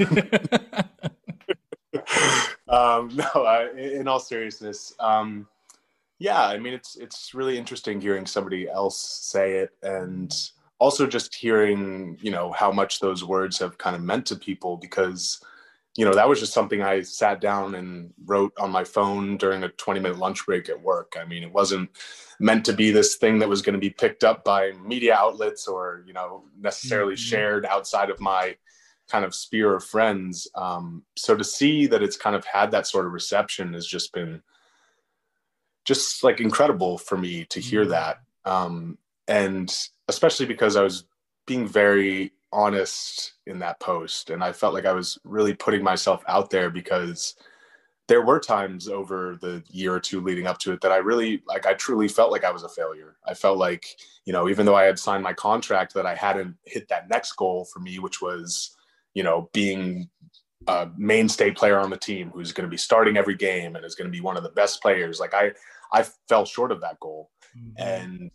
um, 2.68 3.10
no, 3.14 3.24
I, 3.34 3.70
in 3.76 4.06
all 4.06 4.20
seriousness, 4.20 4.94
um, 5.00 5.48
yeah 6.18 6.46
i 6.46 6.58
mean 6.58 6.72
it's 6.72 6.96
it's 6.96 7.34
really 7.34 7.58
interesting 7.58 8.00
hearing 8.00 8.26
somebody 8.26 8.68
else 8.68 8.98
say 8.98 9.54
it 9.54 9.70
and 9.82 10.50
also 10.78 11.06
just 11.06 11.34
hearing 11.34 12.18
you 12.20 12.30
know 12.30 12.52
how 12.52 12.70
much 12.70 13.00
those 13.00 13.24
words 13.24 13.58
have 13.58 13.78
kind 13.78 13.96
of 13.96 14.02
meant 14.02 14.26
to 14.26 14.36
people 14.36 14.76
because 14.76 15.40
you 15.96 16.04
know 16.04 16.14
that 16.14 16.28
was 16.28 16.40
just 16.40 16.52
something 16.52 16.82
i 16.82 17.00
sat 17.00 17.40
down 17.40 17.74
and 17.74 18.12
wrote 18.26 18.52
on 18.58 18.70
my 18.70 18.84
phone 18.84 19.36
during 19.36 19.64
a 19.64 19.68
20 19.68 20.00
minute 20.00 20.18
lunch 20.18 20.44
break 20.46 20.68
at 20.68 20.80
work 20.80 21.16
i 21.20 21.24
mean 21.24 21.42
it 21.42 21.52
wasn't 21.52 21.88
meant 22.40 22.64
to 22.64 22.72
be 22.72 22.90
this 22.90 23.16
thing 23.16 23.38
that 23.38 23.48
was 23.48 23.62
going 23.62 23.74
to 23.74 23.80
be 23.80 23.90
picked 23.90 24.22
up 24.22 24.44
by 24.44 24.72
media 24.84 25.14
outlets 25.14 25.66
or 25.66 26.04
you 26.06 26.12
know 26.12 26.44
necessarily 26.60 27.14
mm-hmm. 27.14 27.28
shared 27.28 27.66
outside 27.66 28.10
of 28.10 28.20
my 28.20 28.54
kind 29.08 29.24
of 29.24 29.34
sphere 29.34 29.74
of 29.74 29.84
friends 29.84 30.46
um, 30.54 31.02
so 31.16 31.34
to 31.34 31.42
see 31.42 31.86
that 31.86 32.02
it's 32.02 32.16
kind 32.16 32.36
of 32.36 32.44
had 32.44 32.70
that 32.70 32.86
sort 32.86 33.06
of 33.06 33.12
reception 33.12 33.72
has 33.72 33.86
just 33.86 34.12
been 34.12 34.42
just 35.88 36.22
like 36.22 36.38
incredible 36.38 36.98
for 36.98 37.16
me 37.16 37.46
to 37.46 37.60
hear 37.60 37.80
mm-hmm. 37.80 37.92
that. 37.92 38.18
Um, 38.44 38.98
and 39.26 39.74
especially 40.08 40.44
because 40.44 40.76
I 40.76 40.82
was 40.82 41.04
being 41.46 41.66
very 41.66 42.32
honest 42.52 43.32
in 43.46 43.58
that 43.60 43.80
post 43.80 44.28
and 44.28 44.44
I 44.44 44.52
felt 44.52 44.74
like 44.74 44.84
I 44.84 44.92
was 44.92 45.18
really 45.24 45.54
putting 45.54 45.82
myself 45.82 46.22
out 46.28 46.50
there 46.50 46.68
because 46.68 47.34
there 48.06 48.20
were 48.20 48.38
times 48.38 48.86
over 48.86 49.38
the 49.40 49.62
year 49.70 49.94
or 49.94 50.00
two 50.00 50.20
leading 50.20 50.46
up 50.46 50.58
to 50.58 50.72
it 50.72 50.82
that 50.82 50.92
I 50.92 50.98
really 50.98 51.42
like 51.46 51.66
I 51.66 51.72
truly 51.72 52.08
felt 52.08 52.32
like 52.32 52.44
I 52.44 52.50
was 52.50 52.64
a 52.64 52.68
failure. 52.68 53.16
I 53.26 53.32
felt 53.32 53.56
like, 53.56 53.86
you 54.26 54.32
know, 54.34 54.48
even 54.50 54.66
though 54.66 54.76
I 54.76 54.84
had 54.84 54.98
signed 54.98 55.22
my 55.22 55.32
contract 55.32 55.94
that 55.94 56.04
I 56.04 56.14
hadn't 56.14 56.54
hit 56.66 56.88
that 56.88 57.08
next 57.08 57.32
goal 57.32 57.64
for 57.64 57.80
me 57.80 57.98
which 57.98 58.20
was, 58.20 58.76
you 59.14 59.22
know, 59.22 59.48
being 59.54 60.10
a 60.66 60.88
mainstay 60.98 61.50
player 61.50 61.78
on 61.78 61.88
the 61.88 61.96
team 61.96 62.30
who's 62.34 62.52
going 62.52 62.66
to 62.66 62.70
be 62.70 62.76
starting 62.76 63.16
every 63.16 63.34
game 63.34 63.74
and 63.74 63.84
is 63.86 63.94
going 63.94 64.10
to 64.10 64.12
be 64.12 64.20
one 64.20 64.36
of 64.36 64.42
the 64.42 64.50
best 64.50 64.82
players. 64.82 65.18
Like 65.18 65.32
I 65.32 65.52
I 65.92 66.04
fell 66.28 66.44
short 66.44 66.72
of 66.72 66.80
that 66.80 67.00
goal. 67.00 67.30
Mm-hmm. 67.56 67.82
And 67.82 68.30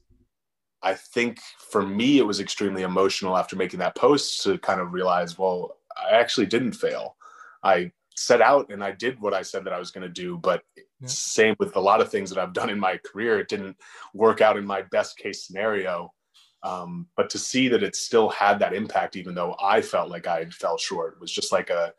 I 0.81 0.95
think 0.95 1.39
for 1.71 1.85
me 1.85 2.17
it 2.19 2.27
was 2.27 2.39
extremely 2.39 2.83
emotional 2.83 3.37
after 3.37 3.55
making 3.55 3.79
that 3.79 3.95
post 3.95 4.43
to 4.43 4.57
kind 4.57 4.81
of 4.81 4.93
realize, 4.93 5.37
well, 5.37 5.77
I 5.97 6.15
actually 6.15 6.47
didn't 6.47 6.73
fail. 6.73 7.15
I 7.63 7.91
set 8.15 8.41
out 8.41 8.71
and 8.71 8.83
I 8.83 8.91
did 8.91 9.19
what 9.19 9.33
I 9.33 9.41
said 9.41 9.63
that 9.63 9.73
I 9.73 9.79
was 9.79 9.91
going 9.91 10.07
to 10.07 10.09
do. 10.09 10.37
But 10.37 10.61
yeah. 10.75 11.07
same 11.07 11.55
with 11.59 11.75
a 11.75 11.81
lot 11.81 12.01
of 12.01 12.09
things 12.09 12.29
that 12.29 12.39
I've 12.39 12.53
done 12.53 12.69
in 12.69 12.79
my 12.79 12.97
career, 12.97 13.39
it 13.39 13.47
didn't 13.47 13.77
work 14.13 14.41
out 14.41 14.57
in 14.57 14.65
my 14.65 14.81
best 14.83 15.17
case 15.17 15.45
scenario. 15.45 16.13
Um, 16.63 17.07
but 17.17 17.29
to 17.31 17.39
see 17.39 17.67
that 17.69 17.83
it 17.83 17.95
still 17.95 18.29
had 18.29 18.59
that 18.59 18.73
impact, 18.73 19.15
even 19.15 19.35
though 19.35 19.55
I 19.61 19.81
felt 19.81 20.09
like 20.09 20.27
I 20.27 20.45
fell 20.45 20.77
short, 20.77 21.19
was 21.19 21.31
just 21.31 21.51
like 21.51 21.69
a 21.69 21.93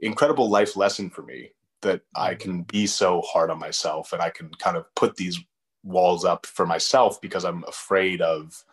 incredible 0.00 0.48
life 0.48 0.76
lesson 0.76 1.10
for 1.10 1.22
me 1.22 1.50
that 1.86 2.02
I 2.14 2.34
can 2.34 2.62
be 2.62 2.86
so 2.86 3.22
hard 3.22 3.50
on 3.50 3.58
myself 3.58 4.12
and 4.12 4.22
I 4.22 4.30
can 4.30 4.50
kind 4.54 4.76
of 4.76 4.92
put 4.94 5.16
these 5.16 5.40
walls 5.82 6.24
up 6.24 6.46
for 6.46 6.66
myself 6.66 7.20
because 7.20 7.44
I'm 7.44 7.64
afraid 7.64 8.20
of 8.20 8.64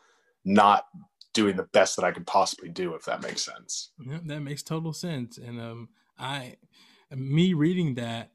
not 0.46 0.86
doing 1.34 1.56
the 1.56 1.64
best 1.64 1.96
that 1.96 2.06
I 2.06 2.12
could 2.12 2.28
possibly 2.28 2.70
do, 2.70 2.94
if 2.94 3.06
that 3.06 3.24
makes 3.24 3.44
sense. 3.44 3.92
Yeah, 4.00 4.20
that 4.26 4.42
makes 4.42 4.64
total 4.64 4.94
sense. 4.94 5.38
And 5.38 5.60
um, 5.60 5.90
I, 6.18 6.58
me 7.16 7.54
reading 7.54 7.96
that, 7.96 8.32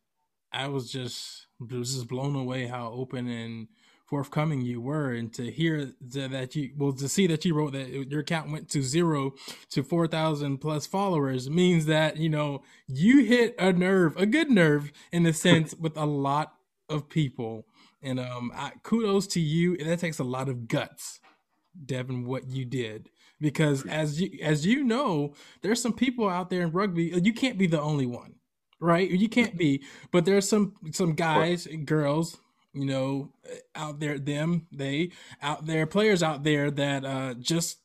I 0.53 0.69
was 0.69 0.91
just 0.91 1.47
was 1.61 1.95
just 1.95 2.09
blown 2.09 2.35
away 2.35 2.67
how 2.67 2.91
open 2.91 3.29
and 3.29 3.69
forthcoming 4.09 4.63
you 4.63 4.81
were, 4.81 5.13
and 5.13 5.33
to 5.35 5.51
hear 5.51 5.93
that 6.01 6.57
you 6.57 6.73
well 6.77 6.93
to 6.93 7.09
see 7.09 7.27
that 7.27 7.45
you 7.45 7.55
wrote 7.55 7.73
that 7.73 7.89
your 8.11 8.21
account 8.21 8.51
went 8.51 8.69
to 8.71 8.83
zero 8.83 9.35
to 9.71 9.83
four 9.83 10.07
thousand 10.07 10.59
plus 10.59 10.87
followers 10.87 11.51
means 11.51 11.87
that 11.87 12.17
you 12.17 12.29
know 12.29 12.63
you 12.87 13.25
hit 13.25 13.55
a 13.59 13.73
nerve, 13.73 14.17
a 14.17 14.27
good 14.27 14.51
nerve 14.51 14.93
in 15.13 15.27
a 15.27 15.33
sense, 15.33 15.75
with 15.75 15.97
a 15.97 16.07
lot 16.07 16.55
of 16.89 17.09
people. 17.09 17.67
And 18.03 18.21
um, 18.21 18.53
I, 18.55 18.73
kudos 18.83 19.27
to 19.29 19.41
you. 19.41 19.77
That 19.77 19.99
takes 19.99 20.19
a 20.19 20.25
lot 20.25 20.49
of 20.49 20.69
guts, 20.69 21.21
Devin. 21.85 22.25
What 22.25 22.49
you 22.49 22.65
did 22.65 23.11
because 23.41 23.87
as 23.87 24.21
you 24.21 24.39
as 24.43 24.67
you 24.67 24.85
know, 24.85 25.35
there's 25.63 25.83
some 25.83 25.93
people 25.93 26.29
out 26.29 26.51
there 26.51 26.63
in 26.63 26.73
rugby. 26.73 27.13
You 27.23 27.33
can't 27.33 27.59
be 27.59 27.67
the 27.67 27.81
only 27.81 28.07
one, 28.07 28.35
right? 28.81 29.09
You 29.09 29.29
can't 29.29 29.57
be, 29.57 29.83
but 30.11 30.25
there's 30.25 30.49
some 30.49 30.75
some 30.93 31.15
guys 31.15 31.67
and 31.67 31.87
girls, 31.87 32.39
you 32.79 32.87
know, 32.87 33.33
out 33.75 34.01
there, 34.01 34.19
them, 34.19 34.67
they 34.73 35.11
out 35.43 35.67
there, 35.67 35.87
players 35.87 36.23
out 36.23 36.45
there 36.45 36.71
that 36.71 37.05
uh, 37.05 37.35
just 37.35 37.79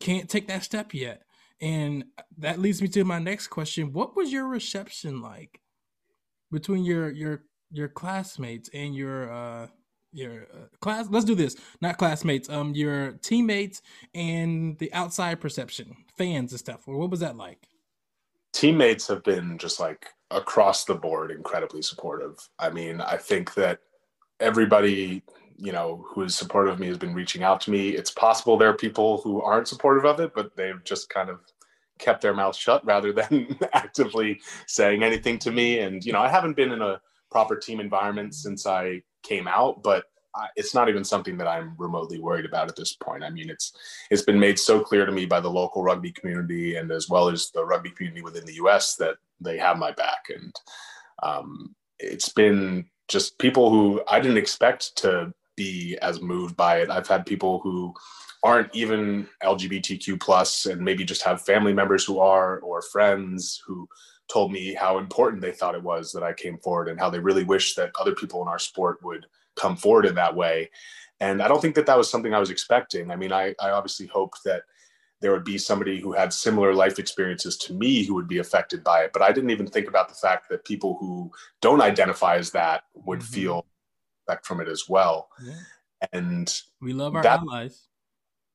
can't 0.00 0.28
take 0.28 0.48
that 0.48 0.64
step 0.64 0.92
yet. 0.92 1.22
And 1.60 2.04
that 2.38 2.58
leads 2.58 2.82
me 2.82 2.88
to 2.88 3.04
my 3.04 3.18
next 3.18 3.48
question: 3.48 3.92
What 3.92 4.16
was 4.16 4.32
your 4.32 4.46
reception 4.46 5.22
like 5.22 5.60
between 6.50 6.84
your 6.84 7.10
your 7.10 7.44
your 7.70 7.88
classmates 7.88 8.68
and 8.74 8.94
your 8.94 9.32
uh, 9.32 9.66
your 10.12 10.42
uh, 10.52 10.66
class 10.80 11.08
let's 11.10 11.24
do 11.24 11.34
this 11.34 11.56
not 11.80 11.98
classmates 11.98 12.48
um 12.48 12.72
your 12.74 13.12
teammates 13.22 13.82
and 14.14 14.78
the 14.78 14.92
outside 14.92 15.40
perception 15.40 15.94
fans 16.16 16.52
and 16.52 16.60
stuff? 16.60 16.86
What 16.86 17.10
was 17.10 17.20
that 17.20 17.36
like? 17.36 17.66
Teammates 18.52 19.08
have 19.08 19.24
been 19.24 19.58
just 19.58 19.80
like 19.80 20.06
across 20.30 20.84
the 20.84 20.94
board 20.94 21.30
incredibly 21.30 21.82
supportive. 21.82 22.36
I 22.58 22.70
mean 22.70 23.00
i 23.00 23.16
think 23.16 23.54
that 23.54 23.80
everybody 24.40 25.22
you 25.56 25.72
know 25.72 26.04
who 26.08 26.22
is 26.22 26.34
supportive 26.34 26.74
of 26.74 26.80
me 26.80 26.88
has 26.88 26.98
been 26.98 27.14
reaching 27.14 27.42
out 27.42 27.60
to 27.60 27.70
me 27.70 27.90
it's 27.90 28.10
possible 28.10 28.56
there 28.56 28.68
are 28.68 28.76
people 28.76 29.20
who 29.22 29.40
aren't 29.40 29.68
supportive 29.68 30.04
of 30.04 30.18
it 30.18 30.32
but 30.34 30.54
they've 30.56 30.82
just 30.84 31.08
kind 31.08 31.30
of 31.30 31.38
kept 31.98 32.20
their 32.20 32.34
mouth 32.34 32.56
shut 32.56 32.84
rather 32.86 33.12
than 33.12 33.56
actively 33.72 34.40
saying 34.66 35.02
anything 35.02 35.38
to 35.38 35.52
me 35.52 35.78
and 35.80 36.04
you 36.04 36.12
know 36.12 36.20
i 36.20 36.28
haven't 36.28 36.56
been 36.56 36.72
in 36.72 36.82
a 36.82 37.00
proper 37.30 37.56
team 37.56 37.80
environment 37.80 38.34
since 38.34 38.66
i 38.66 39.00
came 39.24 39.48
out, 39.48 39.82
but 39.82 40.04
it's 40.56 40.74
not 40.74 40.88
even 40.88 41.04
something 41.04 41.36
that 41.38 41.48
I'm 41.48 41.74
remotely 41.78 42.20
worried 42.20 42.44
about 42.44 42.68
at 42.68 42.76
this 42.76 42.94
point. 42.94 43.24
I 43.24 43.30
mean, 43.30 43.48
it's 43.50 43.72
it's 44.10 44.22
been 44.22 44.38
made 44.38 44.58
so 44.58 44.80
clear 44.80 45.06
to 45.06 45.12
me 45.12 45.26
by 45.26 45.40
the 45.40 45.50
local 45.50 45.82
rugby 45.82 46.12
community 46.12 46.76
and 46.76 46.90
as 46.90 47.08
well 47.08 47.28
as 47.28 47.50
the 47.50 47.64
rugby 47.64 47.90
community 47.90 48.22
within 48.22 48.44
the 48.44 48.54
U.S. 48.54 48.96
that 48.96 49.16
they 49.40 49.58
have 49.58 49.78
my 49.78 49.92
back, 49.92 50.26
and 50.28 50.54
um, 51.22 51.74
it's 51.98 52.28
been 52.28 52.84
just 53.14 53.38
people 53.38 53.70
who 53.70 54.02
I 54.08 54.18
didn't 54.18 54.38
expect 54.38 54.96
to 54.96 55.32
be 55.56 55.96
as 56.02 56.20
moved 56.20 56.56
by 56.56 56.80
it. 56.80 56.90
I've 56.90 57.06
had 57.06 57.24
people 57.24 57.60
who 57.60 57.94
aren't 58.42 58.74
even 58.74 59.28
LGBTQ 59.42 60.20
plus 60.20 60.66
and 60.66 60.82
maybe 60.82 61.04
just 61.04 61.22
have 61.22 61.40
family 61.40 61.72
members 61.72 62.04
who 62.04 62.18
are 62.18 62.58
or 62.58 62.82
friends 62.82 63.62
who 63.64 63.88
told 64.28 64.50
me 64.50 64.74
how 64.74 64.98
important 64.98 65.40
they 65.40 65.52
thought 65.52 65.76
it 65.76 65.82
was 65.82 66.10
that 66.10 66.24
I 66.24 66.32
came 66.32 66.58
forward 66.58 66.88
and 66.88 66.98
how 66.98 67.08
they 67.08 67.20
really 67.20 67.44
wish 67.44 67.76
that 67.76 67.92
other 68.00 68.16
people 68.16 68.42
in 68.42 68.48
our 68.48 68.58
sport 68.58 68.98
would 69.04 69.26
come 69.54 69.76
forward 69.76 70.06
in 70.06 70.16
that 70.16 70.34
way. 70.34 70.70
And 71.20 71.40
I 71.40 71.46
don't 71.46 71.62
think 71.62 71.76
that 71.76 71.86
that 71.86 71.96
was 71.96 72.10
something 72.10 72.34
I 72.34 72.40
was 72.40 72.50
expecting. 72.50 73.12
I 73.12 73.16
mean, 73.16 73.32
I, 73.32 73.54
I 73.60 73.70
obviously 73.70 74.06
hoped 74.06 74.40
that 74.44 74.64
there 75.24 75.32
would 75.32 75.42
be 75.42 75.56
somebody 75.56 75.98
who 75.98 76.12
had 76.12 76.34
similar 76.34 76.74
life 76.74 76.98
experiences 76.98 77.56
to 77.56 77.72
me 77.72 78.04
who 78.04 78.12
would 78.12 78.28
be 78.28 78.40
affected 78.40 78.84
by 78.84 79.04
it. 79.04 79.10
But 79.14 79.22
I 79.22 79.32
didn't 79.32 79.48
even 79.48 79.66
think 79.66 79.88
about 79.88 80.10
the 80.10 80.14
fact 80.14 80.50
that 80.50 80.66
people 80.66 80.98
who 81.00 81.32
don't 81.62 81.80
identify 81.80 82.36
as 82.36 82.50
that 82.50 82.82
would 82.92 83.20
mm-hmm. 83.20 83.34
feel 83.34 83.66
effect 84.28 84.44
from 84.44 84.60
it 84.60 84.68
as 84.68 84.86
well. 84.86 85.30
Yeah. 85.42 86.08
And 86.12 86.60
we 86.82 86.92
love 86.92 87.16
our 87.16 87.22
that, 87.22 87.40
allies. 87.40 87.86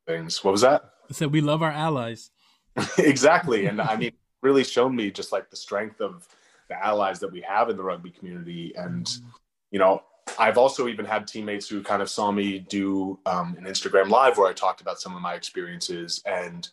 Things. 0.06 0.44
What 0.44 0.52
was 0.52 0.62
that? 0.62 0.84
I 1.10 1.14
said 1.14 1.32
we 1.32 1.42
love 1.42 1.64
our 1.64 1.72
allies. 1.72 2.30
exactly. 3.00 3.66
And 3.66 3.82
I 3.82 3.96
mean, 3.96 4.12
really 4.44 4.64
shown 4.64 4.96
me 4.96 5.10
just 5.10 5.32
like 5.32 5.50
the 5.50 5.58
strength 5.58 6.02
of 6.02 6.28
the 6.68 6.76
allies 6.86 7.20
that 7.22 7.32
we 7.32 7.42
have 7.42 7.72
in 7.72 7.78
the 7.78 7.84
rugby 7.84 8.12
community. 8.12 8.74
And, 8.76 9.08
mm-hmm. 9.08 9.30
you 9.72 9.80
know, 9.80 10.04
I've 10.38 10.58
also 10.58 10.88
even 10.88 11.06
had 11.06 11.28
teammates 11.28 11.68
who 11.68 11.82
kind 11.82 12.02
of 12.02 12.10
saw 12.10 12.32
me 12.32 12.60
do 12.60 13.20
um, 13.26 13.56
an 13.58 13.66
Instagram 13.66 14.10
live 14.10 14.38
where 14.38 14.50
I 14.50 14.54
talked 14.54 14.82
about 14.82 15.00
some 15.00 15.16
of 15.16 15.22
my 15.22 15.34
experiences 15.34 16.22
and 16.26 16.68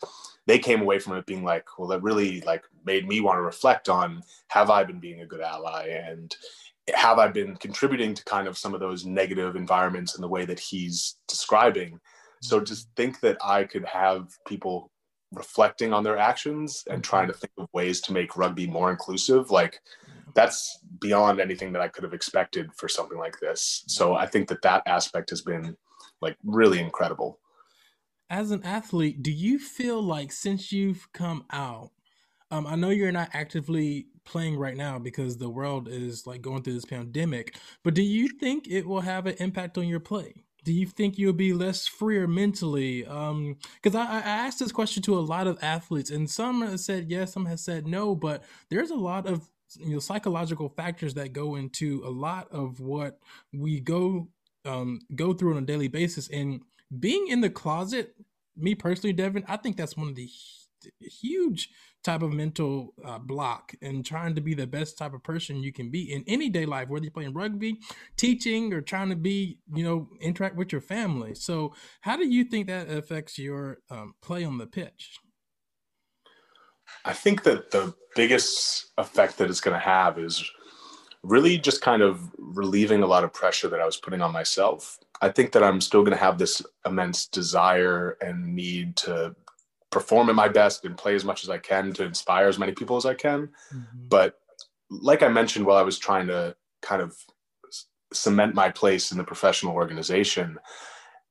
they 0.46 0.58
came 0.58 0.80
away 0.80 0.98
from 0.98 1.16
it 1.16 1.26
being 1.26 1.44
like, 1.44 1.66
well, 1.78 1.88
that 1.88 2.02
really 2.02 2.40
like 2.42 2.64
made 2.84 3.06
me 3.06 3.20
want 3.20 3.36
to 3.36 3.42
reflect 3.42 3.88
on 3.88 4.22
have 4.48 4.70
I 4.70 4.84
been 4.84 5.00
being 5.00 5.20
a 5.20 5.26
good 5.26 5.40
ally 5.40 5.88
and 5.88 6.34
have 6.94 7.18
I 7.18 7.28
been 7.28 7.56
contributing 7.56 8.14
to 8.14 8.24
kind 8.24 8.46
of 8.46 8.56
some 8.56 8.74
of 8.74 8.80
those 8.80 9.04
negative 9.04 9.56
environments 9.56 10.14
in 10.14 10.22
the 10.22 10.28
way 10.28 10.44
that 10.44 10.60
he's 10.60 11.16
describing. 11.26 11.98
So 12.42 12.56
mm-hmm. 12.56 12.64
just 12.64 12.88
think 12.96 13.20
that 13.20 13.38
I 13.44 13.64
could 13.64 13.84
have 13.84 14.28
people 14.46 14.90
reflecting 15.32 15.92
on 15.92 16.04
their 16.04 16.16
actions 16.16 16.84
and 16.88 17.02
trying 17.02 17.26
to 17.26 17.32
think 17.32 17.52
of 17.58 17.68
ways 17.72 18.00
to 18.02 18.12
make 18.12 18.36
rugby 18.36 18.66
more 18.66 18.90
inclusive 18.90 19.50
like 19.50 19.80
that's 20.36 20.78
beyond 21.00 21.40
anything 21.40 21.72
that 21.72 21.82
i 21.82 21.88
could 21.88 22.04
have 22.04 22.14
expected 22.14 22.70
for 22.74 22.88
something 22.88 23.18
like 23.18 23.38
this. 23.40 23.82
So 23.88 24.14
i 24.14 24.26
think 24.26 24.48
that 24.48 24.62
that 24.62 24.82
aspect 24.86 25.30
has 25.30 25.42
been 25.42 25.76
like 26.20 26.36
really 26.44 26.78
incredible. 26.78 27.40
As 28.30 28.50
an 28.50 28.62
athlete 28.64 29.22
do 29.22 29.32
you 29.32 29.58
feel 29.58 30.00
like 30.00 30.30
since 30.30 30.70
you've 30.70 31.12
come 31.12 31.44
out 31.50 31.90
um, 32.50 32.66
i 32.66 32.76
know 32.76 32.90
you're 32.90 33.12
not 33.12 33.30
actively 33.32 34.06
playing 34.24 34.56
right 34.56 34.76
now 34.76 34.98
because 34.98 35.38
the 35.38 35.48
world 35.48 35.88
is 35.88 36.26
like 36.26 36.42
going 36.42 36.62
through 36.62 36.74
this 36.74 36.84
pandemic 36.84 37.56
but 37.82 37.94
do 37.94 38.02
you 38.02 38.28
think 38.28 38.66
it 38.68 38.86
will 38.86 39.00
have 39.00 39.26
an 39.26 39.36
impact 39.38 39.78
on 39.78 39.88
your 39.88 40.00
play? 40.00 40.46
Do 40.66 40.72
you 40.72 40.86
think 40.86 41.16
you'll 41.16 41.32
be 41.32 41.52
less 41.52 41.86
freer 41.86 42.26
mentally? 42.26 43.06
Um, 43.06 43.56
because 43.80 43.94
I, 43.94 44.04
I 44.04 44.20
asked 44.20 44.58
this 44.58 44.72
question 44.72 45.00
to 45.04 45.16
a 45.16 45.20
lot 45.20 45.46
of 45.46 45.62
athletes, 45.62 46.10
and 46.10 46.28
some 46.28 46.60
have 46.62 46.80
said 46.80 47.08
yes, 47.08 47.34
some 47.34 47.46
have 47.46 47.60
said 47.60 47.86
no, 47.86 48.16
but 48.16 48.42
there's 48.68 48.90
a 48.90 48.96
lot 48.96 49.28
of 49.28 49.48
you 49.74 49.94
know 49.94 49.98
psychological 49.98 50.68
factors 50.68 51.14
that 51.14 51.32
go 51.32 51.56
into 51.56 52.02
a 52.04 52.10
lot 52.10 52.48
of 52.50 52.80
what 52.80 53.18
we 53.52 53.80
go 53.80 54.28
um 54.64 55.00
go 55.14 55.32
through 55.32 55.56
on 55.56 55.62
a 55.62 55.66
daily 55.66 55.88
basis, 55.88 56.28
and 56.28 56.60
being 56.98 57.28
in 57.28 57.40
the 57.40 57.50
closet. 57.50 58.14
Me 58.58 58.74
personally, 58.74 59.12
Devin, 59.12 59.44
I 59.46 59.58
think 59.58 59.76
that's 59.76 59.98
one 59.98 60.08
of 60.08 60.14
the 60.14 60.30
huge 61.00 61.68
type 62.02 62.22
of 62.22 62.32
mental 62.32 62.94
uh, 63.04 63.18
block 63.18 63.74
and 63.82 64.06
trying 64.06 64.34
to 64.34 64.40
be 64.40 64.54
the 64.54 64.66
best 64.66 64.96
type 64.96 65.12
of 65.12 65.22
person 65.22 65.62
you 65.62 65.72
can 65.72 65.90
be 65.90 66.12
in 66.12 66.22
any 66.26 66.48
day 66.48 66.64
life, 66.64 66.88
whether 66.88 67.04
you're 67.04 67.10
playing 67.10 67.32
rugby, 67.32 67.80
teaching, 68.16 68.72
or 68.72 68.80
trying 68.80 69.08
to 69.08 69.16
be, 69.16 69.58
you 69.74 69.84
know, 69.84 70.08
interact 70.20 70.56
with 70.56 70.72
your 70.72 70.80
family. 70.80 71.34
So, 71.34 71.74
how 72.00 72.16
do 72.16 72.26
you 72.26 72.44
think 72.44 72.68
that 72.68 72.88
affects 72.88 73.38
your 73.38 73.78
um, 73.90 74.14
play 74.22 74.44
on 74.44 74.58
the 74.58 74.66
pitch? 74.66 75.18
I 77.06 77.12
think 77.12 77.44
that 77.44 77.70
the 77.70 77.94
biggest 78.16 78.92
effect 78.98 79.38
that 79.38 79.48
it's 79.48 79.60
going 79.60 79.74
to 79.74 79.80
have 79.80 80.18
is 80.18 80.44
really 81.22 81.56
just 81.56 81.80
kind 81.80 82.02
of 82.02 82.30
relieving 82.36 83.02
a 83.02 83.06
lot 83.06 83.24
of 83.24 83.32
pressure 83.32 83.68
that 83.68 83.80
I 83.80 83.86
was 83.86 83.96
putting 83.96 84.20
on 84.20 84.32
myself. 84.32 84.98
I 85.22 85.28
think 85.28 85.52
that 85.52 85.62
I'm 85.62 85.80
still 85.80 86.02
going 86.02 86.16
to 86.16 86.22
have 86.22 86.36
this 86.36 86.62
immense 86.84 87.26
desire 87.26 88.16
and 88.20 88.54
need 88.54 88.96
to 88.96 89.34
perform 89.90 90.28
at 90.28 90.34
my 90.34 90.48
best 90.48 90.84
and 90.84 90.96
play 90.96 91.14
as 91.14 91.24
much 91.24 91.44
as 91.44 91.48
I 91.48 91.58
can 91.58 91.92
to 91.94 92.04
inspire 92.04 92.48
as 92.48 92.58
many 92.58 92.72
people 92.72 92.96
as 92.96 93.06
I 93.06 93.14
can. 93.14 93.48
Mm-hmm. 93.72 94.08
But 94.08 94.38
like 94.90 95.22
I 95.22 95.28
mentioned 95.28 95.64
while 95.64 95.76
I 95.76 95.82
was 95.82 95.98
trying 95.98 96.26
to 96.26 96.56
kind 96.82 97.00
of 97.00 97.16
cement 98.12 98.54
my 98.54 98.68
place 98.70 99.12
in 99.12 99.18
the 99.18 99.24
professional 99.24 99.74
organization, 99.74 100.58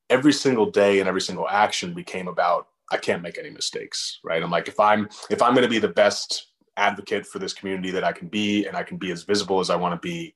every 0.09 0.33
single 0.33 0.71
day 0.71 0.99
and 0.99 1.07
every 1.07 1.21
single 1.21 1.47
action 1.47 1.93
became 1.93 2.27
about 2.27 2.67
I 2.91 2.97
can't 2.97 3.23
make 3.23 3.37
any 3.37 3.49
mistakes, 3.49 4.19
right? 4.23 4.41
I'm 4.41 4.51
like 4.51 4.67
if 4.67 4.79
I'm 4.79 5.09
if 5.29 5.41
I'm 5.41 5.53
going 5.53 5.63
to 5.63 5.69
be 5.69 5.79
the 5.79 5.87
best 5.87 6.47
advocate 6.77 7.25
for 7.25 7.39
this 7.39 7.53
community 7.53 7.91
that 7.91 8.03
I 8.03 8.11
can 8.11 8.27
be 8.27 8.65
and 8.65 8.75
I 8.75 8.83
can 8.83 8.97
be 8.97 9.11
as 9.11 9.23
visible 9.23 9.59
as 9.59 9.69
I 9.69 9.75
want 9.75 9.99
to 9.99 10.07
be, 10.07 10.35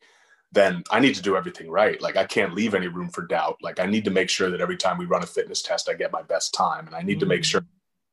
then 0.52 0.84
I 0.90 1.00
need 1.00 1.16
to 1.16 1.22
do 1.22 1.36
everything 1.36 1.70
right. 1.70 2.02
Like 2.02 2.18
I 2.18 2.26
can't 2.26 2.54
leave 2.54 2.74
any 2.74 2.88
room 2.88 3.10
for 3.10 3.26
doubt. 3.26 3.58
Like 3.62 3.80
I 3.80 3.86
need 3.86 4.06
to 4.06 4.12
make 4.12 4.30
sure 4.30 4.50
that 4.50 4.62
every 4.62 4.78
time 4.78 4.98
we 4.98 5.06
run 5.06 5.24
a 5.24 5.28
fitness 5.28 5.62
test 5.62 5.90
I 5.90 5.94
get 5.94 6.12
my 6.12 6.24
best 6.24 6.54
time 6.54 6.88
and 6.88 6.96
I 6.96 7.02
need 7.02 7.14
mm-hmm. 7.14 7.20
to 7.22 7.26
make 7.28 7.44
sure 7.44 7.66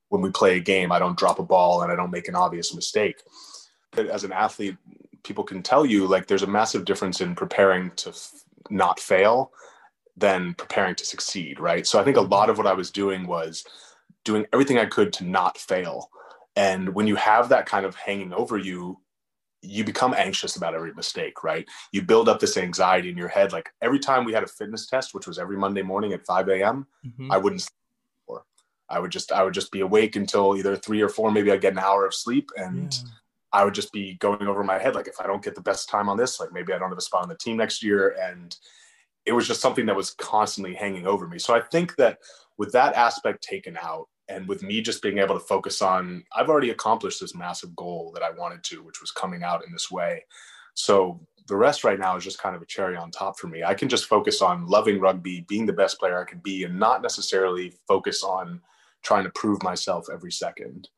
when 0.09 0.23
we 0.23 0.31
play 0.31 0.57
a 0.57 0.61
game 0.61 0.93
I 0.93 0.99
don't 0.99 1.19
drop 1.19 1.39
a 1.39 1.45
ball 1.45 1.83
and 1.83 1.91
I 1.91 1.97
don't 1.97 2.11
make 2.11 2.29
an 2.29 2.35
obvious 2.35 2.75
mistake. 2.75 3.17
But 3.93 4.07
as 4.09 4.25
an 4.25 4.33
athlete, 4.33 4.77
people 5.23 5.45
can 5.45 5.63
tell 5.63 5.87
you 5.87 6.07
like 6.07 6.27
there's 6.27 6.43
a 6.43 6.47
massive 6.47 6.85
difference 6.85 7.21
in 7.21 7.35
preparing 7.35 7.91
to 7.97 8.11
f- 8.11 8.45
not 8.69 9.01
fail 9.01 9.53
than 10.17 10.55
preparing 10.55 10.95
to 10.95 11.05
succeed, 11.07 11.61
right? 11.61 11.87
So 11.87 11.99
I 11.99 12.05
think 12.05 12.17
a 12.17 12.23
lot 12.23 12.51
of 12.51 12.59
what 12.59 12.67
I 12.67 12.73
was 12.73 12.91
doing 12.91 13.27
was 13.27 13.65
doing 14.27 14.45
everything 14.53 14.79
I 14.79 14.85
could 14.85 15.15
to 15.15 15.25
not 15.25 15.57
fail. 15.57 16.11
And 16.55 16.95
when 16.95 17.07
you 17.07 17.17
have 17.17 17.49
that 17.49 17.65
kind 17.65 17.87
of 17.87 17.95
hanging 17.95 18.35
over 18.35 18.59
you, 18.59 19.01
you 19.63 19.85
become 19.85 20.15
anxious 20.15 20.57
about 20.57 20.75
every 20.75 20.93
mistake, 20.93 21.43
right? 21.43 21.67
You 21.93 22.03
build 22.03 22.29
up 22.29 22.41
this 22.41 22.59
anxiety 22.59 23.09
in 23.09 23.17
your 23.17 23.29
head. 23.29 23.53
Like 23.53 23.71
every 23.81 23.99
time 23.99 24.25
we 24.25 24.35
had 24.35 24.43
a 24.43 24.47
fitness 24.47 24.87
test, 24.87 25.15
which 25.15 25.27
was 25.27 25.39
every 25.39 25.57
Monday 25.57 25.83
morning 25.83 26.13
at 26.13 26.27
5 26.27 26.49
a.m., 26.51 26.87
mm-hmm. 27.05 27.33
I 27.33 27.39
wouldn't 27.39 27.63
sleep 27.63 27.73
I 28.89 28.99
would 28.99 29.11
just 29.11 29.33
I 29.33 29.43
would 29.43 29.55
just 29.55 29.73
be 29.73 29.81
awake 29.81 30.17
until 30.17 30.57
either 30.57 30.77
three 30.77 31.01
or 31.01 31.09
four, 31.09 31.31
maybe 31.33 31.51
I'd 31.51 31.61
get 31.61 31.73
an 31.73 31.79
hour 31.79 32.07
of 32.07 32.15
sleep 32.15 32.51
and 32.57 32.93
yeah. 32.93 33.11
I 33.53 33.65
would 33.65 33.75
just 33.75 33.93
be 33.93 34.15
going 34.15 34.47
over 34.47 34.63
my 34.63 34.79
head 34.79 34.95
like 34.95 35.09
if 35.09 35.21
I 35.21 35.27
don't 35.27 35.43
get 35.43 35.55
the 35.55 35.61
best 35.61 35.89
time 35.89 36.09
on 36.09 36.17
this, 36.17 36.39
like 36.39 36.53
maybe 36.53 36.73
I 36.73 36.79
don't 36.79 36.91
have 36.91 36.99
a 36.99 37.03
spot 37.03 37.23
on 37.23 37.29
the 37.29 37.37
team 37.37 37.57
next 37.57 37.83
year. 37.83 38.17
And 38.21 38.57
it 39.25 39.33
was 39.33 39.49
just 39.49 39.61
something 39.61 39.87
that 39.87 39.97
was 39.97 40.13
constantly 40.13 40.75
hanging 40.75 41.07
over 41.07 41.27
me. 41.27 41.39
So 41.39 41.55
I 41.55 41.61
think 41.61 41.97
that 41.97 42.19
with 42.59 42.73
that 42.73 42.95
aspect 42.95 43.43
taken 43.43 43.77
out, 43.81 44.09
and 44.29 44.49
with 44.49 44.63
me 44.63 44.81
just 44.81 45.03
being 45.03 45.19
able 45.19 45.35
to 45.35 45.45
focus 45.45 45.83
on, 45.83 46.25
I've 46.35 46.49
already 46.49 46.71
accomplished 46.71 47.21
this 47.21 47.35
massive 47.35 47.75
goal 47.77 48.11
that 48.15 48.23
I 48.23 48.31
wanted 48.31 48.65
to, 48.65 48.83
which 48.83 49.01
was 49.01 49.11
coming 49.11 49.43
out 49.43 49.65
in 49.65 49.73
this 49.73 49.91
way. 49.91 50.25
So 50.75 51.21
the 51.47 51.57
rest 51.57 51.85
right 51.85 51.99
now 51.99 52.17
is 52.17 52.25
just 52.25 52.41
kind 52.41 52.57
of 52.57 52.63
a 52.63 52.67
cherry 52.67 52.97
on 52.97 53.11
top 53.11 53.39
for 53.39 53.47
me. 53.47 53.63
I 53.63 53.75
can 53.75 53.89
just 53.89 54.07
focus 54.07 54.43
on 54.43 54.67
loving 54.67 55.01
rugby, 55.01 55.45
being 55.49 55.67
the 55.67 55.73
best 55.73 55.99
player 55.99 56.21
I 56.21 56.29
can 56.29 56.41
be, 56.41 56.65
and 56.65 56.79
not 56.79 57.03
necessarily 57.03 57.73
focus 57.87 58.25
on 58.25 58.61
trying 59.03 59.25
to 59.25 59.31
prove 59.31 59.63
myself 59.63 60.09
every 60.13 60.33
second. 60.33 60.89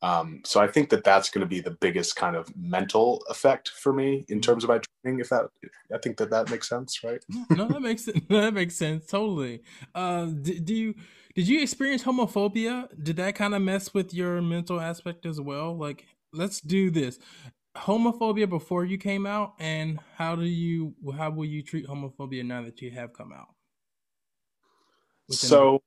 Um, 0.00 0.42
so 0.44 0.60
I 0.60 0.68
think 0.68 0.90
that 0.90 1.02
that's 1.02 1.28
going 1.28 1.40
to 1.40 1.48
be 1.48 1.60
the 1.60 1.72
biggest 1.72 2.14
kind 2.14 2.36
of 2.36 2.54
mental 2.56 3.24
effect 3.28 3.70
for 3.70 3.92
me 3.92 4.24
in 4.28 4.40
terms 4.40 4.62
of 4.62 4.68
my 4.68 4.80
training. 5.02 5.20
If 5.20 5.30
that, 5.30 5.48
I 5.92 5.98
think 5.98 6.18
that 6.18 6.30
that 6.30 6.50
makes 6.50 6.68
sense, 6.68 7.02
right? 7.02 7.24
no, 7.50 7.66
that 7.66 7.80
makes 7.80 8.06
it 8.06 8.28
that 8.28 8.54
makes 8.54 8.76
sense 8.76 9.06
totally. 9.06 9.62
Uh, 9.94 10.26
do, 10.26 10.60
do 10.60 10.74
you 10.74 10.94
did 11.38 11.46
you 11.46 11.62
experience 11.62 12.02
homophobia? 12.02 12.88
Did 13.00 13.14
that 13.18 13.36
kind 13.36 13.54
of 13.54 13.62
mess 13.62 13.94
with 13.94 14.12
your 14.12 14.42
mental 14.42 14.80
aspect 14.80 15.24
as 15.24 15.40
well? 15.40 15.72
Like, 15.78 16.04
let's 16.32 16.60
do 16.60 16.90
this. 16.90 17.20
Homophobia 17.76 18.50
before 18.50 18.84
you 18.84 18.98
came 18.98 19.24
out, 19.24 19.54
and 19.60 20.00
how 20.16 20.34
do 20.34 20.42
you 20.42 20.96
how 21.16 21.30
will 21.30 21.44
you 21.44 21.62
treat 21.62 21.86
homophobia 21.86 22.44
now 22.44 22.62
that 22.62 22.82
you 22.82 22.90
have 22.90 23.12
come 23.12 23.32
out? 23.32 23.54
Within 25.28 25.48
so 25.48 25.82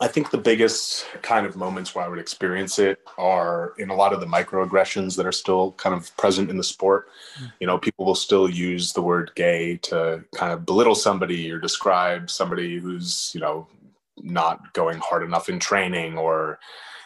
I 0.00 0.08
think 0.08 0.30
the 0.30 0.38
biggest 0.38 1.04
kind 1.20 1.44
of 1.44 1.54
moments 1.54 1.94
where 1.94 2.02
I 2.02 2.08
would 2.08 2.18
experience 2.18 2.78
it 2.78 3.00
are 3.18 3.74
in 3.76 3.90
a 3.90 3.94
lot 3.94 4.14
of 4.14 4.20
the 4.20 4.26
microaggressions 4.26 5.14
that 5.18 5.26
are 5.26 5.32
still 5.32 5.72
kind 5.72 5.94
of 5.94 6.16
present 6.16 6.48
in 6.48 6.56
the 6.56 6.64
sport. 6.64 7.08
Mm-hmm. 7.36 7.46
You 7.60 7.66
know, 7.66 7.76
people 7.76 8.06
will 8.06 8.14
still 8.14 8.48
use 8.48 8.94
the 8.94 9.02
word 9.02 9.32
gay 9.34 9.76
to 9.82 10.24
kind 10.34 10.54
of 10.54 10.64
belittle 10.64 10.94
somebody 10.94 11.52
or 11.52 11.58
describe 11.58 12.30
somebody 12.30 12.78
who's, 12.78 13.30
you 13.34 13.42
know, 13.42 13.68
not 14.18 14.72
going 14.72 14.98
hard 14.98 15.22
enough 15.22 15.48
in 15.48 15.58
training. 15.58 16.18
Or, 16.18 16.58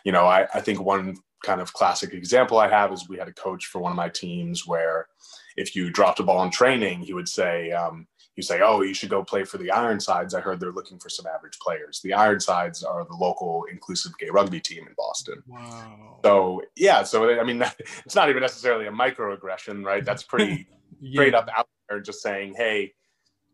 you 0.05 0.13
know, 0.13 0.27
I, 0.27 0.47
I 0.55 0.61
think 0.61 0.81
one 0.81 1.17
kind 1.45 1.61
of 1.61 1.73
classic 1.73 2.13
example 2.13 2.59
I 2.59 2.69
have 2.69 2.93
is 2.93 3.09
we 3.09 3.19
had 3.19 3.29
a 3.29 3.33
coach 3.33 3.67
for 3.67 3.81
one 3.81 3.93
of 3.93 3.97
my 3.97 4.09
teams 4.09 4.67
where 4.67 5.09
if 5.57 5.75
you 5.75 5.91
dropped 5.91 6.21
a 6.21 6.23
ball 6.23 6.43
in 6.45 6.51
training, 6.51 7.01
he 7.01 7.13
would 7.13 7.29
say, 7.29 7.71
um, 7.73 8.07
you 8.37 8.43
say, 8.43 8.61
oh, 8.63 8.81
you 8.81 8.95
should 8.95 9.11
go 9.11 9.23
play 9.23 9.45
for 9.45 9.59
the 9.59 9.71
Ironsides. 9.71 10.35
I 10.35 10.41
heard 10.41 10.61
they're 10.61 10.73
looking 10.73 10.99
for 10.99 11.09
some 11.09 11.27
average 11.27 11.59
players. 11.59 12.01
The 12.03 12.15
Ironsides 12.15 12.83
are 12.83 13.05
the 13.05 13.17
local 13.17 13.65
inclusive 13.71 14.17
gay 14.19 14.31
rugby 14.31 14.61
team 14.61 14.87
in 14.87 14.95
Boston. 14.97 15.43
Wow. 15.47 16.21
So 16.25 16.63
yeah, 16.77 17.03
so 17.03 17.39
I 17.39 17.45
mean, 17.45 17.63
it's 18.05 18.15
not 18.15 18.31
even 18.31 18.41
necessarily 18.41 18.87
a 18.87 18.93
microaggression, 18.93 19.85
right? 19.85 20.05
That's 20.05 20.23
pretty 20.23 20.69
yeah. 21.01 21.13
straight 21.13 21.35
up 21.35 21.49
out 21.55 21.69
there, 21.89 22.01
just 22.01 22.23
saying, 22.23 22.55
hey, 22.57 22.95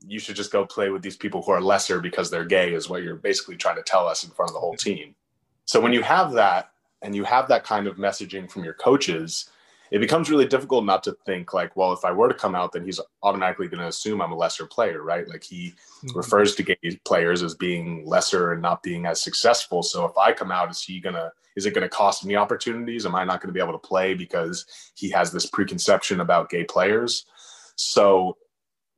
you 0.07 0.19
should 0.19 0.37
just 0.37 0.53
go 0.53 0.65
play 0.65 0.91
with 0.91 1.03
these 1.03 1.17
people 1.17 1.43
who 1.43 1.53
are 1.53 1.61
lesser 1.61 2.01
because 2.01 2.31
they're 2.31 2.45
gay, 2.45 2.73
is 2.73 2.89
what 2.89 3.03
you're 3.03 3.17
basically 3.17 3.57
trying 3.57 3.77
to 3.77 3.83
tell 3.83 4.07
us 4.07 4.25
in 4.25 4.31
front 4.31 4.51
of 4.51 4.55
the 4.55 4.61
whole 4.61 4.77
team. 4.77 5.15
So 5.65 5.81
when 5.81 5.93
you 5.93 6.03
have 6.03 6.33
that, 6.33 6.71
and 7.03 7.15
you 7.15 7.25
have 7.25 7.49
that 7.49 7.63
kind 7.63 7.87
of 7.87 7.97
messaging 7.97 8.51
from 8.51 8.65
your 8.65 8.73
coaches 8.73 9.51
it 9.91 10.01
becomes 10.01 10.31
really 10.31 10.47
difficult 10.47 10.85
not 10.85 11.03
to 11.05 11.17
think 11.27 11.53
like, 11.55 11.77
well, 11.77 11.93
if 11.93 12.05
I 12.05 12.13
were 12.13 12.29
to 12.29 12.35
come 12.35 12.55
out, 12.55 12.73
then 12.73 12.85
he's 12.85 13.01
automatically 13.23 13.69
going 13.69 13.81
to 13.81 13.89
assume 13.89 14.21
I'm 14.21 14.33
a 14.33 14.37
lesser 14.37 14.67
player, 14.67 15.03
right? 15.03 15.29
Like 15.29 15.45
he 15.45 15.75
mm-hmm. 16.05 16.17
refers 16.17 16.55
to 16.57 16.63
gay 16.63 16.77
players 17.05 17.43
as 17.43 17.55
being 17.55 18.05
lesser 18.07 18.53
and 18.53 18.63
not 18.63 18.83
being 18.83 19.07
as 19.07 19.21
successful. 19.21 19.83
So 19.83 20.05
if 20.05 20.17
I 20.19 20.33
come 20.33 20.51
out, 20.51 20.71
is 20.71 20.83
he 20.83 21.01
gonna? 21.01 21.33
Is 21.55 21.65
it 21.65 21.73
going 21.73 21.85
to 21.85 21.89
cost 21.89 22.23
me 22.23 22.37
opportunities? 22.37 23.07
Am 23.07 23.15
I 23.15 23.25
not 23.25 23.41
going 23.41 23.49
to 23.49 23.55
be 23.55 23.63
able 23.63 23.73
to 23.73 23.79
play 23.79 24.13
because 24.13 24.67
he 24.95 25.09
has 25.13 25.33
this 25.33 25.47
preconception 25.47 26.21
about 26.21 26.51
gay 26.51 26.65
players? 26.65 27.25
So, 27.77 28.37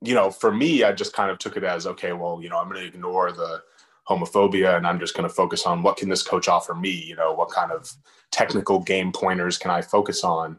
you 0.00 0.14
know, 0.14 0.30
for 0.30 0.52
me, 0.52 0.84
I 0.84 0.92
just 0.92 1.12
kind 1.12 1.30
of 1.30 1.38
took 1.38 1.56
it 1.56 1.64
as 1.64 1.86
okay. 1.86 2.12
Well, 2.12 2.40
you 2.42 2.48
know, 2.48 2.58
I'm 2.58 2.68
going 2.68 2.80
to 2.80 2.86
ignore 2.86 3.32
the 3.32 3.62
homophobia 4.08 4.76
and 4.76 4.86
I'm 4.86 5.00
just 5.00 5.14
going 5.14 5.28
to 5.28 5.34
focus 5.34 5.66
on 5.66 5.82
what 5.82 5.96
can 5.96 6.08
this 6.08 6.22
coach 6.22 6.48
offer 6.48 6.74
me? 6.74 6.90
You 6.90 7.16
know, 7.16 7.32
what 7.32 7.50
kind 7.50 7.72
of 7.72 7.92
technical 8.30 8.80
game 8.80 9.12
pointers 9.12 9.58
can 9.58 9.70
I 9.70 9.82
focus 9.82 10.24
on? 10.24 10.58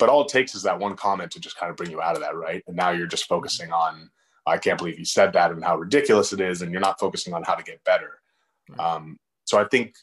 but 0.00 0.08
all 0.08 0.22
it 0.22 0.28
takes 0.28 0.54
is 0.54 0.62
that 0.62 0.78
one 0.78 0.96
comment 0.96 1.30
to 1.30 1.38
just 1.38 1.58
kind 1.58 1.70
of 1.70 1.76
bring 1.76 1.90
you 1.90 2.00
out 2.00 2.16
of 2.16 2.22
that, 2.22 2.34
right? 2.34 2.64
And 2.66 2.74
now 2.74 2.90
you're 2.90 3.06
just 3.06 3.28
focusing 3.28 3.70
on, 3.70 4.10
I 4.46 4.56
can't 4.56 4.78
believe 4.78 4.98
you 4.98 5.04
said 5.04 5.34
that 5.34 5.52
and 5.52 5.62
how 5.62 5.76
ridiculous 5.76 6.32
it 6.32 6.40
is, 6.40 6.62
and 6.62 6.72
you're 6.72 6.80
not 6.80 6.98
focusing 6.98 7.34
on 7.34 7.44
how 7.44 7.54
to 7.54 7.62
get 7.62 7.84
better. 7.84 8.18
Um, 8.78 9.18
so 9.44 9.58
I 9.58 9.64
think 9.64 9.94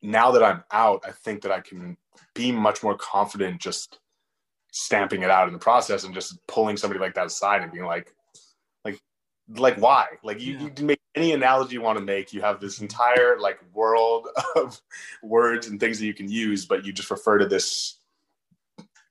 now 0.00 0.30
that 0.30 0.44
I'm 0.44 0.62
out, 0.70 1.02
I 1.04 1.10
think 1.10 1.42
that 1.42 1.50
I 1.50 1.60
can 1.60 1.96
be 2.34 2.52
much 2.52 2.82
more 2.82 2.96
confident 2.96 3.60
just 3.60 3.98
stamping 4.76 5.22
it 5.22 5.30
out 5.30 5.46
in 5.48 5.54
the 5.54 5.58
process 5.58 6.04
and 6.04 6.12
just 6.12 6.38
pulling 6.46 6.76
somebody 6.76 7.00
like 7.00 7.14
that 7.14 7.26
aside 7.26 7.62
and 7.62 7.72
being 7.72 7.86
like, 7.86 8.12
like, 8.84 9.00
like 9.56 9.76
why? 9.78 10.06
Like 10.22 10.38
you, 10.38 10.52
yeah. 10.54 10.64
you 10.64 10.70
can 10.70 10.86
make 10.86 11.00
any 11.14 11.32
analogy 11.32 11.74
you 11.74 11.80
want 11.80 11.98
to 11.98 12.04
make. 12.04 12.34
You 12.34 12.42
have 12.42 12.60
this 12.60 12.82
entire 12.82 13.38
like 13.40 13.58
world 13.72 14.28
of 14.56 14.78
words 15.22 15.66
and 15.66 15.80
things 15.80 15.98
that 15.98 16.04
you 16.04 16.12
can 16.12 16.30
use, 16.30 16.66
but 16.66 16.84
you 16.84 16.92
just 16.92 17.10
refer 17.10 17.38
to 17.38 17.46
this 17.46 17.98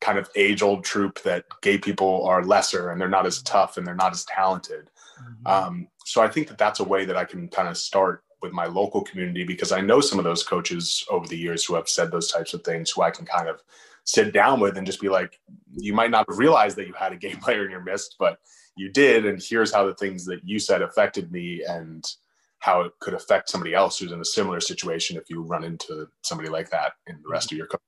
kind 0.02 0.20
of 0.20 0.30
age 0.36 0.62
old 0.62 0.84
trope 0.84 1.20
that 1.24 1.46
gay 1.64 1.80
people 1.80 2.24
are 2.28 2.44
lesser 2.44 2.92
and 2.92 3.02
they're 3.02 3.10
not 3.10 3.26
as 3.26 3.42
tough 3.42 3.78
and 3.78 3.88
they're 3.88 3.96
not 3.96 4.12
as 4.12 4.24
talented. 4.26 4.92
Mm-hmm. 5.20 5.48
Um, 5.48 5.88
so 6.06 6.22
I 6.22 6.28
think 6.28 6.48
that 6.50 6.60
that's 6.60 6.80
a 6.80 6.84
way 6.84 7.06
that 7.06 7.18
I 7.18 7.26
can 7.26 7.48
kind 7.48 7.68
of 7.68 7.76
start 7.76 8.24
with 8.40 8.52
my 8.52 8.68
local 8.68 9.02
community 9.02 9.44
because 9.44 9.72
I 9.72 9.82
know 9.82 10.00
some 10.00 10.20
of 10.20 10.26
those 10.26 10.44
coaches 10.44 11.04
over 11.10 11.26
the 11.28 11.38
years 11.38 11.66
who 11.66 11.74
have 11.74 11.90
said 11.90 12.12
those 12.12 12.32
types 12.32 12.54
of 12.54 12.64
things 12.64 12.92
who 12.92 13.02
I 13.02 13.10
can 13.10 13.26
kind 13.26 13.50
of 13.50 13.64
sit 14.06 14.34
down 14.34 14.60
with 14.60 14.78
and 14.78 14.88
just 14.88 15.02
be 15.02 15.10
like, 15.10 15.40
you 15.72 15.94
might 15.94 16.12
not 16.12 16.26
have 16.30 16.38
realized 16.38 16.78
that 16.78 16.88
you 16.88 16.94
had 16.94 17.12
a 17.12 17.18
gay 17.18 17.36
player 17.42 17.66
in 17.66 17.72
your 17.72 17.84
midst, 17.84 18.16
but 18.18 18.40
you 18.78 18.90
did. 18.90 19.26
And 19.26 19.42
here's 19.42 19.74
how 19.74 19.86
the 19.86 19.96
things 19.96 20.26
that 20.26 20.40
you 20.44 20.60
said 20.60 20.82
affected 20.82 21.32
me 21.32 21.64
and 21.68 22.04
how 22.60 22.82
it 22.82 22.94
could 23.00 23.14
affect 23.14 23.50
somebody 23.50 23.74
else 23.74 24.00
who's 24.00 24.12
in 24.12 24.22
a 24.22 24.26
similar 24.26 24.60
situation 24.60 25.18
if 25.18 25.30
you 25.30 25.42
run 25.42 25.64
into 25.64 26.08
somebody 26.24 26.50
like 26.50 26.70
that 26.70 26.94
in 27.08 27.16
the 27.22 27.30
rest 27.30 27.52
of 27.52 27.58
your 27.58 27.68
career 27.68 27.82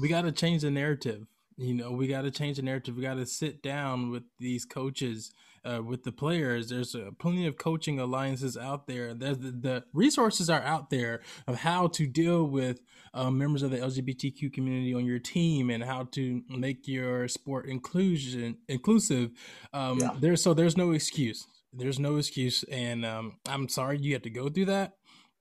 we 0.00 0.08
got 0.08 0.22
to 0.22 0.32
change 0.32 0.62
the 0.62 0.70
narrative. 0.70 1.26
You 1.56 1.74
know, 1.74 1.90
we 1.90 2.06
got 2.06 2.22
to 2.22 2.30
change 2.30 2.56
the 2.56 2.62
narrative. 2.62 2.96
We 2.96 3.02
got 3.02 3.14
to 3.14 3.26
sit 3.26 3.62
down 3.62 4.10
with 4.10 4.24
these 4.38 4.64
coaches, 4.64 5.32
uh, 5.66 5.82
with 5.82 6.04
the 6.04 6.12
players. 6.12 6.68
There's 6.68 6.94
uh, 6.94 7.10
plenty 7.18 7.46
of 7.46 7.56
coaching 7.56 7.98
alliances 7.98 8.56
out 8.56 8.86
there. 8.86 9.14
There's 9.14 9.38
the, 9.38 9.50
the, 9.50 9.84
resources 9.92 10.48
are 10.48 10.62
out 10.62 10.90
there 10.90 11.22
of 11.46 11.56
how 11.56 11.88
to 11.88 12.06
deal 12.06 12.44
with 12.44 12.80
uh, 13.14 13.30
members 13.30 13.62
of 13.62 13.70
the 13.70 13.78
LGBTQ 13.78 14.52
community 14.52 14.94
on 14.94 15.04
your 15.04 15.18
team 15.18 15.70
and 15.70 15.82
how 15.82 16.04
to 16.12 16.42
make 16.48 16.86
your 16.86 17.28
sport 17.28 17.66
inclusion 17.66 18.58
inclusive. 18.68 19.30
Um, 19.72 19.98
yeah. 19.98 20.10
There's 20.18 20.42
so 20.42 20.54
there's 20.54 20.76
no 20.76 20.92
excuse. 20.92 21.46
There's 21.72 21.98
no 21.98 22.16
excuse, 22.16 22.62
and 22.70 23.04
um, 23.04 23.36
I'm 23.46 23.68
sorry 23.68 23.98
you 23.98 24.14
had 24.14 24.22
to 24.22 24.30
go 24.30 24.48
through 24.48 24.66
that. 24.66 24.94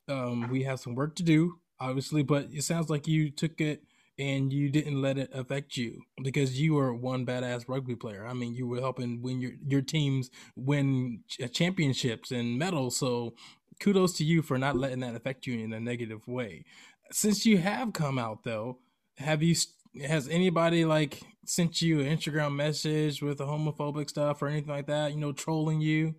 Um, 0.09 0.49
we 0.49 0.63
have 0.63 0.79
some 0.79 0.93
work 0.95 1.15
to 1.15 1.23
do, 1.23 1.59
obviously, 1.79 2.23
but 2.23 2.47
it 2.51 2.63
sounds 2.63 2.89
like 2.89 3.07
you 3.07 3.31
took 3.31 3.61
it 3.61 3.83
and 4.17 4.53
you 4.53 4.69
didn't 4.69 5.01
let 5.01 5.17
it 5.17 5.29
affect 5.33 5.75
you 5.75 6.01
because 6.23 6.59
you 6.59 6.73
were 6.73 6.93
one 6.93 7.25
badass 7.25 7.67
rugby 7.67 7.95
player. 7.95 8.25
I 8.25 8.33
mean, 8.33 8.53
you 8.53 8.67
were 8.67 8.79
helping 8.79 9.21
win 9.21 9.41
your 9.41 9.51
your 9.67 9.81
teams 9.81 10.29
win 10.55 11.21
uh, 11.43 11.47
championships 11.47 12.31
and 12.31 12.57
medals. 12.57 12.97
So 12.97 13.33
kudos 13.79 14.13
to 14.17 14.23
you 14.23 14.41
for 14.41 14.57
not 14.57 14.77
letting 14.77 15.01
that 15.01 15.15
affect 15.15 15.45
you 15.45 15.59
in 15.59 15.73
a 15.73 15.79
negative 15.79 16.27
way. 16.27 16.63
Since 17.11 17.45
you 17.45 17.57
have 17.57 17.93
come 17.93 18.17
out 18.17 18.43
though, 18.43 18.79
have 19.17 19.43
you 19.43 19.55
has 20.03 20.27
anybody 20.27 20.85
like 20.85 21.21
sent 21.45 21.81
you 21.81 22.01
an 22.01 22.17
Instagram 22.17 22.55
message 22.55 23.21
with 23.21 23.39
a 23.39 23.45
homophobic 23.45 24.09
stuff 24.09 24.41
or 24.41 24.47
anything 24.47 24.69
like 24.69 24.87
that, 24.87 25.11
you 25.13 25.19
know, 25.19 25.31
trolling 25.31 25.81
you? 25.81 26.15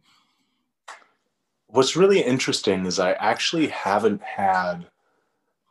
What's 1.69 1.97
really 1.97 2.21
interesting 2.21 2.87
is 2.87 3.01
I 3.01 3.13
actually 3.13 3.67
haven't 3.69 4.23
had 4.23 4.87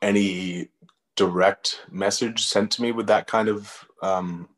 any 0.01 0.69
direct 1.15 1.81
message 1.89 2.45
sent 2.45 2.71
to 2.71 2.81
me 2.81 2.91
with 2.91 3.07
that 3.07 3.27
kind 3.27 3.47
of 3.47 3.85
um, 4.01 4.49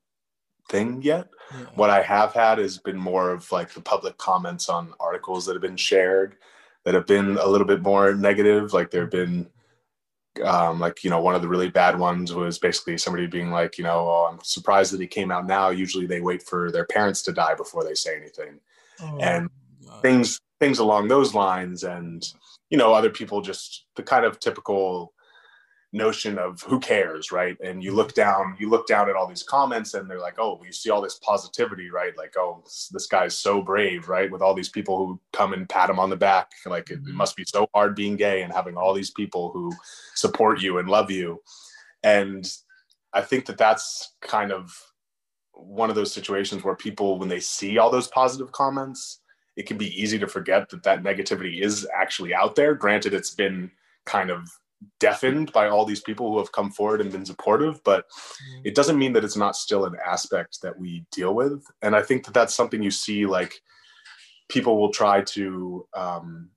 thing 0.70 1.02
yet. 1.02 1.30
Yeah. 1.52 1.66
What 1.76 1.90
I 1.90 2.02
have 2.02 2.34
had 2.34 2.58
has 2.58 2.78
been 2.78 2.98
more 2.98 3.30
of 3.30 3.52
like 3.52 3.72
the 3.74 3.82
public 3.82 4.18
comments 4.18 4.70
on 4.70 4.94
articles 5.00 5.46
that 5.46 5.54
have 5.54 5.62
been 5.62 5.78
shared 5.78 6.36
that 6.84 6.94
have 6.94 7.08
been 7.08 7.38
a 7.38 7.48
little 7.48 7.68
bit 7.68 7.82
more 7.82 8.14
negative. 8.14 8.74
Like 8.74 8.92
there 8.92 9.02
have 9.02 9.12
been, 9.12 9.50
um, 10.44 10.80
like, 10.80 11.04
you 11.04 11.10
know, 11.10 11.22
one 11.22 11.36
of 11.36 11.42
the 11.42 11.48
really 11.48 11.70
bad 11.70 11.98
ones 11.98 12.34
was 12.34 12.60
basically 12.60 12.98
somebody 12.98 13.28
being 13.28 13.52
like, 13.52 13.78
you 13.78 13.84
know, 13.84 14.10
oh, 14.10 14.30
I'm 14.32 14.40
surprised 14.44 14.94
that 14.94 15.02
he 15.02 15.08
came 15.08 15.32
out 15.32 15.48
now. 15.48 15.70
Usually 15.70 16.06
they 16.06 16.22
wait 16.22 16.44
for 16.44 16.72
their 16.72 16.86
parents 16.86 17.22
to 17.24 17.32
die 17.32 17.56
before 17.56 17.84
they 17.84 17.94
say 17.94 18.16
anything. 18.16 18.60
Oh, 19.02 19.18
and 19.20 19.50
things, 20.02 20.40
things 20.60 20.80
along 20.80 21.08
those 21.08 21.34
lines. 21.34 21.84
And, 21.84 22.28
you 22.70 22.78
know, 22.78 22.94
other 22.94 23.10
people 23.10 23.42
just 23.42 23.86
the 23.96 24.04
kind 24.04 24.26
of 24.26 24.40
typical 24.40 25.14
notion 25.98 26.38
of 26.38 26.62
who 26.62 26.80
cares 26.80 27.32
right? 27.32 27.58
And 27.62 27.84
you 27.84 27.94
look 27.94 28.14
mm-hmm. 28.14 28.22
down 28.22 28.56
you 28.60 28.70
look 28.70 28.88
down 28.88 29.10
at 29.10 29.16
all 29.16 29.28
these 29.28 29.44
comments 29.44 29.94
and 29.94 30.10
they're 30.10 30.20
like 30.20 30.40
oh 30.40 30.62
you 30.66 30.72
see 30.72 30.90
all 30.90 31.02
this 31.02 31.20
positivity 31.20 31.90
right? 31.90 32.18
Like 32.18 32.36
oh 32.38 32.64
this 32.64 33.08
guy's 33.08 33.38
so 33.38 33.62
brave 33.62 34.08
right? 34.08 34.32
With 34.32 34.42
all 34.42 34.54
these 34.54 34.70
people 34.70 34.98
who 34.98 35.20
come 35.34 35.54
and 35.54 35.68
pat 35.68 35.90
him 35.90 36.00
on 36.00 36.10
the 36.10 36.16
back. 36.16 36.52
Like 36.66 36.90
it, 36.90 37.00
it 37.08 37.14
must 37.14 37.36
be 37.36 37.44
so 37.46 37.68
hard 37.74 37.96
being 37.96 38.16
gay 38.16 38.44
and 38.44 38.54
having 38.54 38.78
all 38.78 38.94
these 38.94 39.12
people 39.12 39.52
who 39.52 39.72
support 40.16 40.62
you 40.62 40.78
and 40.78 40.90
love 40.90 41.12
you. 41.12 41.42
And 42.04 42.50
i 43.14 43.22
think 43.22 43.46
that 43.46 43.58
that's 43.58 44.16
kind 44.22 44.52
of 44.52 44.72
one 45.54 45.90
of 45.90 45.96
those 45.96 46.14
situations 46.14 46.64
where 46.64 46.76
people 46.76 47.18
when 47.18 47.30
they 47.30 47.40
see 47.40 47.78
all 47.78 47.90
those 47.90 48.10
positive 48.10 48.52
comments 48.52 49.22
it 49.58 49.66
can 49.66 49.78
be 49.78 50.02
easy 50.02 50.20
to 50.20 50.28
forget 50.28 50.70
that 50.70 50.84
that 50.84 51.04
negativity 51.04 51.62
is 51.62 51.86
actually 51.94 52.34
out 52.34 52.56
there. 52.56 52.76
Granted 52.76 53.14
it's 53.14 53.32
been 53.32 53.72
kind 54.06 54.30
of 54.30 54.48
deafened 55.00 55.52
by 55.52 55.68
all 55.68 55.86
these 55.86 56.02
people 56.02 56.32
who 56.32 56.38
have 56.38 56.52
come 56.52 56.72
forward 56.72 57.02
and 57.02 57.12
been 57.12 57.26
supportive 57.26 57.84
but 57.84 58.06
mm-hmm. 58.10 58.62
it 58.66 58.76
doesn't 58.76 59.00
mean 59.00 59.14
that 59.14 59.24
it's 59.24 59.38
not 59.38 59.56
still 59.56 59.86
an 59.86 59.96
aspect 60.06 60.60
that 60.62 60.78
we 60.78 61.06
deal 61.12 61.34
with 61.34 61.64
and 61.82 61.96
i 61.96 62.02
think 62.02 62.24
that 62.24 62.34
that's 62.34 62.54
something 62.54 62.84
you 62.84 62.92
see 62.92 63.26
like 63.26 63.62
people 64.50 64.80
will 64.80 64.92
try 64.92 65.22
to 65.22 65.86
um, 65.94 66.50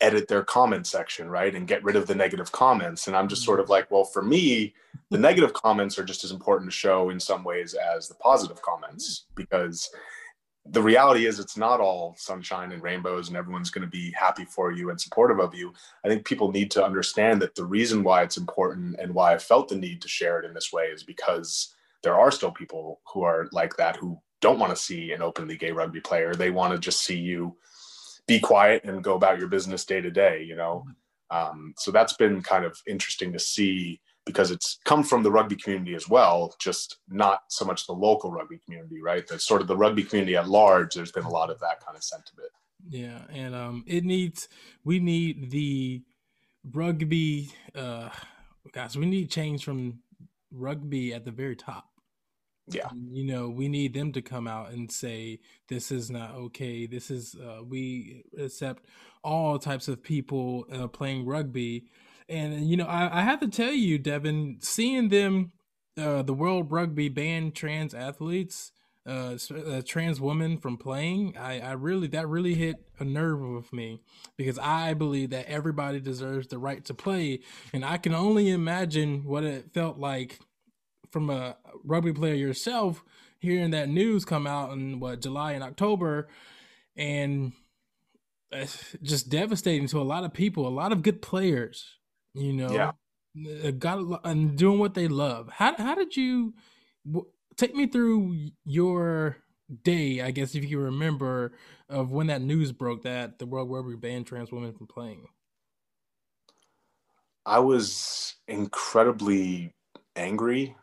edit 0.00 0.26
their 0.26 0.42
comment 0.42 0.86
section 0.86 1.28
right 1.28 1.54
and 1.54 1.68
get 1.68 1.84
rid 1.84 1.96
of 1.96 2.06
the 2.06 2.14
negative 2.14 2.50
comments 2.50 3.06
and 3.06 3.16
i'm 3.16 3.28
just 3.28 3.44
sort 3.44 3.60
of 3.60 3.64
mm-hmm. 3.64 3.72
like 3.72 3.90
well 3.90 4.04
for 4.04 4.22
me 4.22 4.74
the 5.10 5.18
negative 5.18 5.52
comments 5.52 5.98
are 5.98 6.04
just 6.04 6.24
as 6.24 6.30
important 6.30 6.70
to 6.70 6.76
show 6.76 7.10
in 7.10 7.20
some 7.20 7.44
ways 7.44 7.74
as 7.74 8.08
the 8.08 8.14
positive 8.14 8.62
comments 8.62 9.26
because 9.34 9.90
the 10.70 10.82
reality 10.82 11.26
is 11.26 11.40
it's 11.40 11.56
not 11.56 11.80
all 11.80 12.14
sunshine 12.16 12.70
and 12.70 12.82
rainbows 12.82 13.28
and 13.28 13.36
everyone's 13.36 13.70
going 13.70 13.84
to 13.84 13.90
be 13.90 14.12
happy 14.12 14.44
for 14.44 14.70
you 14.70 14.90
and 14.90 15.00
supportive 15.00 15.40
of 15.40 15.54
you. 15.54 15.72
I 16.04 16.08
think 16.08 16.24
people 16.24 16.52
need 16.52 16.70
to 16.72 16.84
understand 16.84 17.42
that 17.42 17.56
the 17.56 17.64
reason 17.64 18.04
why 18.04 18.22
it's 18.22 18.36
important 18.36 18.96
and 19.00 19.12
why 19.12 19.34
i 19.34 19.38
felt 19.38 19.68
the 19.68 19.76
need 19.76 20.00
to 20.02 20.08
share 20.08 20.38
it 20.38 20.44
in 20.44 20.54
this 20.54 20.72
way 20.72 20.84
is 20.84 21.02
because 21.02 21.74
there 22.02 22.18
are 22.18 22.30
still 22.30 22.52
people 22.52 23.00
who 23.12 23.22
are 23.22 23.48
like 23.52 23.76
that 23.76 23.96
who 23.96 24.18
don't 24.40 24.58
want 24.58 24.74
to 24.74 24.80
see 24.80 25.12
an 25.12 25.22
openly 25.22 25.56
gay 25.56 25.72
rugby 25.72 26.00
player. 26.00 26.34
They 26.34 26.50
want 26.50 26.72
to 26.72 26.78
just 26.78 27.04
see 27.04 27.18
you 27.18 27.56
be 28.26 28.38
quiet 28.38 28.84
and 28.84 29.02
go 29.02 29.14
about 29.16 29.38
your 29.38 29.48
business 29.48 29.84
day 29.84 30.00
to 30.00 30.10
day 30.10 30.44
you 30.44 30.54
know? 30.54 30.84
Mm-hmm. 31.32 31.50
um, 31.50 31.74
so 31.76 31.90
that's 31.90 32.12
been 32.12 32.42
kind 32.42 32.64
of 32.64 32.78
interesting 32.86 33.32
to 33.32 33.40
see 33.40 34.00
because 34.26 34.50
it's 34.50 34.78
come 34.84 35.02
from 35.02 35.22
the 35.22 35.30
rugby 35.30 35.56
community 35.56 35.94
as 35.94 36.08
well, 36.08 36.54
just 36.58 36.98
not 37.08 37.40
so 37.48 37.64
much 37.64 37.86
the 37.86 37.92
local 37.92 38.30
rugby 38.30 38.58
community, 38.64 39.00
right? 39.00 39.26
That's 39.26 39.44
sort 39.44 39.60
of 39.60 39.66
the 39.66 39.76
rugby 39.76 40.02
community 40.02 40.36
at 40.36 40.48
large. 40.48 40.94
There's 40.94 41.12
been 41.12 41.24
a 41.24 41.30
lot 41.30 41.50
of 41.50 41.58
that 41.60 41.84
kind 41.84 41.96
of 41.96 42.04
sentiment. 42.04 42.50
Yeah, 42.88 43.20
and 43.30 43.54
um, 43.54 43.84
it 43.86 44.04
needs 44.04 44.48
we 44.84 44.98
need 44.98 45.50
the 45.50 46.02
rugby. 46.72 47.50
Uh, 47.74 48.10
guys, 48.72 48.96
we 48.96 49.06
need 49.06 49.30
change 49.30 49.64
from 49.64 50.00
rugby 50.50 51.12
at 51.12 51.24
the 51.24 51.30
very 51.30 51.56
top. 51.56 51.86
Yeah, 52.68 52.88
you 53.10 53.24
know, 53.24 53.48
we 53.48 53.68
need 53.68 53.94
them 53.94 54.12
to 54.12 54.22
come 54.22 54.46
out 54.46 54.70
and 54.70 54.90
say 54.90 55.40
this 55.68 55.90
is 55.90 56.10
not 56.10 56.34
okay. 56.34 56.86
This 56.86 57.10
is 57.10 57.34
uh, 57.34 57.62
we 57.64 58.24
accept 58.38 58.84
all 59.24 59.58
types 59.58 59.88
of 59.88 60.02
people 60.02 60.66
uh, 60.72 60.86
playing 60.86 61.26
rugby 61.26 61.86
and 62.30 62.68
you 62.68 62.76
know, 62.76 62.86
I, 62.86 63.20
I 63.20 63.22
have 63.22 63.40
to 63.40 63.48
tell 63.48 63.72
you, 63.72 63.98
Devin, 63.98 64.58
seeing 64.60 65.08
them, 65.08 65.52
uh, 65.98 66.22
the 66.22 66.32
World 66.32 66.70
Rugby 66.70 67.08
ban 67.08 67.50
trans 67.52 67.92
athletes, 67.92 68.72
uh, 69.06 69.36
a 69.66 69.82
trans 69.82 70.20
woman 70.20 70.58
from 70.58 70.76
playing, 70.76 71.36
I, 71.36 71.58
I 71.60 71.72
really 71.72 72.06
that 72.08 72.28
really 72.28 72.54
hit 72.54 72.76
a 72.98 73.04
nerve 73.04 73.40
with 73.40 73.72
me 73.72 74.00
because 74.36 74.58
I 74.58 74.94
believe 74.94 75.30
that 75.30 75.46
everybody 75.46 76.00
deserves 76.00 76.46
the 76.48 76.58
right 76.58 76.84
to 76.84 76.94
play, 76.94 77.40
and 77.72 77.84
I 77.84 77.96
can 77.96 78.14
only 78.14 78.50
imagine 78.50 79.24
what 79.24 79.42
it 79.42 79.74
felt 79.74 79.98
like 79.98 80.38
from 81.10 81.28
a 81.28 81.56
rugby 81.84 82.12
player 82.12 82.34
yourself 82.34 83.02
hearing 83.40 83.70
that 83.70 83.88
news 83.88 84.24
come 84.24 84.46
out 84.46 84.70
in 84.72 85.00
what 85.00 85.22
July 85.22 85.52
and 85.52 85.64
October, 85.64 86.28
and 86.94 87.52
just 89.02 89.30
devastating 89.30 89.88
to 89.88 90.00
a 90.00 90.02
lot 90.02 90.24
of 90.24 90.32
people, 90.32 90.66
a 90.66 90.68
lot 90.68 90.92
of 90.92 91.02
good 91.02 91.22
players 91.22 91.96
you 92.34 92.52
know, 92.52 92.94
yeah, 93.34 93.70
got 93.72 94.20
and 94.24 94.56
doing 94.56 94.78
what 94.78 94.94
they 94.94 95.08
love. 95.08 95.48
How 95.52 95.76
how 95.76 95.94
did 95.94 96.16
you 96.16 96.54
take 97.56 97.74
me 97.74 97.86
through 97.86 98.50
your 98.64 99.36
day? 99.82 100.20
I 100.20 100.30
guess 100.30 100.54
if 100.54 100.68
you 100.68 100.80
remember 100.80 101.52
of 101.88 102.10
when 102.10 102.28
that 102.28 102.42
news 102.42 102.72
broke 102.72 103.02
that 103.02 103.38
the 103.38 103.46
World 103.46 103.70
Rugby 103.70 103.96
banned 103.96 104.26
trans 104.26 104.52
women 104.52 104.72
from 104.72 104.86
playing. 104.86 105.26
I 107.46 107.58
was 107.58 108.36
incredibly 108.46 109.74
angry 110.14 110.76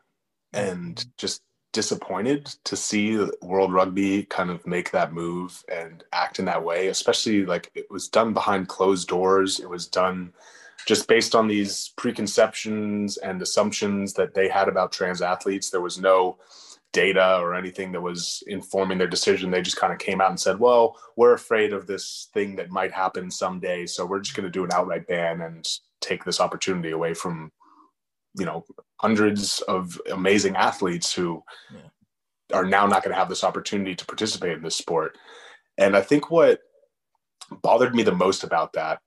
and 0.53 0.95
mm-hmm. 0.95 1.09
just 1.17 1.43
disappointed 1.71 2.45
to 2.63 2.75
see 2.75 3.23
World 3.41 3.71
Rugby 3.71 4.23
kind 4.23 4.49
of 4.49 4.65
make 4.65 4.91
that 4.91 5.13
move 5.13 5.63
and 5.71 6.03
act 6.11 6.39
in 6.39 6.45
that 6.45 6.63
way, 6.63 6.87
especially 6.87 7.45
like 7.45 7.71
it 7.75 7.85
was 7.89 8.07
done 8.07 8.33
behind 8.33 8.67
closed 8.67 9.07
doors. 9.07 9.59
It 9.59 9.69
was 9.69 9.87
done 9.87 10.33
just 10.85 11.07
based 11.07 11.35
on 11.35 11.47
these 11.47 11.93
preconceptions 11.97 13.17
and 13.17 13.41
assumptions 13.41 14.13
that 14.13 14.33
they 14.33 14.47
had 14.47 14.67
about 14.67 14.91
trans 14.91 15.21
athletes. 15.21 15.69
There 15.69 15.81
was 15.81 15.99
no 15.99 16.37
data 16.93 17.37
or 17.39 17.53
anything 17.53 17.91
that 17.91 18.01
was 18.01 18.43
informing 18.47 18.97
their 18.97 19.07
decision. 19.07 19.51
They 19.51 19.61
just 19.61 19.77
kind 19.77 19.91
of 19.91 19.99
came 19.99 20.21
out 20.21 20.29
and 20.29 20.39
said, 20.39 20.59
well, 20.59 20.97
we're 21.15 21.33
afraid 21.33 21.73
of 21.73 21.85
this 21.87 22.29
thing 22.33 22.55
that 22.55 22.69
might 22.69 22.91
happen 22.91 23.29
someday. 23.29 23.85
So 23.85 24.05
we're 24.05 24.21
just 24.21 24.35
going 24.35 24.45
to 24.45 24.51
do 24.51 24.63
an 24.63 24.71
outright 24.73 25.07
ban 25.07 25.41
and 25.41 25.67
take 26.01 26.23
this 26.23 26.39
opportunity 26.39 26.91
away 26.91 27.13
from, 27.13 27.51
you 28.37 28.45
know, 28.45 28.63
hundreds 28.99 29.61
of 29.61 29.99
amazing 30.11 30.55
athletes 30.55 31.13
who 31.13 31.43
yeah. 31.73 32.57
are 32.57 32.65
now 32.65 32.87
not 32.87 33.03
going 33.03 33.13
to 33.13 33.19
have 33.19 33.29
this 33.29 33.43
opportunity 33.43 33.95
to 33.95 34.05
participate 34.05 34.53
in 34.53 34.63
this 34.63 34.75
sport. 34.75 35.17
And 35.77 35.95
I 35.95 36.01
think 36.01 36.31
what 36.31 36.61
bothered 37.61 37.93
me 37.93 38.03
the 38.03 38.11
most 38.15 38.43
about 38.43 38.73
that 38.73 38.99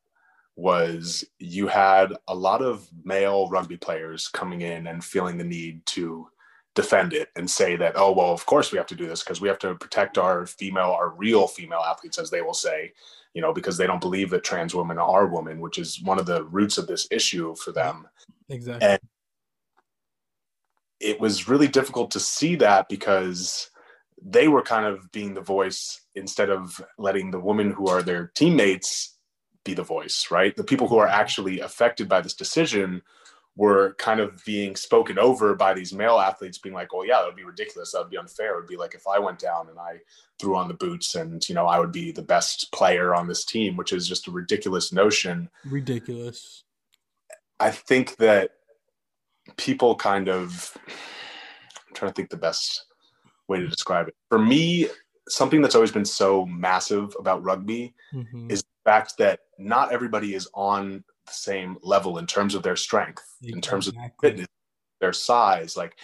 was 0.61 1.25
you 1.39 1.67
had 1.67 2.13
a 2.29 2.35
lot 2.35 2.61
of 2.61 2.87
male 3.05 3.49
rugby 3.49 3.77
players 3.77 4.29
coming 4.29 4.61
in 4.61 4.87
and 4.87 5.03
feeling 5.03 5.39
the 5.39 5.45
need 5.45 5.85
to 5.87 6.29
defend 6.75 7.13
it 7.13 7.29
and 7.35 7.51
say 7.51 7.77
that 7.77 7.95
oh 7.97 8.13
well 8.13 8.31
of 8.31 8.45
course 8.47 8.71
we 8.71 8.79
have 8.79 8.87
to 8.87 8.95
do 8.95 9.07
this 9.07 9.25
because 9.25 9.41
we 9.41 9.49
have 9.49 9.59
to 9.59 9.75
protect 9.77 10.19
our 10.19 10.47
female 10.47 10.93
our 10.93 11.11
real 11.11 11.49
female 11.49 11.81
athletes 11.81 12.19
as 12.19 12.31
they 12.31 12.43
will 12.43 12.55
say 12.55 12.93
you 13.35 13.41
know 13.41 13.53
because 13.53 13.77
they 13.77 13.87
don't 13.87 14.01
believe 14.01 14.31
that 14.31 14.45
trans 14.45 14.75
women 14.75 14.99
are 14.99 15.27
women 15.27 15.61
which 15.61 15.79
is 15.79 16.01
one 16.03 16.19
of 16.19 16.27
the 16.27 16.45
roots 16.45 16.79
of 16.79 16.87
this 16.87 17.09
issue 17.11 17.55
for 17.57 17.73
them. 17.73 18.07
Exactly. 18.49 18.87
And 18.87 19.01
it 21.01 21.19
was 21.19 21.49
really 21.49 21.69
difficult 21.69 22.11
to 22.11 22.21
see 22.21 22.57
that 22.57 22.89
because 22.89 23.71
they 24.23 24.49
were 24.49 24.63
kind 24.63 24.85
of 24.85 25.11
being 25.13 25.33
the 25.33 25.41
voice 25.41 26.03
instead 26.15 26.51
of 26.51 26.81
letting 26.99 27.31
the 27.31 27.41
women 27.41 27.71
who 27.71 27.89
are 27.89 28.03
their 28.03 28.31
teammates 28.35 29.17
be 29.71 29.75
the 29.75 29.83
voice, 29.83 30.29
right? 30.31 30.57
The 30.57 30.65
people 30.65 30.89
who 30.89 30.99
are 30.99 31.07
mm-hmm. 31.07 31.21
actually 31.21 31.61
affected 31.61 32.09
by 32.09 32.21
this 32.21 32.35
decision 32.35 33.03
were 33.57 33.95
kind 33.99 34.21
of 34.21 34.43
being 34.45 34.77
spoken 34.77 35.19
over 35.19 35.55
by 35.55 35.75
these 35.75 35.93
male 35.93 36.19
athletes 36.19 36.59
being 36.59 36.75
like, 36.75 36.89
oh 36.95 37.03
yeah, 37.03 37.19
that 37.19 37.27
would 37.27 37.37
be 37.37 37.45
ridiculous. 37.45 37.93
That 37.93 38.01
would 38.01 38.11
be 38.11 38.17
unfair. 38.17 38.55
It 38.55 38.61
would 38.61 38.69
be 38.69 38.77
like 38.77 38.95
if 38.95 39.07
I 39.07 39.19
went 39.19 39.39
down 39.39 39.69
and 39.69 39.79
I 39.79 39.99
threw 40.39 40.57
on 40.57 40.69
the 40.69 40.75
boots 40.75 41.15
and, 41.15 41.47
you 41.49 41.55
know, 41.55 41.67
I 41.67 41.79
would 41.79 41.93
be 41.93 42.13
the 42.13 42.23
best 42.23 42.73
player 42.73 43.15
on 43.15 43.29
this 43.29 43.45
team, 43.45 43.77
which 43.77 43.93
is 43.93 44.09
just 44.09 44.29
a 44.29 44.31
ridiculous 44.31 44.93
notion. 44.93 45.51
Ridiculous. 45.65 46.65
I 47.59 47.71
think 47.71 48.17
that 48.17 48.53
people 49.57 49.95
kind 49.97 50.29
of 50.29 50.77
I'm 50.87 51.95
trying 51.95 52.13
to 52.13 52.15
think 52.15 52.31
the 52.31 52.37
best 52.37 52.87
way 53.49 53.61
to 53.61 53.69
describe 53.69 54.09
it. 54.09 54.15
For 54.29 54.39
me, 54.39 54.89
something 55.31 55.63
that's 55.63 55.75
always 55.75 55.93
been 55.93 56.05
so 56.05 56.47
massive 56.47 57.15
about 57.19 57.43
rugby 57.43 57.95
mm-hmm. 58.13 58.51
is 58.51 58.63
the 58.63 58.91
fact 58.91 59.17
that 59.19 59.41
not 59.59 59.93
everybody 59.93 60.35
is 60.35 60.49
on 60.55 61.05
the 61.27 61.33
same 61.33 61.77
level 61.83 62.19
in 62.19 62.27
terms 62.27 62.55
of 62.55 62.63
their 62.63 62.77
strength, 62.77 63.23
exactly. 63.41 63.53
in 63.53 63.61
terms 63.61 63.89
of 63.89 63.95
fitness, 64.21 64.47
their 65.01 65.13
size. 65.13 65.77
Like 65.77 65.97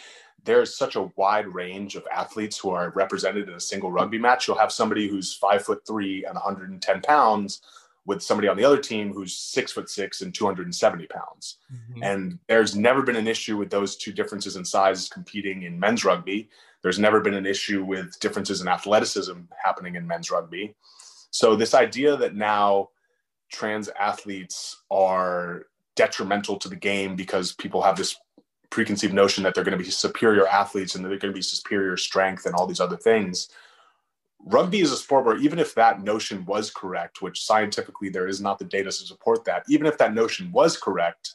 there's 0.45 0.77
such 0.77 0.97
a 0.97 1.11
wide 1.17 1.49
range 1.49 1.97
of 1.97 2.07
athletes 2.13 2.59
who 2.59 2.71
are 2.71 2.91
represented 2.91 3.49
in 3.49 3.55
a 3.55 3.61
single 3.61 3.91
rugby 3.91 4.19
match. 4.19 4.47
You'll 4.47 4.59
have 4.59 4.73
somebody 4.73 5.09
who's 5.09 5.35
five 5.35 5.65
foot 5.65 5.83
three 5.87 6.25
and 6.25 6.35
110 6.35 7.03
pounds 7.03 7.63
with 8.07 8.23
somebody 8.23 8.49
on 8.49 8.57
the 8.57 8.65
other 8.65 8.79
team 8.79 9.13
who's 9.13 9.37
six 9.37 9.73
foot 9.73 9.91
six 9.91 10.23
and 10.23 10.33
270 10.33 11.07
pounds. 11.09 11.59
Mm-hmm. 11.73 12.03
And 12.03 12.39
there's 12.49 12.77
never 12.77 13.03
been 13.03 13.17
an 13.17 13.27
issue 13.27 13.57
with 13.57 13.69
those 13.69 13.97
two 13.97 14.13
differences 14.13 14.57
in 14.57 14.65
size 14.65 15.09
competing 15.09 15.65
in 15.65 15.79
men's 15.79 16.05
rugby. 16.05 16.49
There's 16.83 17.01
never 17.01 17.21
been 17.21 17.35
an 17.35 17.47
issue 17.47 17.85
with 17.85 18.19
differences 18.21 18.61
in 18.61 18.69
athleticism 18.69 19.41
happening 19.63 19.97
in 19.97 20.07
men's 20.07 20.31
rugby. 20.31 20.77
So, 21.31 21.57
this 21.57 21.75
idea 21.75 22.17
that 22.17 22.35
now 22.35 22.91
trans 23.51 23.89
athletes 23.99 24.83
are 24.91 25.67
detrimental 25.97 26.59
to 26.59 26.69
the 26.69 26.77
game 26.77 27.17
because 27.17 27.53
people 27.53 27.83
have 27.83 27.97
this 27.97 28.17
preconceived 28.71 29.15
notion 29.15 29.43
that 29.43 29.55
they're 29.55 29.65
going 29.65 29.77
to 29.77 29.83
be 29.83 29.91
superior 29.91 30.47
athletes 30.47 30.95
and 30.95 31.05
they're 31.05 31.19
going 31.19 31.33
to 31.33 31.37
be 31.37 31.43
superior 31.43 31.97
strength 31.97 32.47
and 32.47 32.55
all 32.55 32.67
these 32.67 32.81
other 32.81 32.97
things. 32.97 33.49
Rugby 34.45 34.81
is 34.81 34.93
a 34.93 34.97
sport 34.97 35.25
where 35.25 35.39
even 35.39 35.59
if 35.59 35.75
that 35.75 36.03
notion 36.03 36.45
was 36.45 36.71
correct, 36.71 37.23
which 37.23 37.45
scientifically 37.45 38.09
there 38.09 38.29
is 38.29 38.41
not 38.41 38.59
the 38.59 38.65
data 38.65 38.91
to 38.91 38.93
support 38.93 39.45
that, 39.45 39.65
even 39.69 39.87
if 39.87 39.99
that 39.99 40.15
notion 40.15 40.53
was 40.53 40.77
correct, 40.77 41.35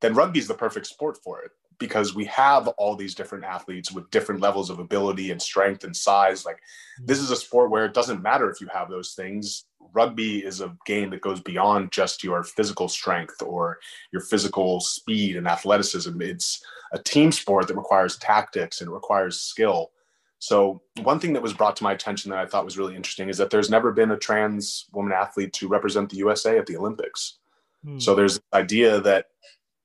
then 0.00 0.14
rugby 0.14 0.38
is 0.38 0.48
the 0.48 0.54
perfect 0.54 0.86
sport 0.86 1.18
for 1.24 1.40
it 1.40 1.50
because 1.78 2.14
we 2.14 2.24
have 2.26 2.68
all 2.68 2.94
these 2.94 3.14
different 3.14 3.44
athletes 3.44 3.90
with 3.90 4.10
different 4.10 4.40
levels 4.40 4.70
of 4.70 4.78
ability 4.78 5.30
and 5.30 5.40
strength 5.40 5.84
and 5.84 5.96
size. 5.96 6.44
Like 6.44 6.56
mm-hmm. 6.56 7.06
this 7.06 7.18
is 7.18 7.30
a 7.30 7.36
sport 7.36 7.70
where 7.70 7.84
it 7.84 7.94
doesn't 7.94 8.22
matter 8.22 8.50
if 8.50 8.60
you 8.60 8.68
have 8.72 8.88
those 8.88 9.14
things. 9.14 9.64
Rugby 9.92 10.44
is 10.44 10.60
a 10.60 10.76
game 10.86 11.10
that 11.10 11.20
goes 11.20 11.40
beyond 11.40 11.92
just 11.92 12.24
your 12.24 12.42
physical 12.42 12.88
strength 12.88 13.42
or 13.42 13.78
your 14.12 14.22
physical 14.22 14.80
speed 14.80 15.36
and 15.36 15.46
athleticism. 15.46 16.20
It's 16.20 16.64
a 16.92 16.98
team 16.98 17.32
sport 17.32 17.68
that 17.68 17.76
requires 17.76 18.16
tactics 18.18 18.80
and 18.80 18.90
requires 18.90 19.40
skill. 19.40 19.90
So 20.44 20.82
one 21.00 21.20
thing 21.20 21.32
that 21.32 21.42
was 21.42 21.54
brought 21.54 21.74
to 21.76 21.84
my 21.84 21.92
attention 21.92 22.30
that 22.30 22.38
I 22.38 22.44
thought 22.44 22.66
was 22.66 22.76
really 22.76 22.94
interesting 22.94 23.30
is 23.30 23.38
that 23.38 23.48
there's 23.48 23.70
never 23.70 23.92
been 23.92 24.10
a 24.10 24.18
trans 24.18 24.84
woman 24.92 25.10
athlete 25.10 25.54
to 25.54 25.68
represent 25.68 26.10
the 26.10 26.18
USA 26.18 26.58
at 26.58 26.66
the 26.66 26.76
Olympics. 26.76 27.38
Hmm. 27.82 27.98
So 27.98 28.14
there's 28.14 28.34
the 28.34 28.58
idea 28.58 29.00
that 29.00 29.28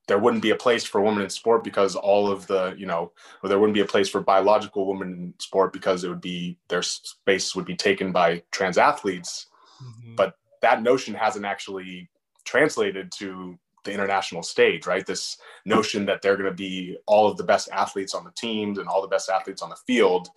there 0.06 0.18
wouldn't 0.18 0.42
be 0.42 0.50
a 0.50 0.56
place 0.56 0.84
for 0.84 1.00
women 1.00 1.22
in 1.22 1.30
sport 1.30 1.64
because 1.64 1.96
all 1.96 2.30
of 2.30 2.46
the 2.46 2.74
you 2.76 2.84
know 2.84 3.10
or 3.42 3.48
there 3.48 3.58
wouldn't 3.58 3.74
be 3.74 3.80
a 3.80 3.86
place 3.86 4.10
for 4.10 4.20
biological 4.20 4.86
women 4.86 5.08
in 5.14 5.34
sport 5.38 5.72
because 5.72 6.04
it 6.04 6.10
would 6.10 6.20
be 6.20 6.58
their 6.68 6.82
space 6.82 7.56
would 7.56 7.64
be 7.64 7.76
taken 7.76 8.12
by 8.12 8.42
trans 8.50 8.76
athletes 8.76 9.46
mm-hmm. 9.82 10.14
but 10.14 10.34
that 10.60 10.82
notion 10.82 11.14
hasn't 11.14 11.46
actually 11.46 12.10
translated 12.44 13.10
to 13.12 13.58
the 13.84 13.92
international 13.92 14.42
stage 14.42 14.86
right 14.86 15.06
this 15.06 15.38
notion 15.64 16.04
that 16.04 16.20
they're 16.20 16.36
going 16.36 16.50
to 16.50 16.56
be 16.56 16.98
all 17.06 17.28
of 17.28 17.38
the 17.38 17.44
best 17.44 17.70
athletes 17.70 18.12
on 18.12 18.24
the 18.24 18.32
teams 18.32 18.78
and 18.78 18.88
all 18.88 19.00
the 19.00 19.08
best 19.08 19.30
athletes 19.30 19.62
on 19.62 19.70
the 19.70 19.76
field 19.86 20.28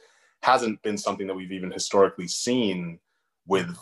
hasn't 0.44 0.82
been 0.82 0.98
something 0.98 1.28
that 1.28 1.36
we've 1.36 1.52
even 1.52 1.72
historically 1.72 2.28
seen 2.28 3.00
with 3.48 3.76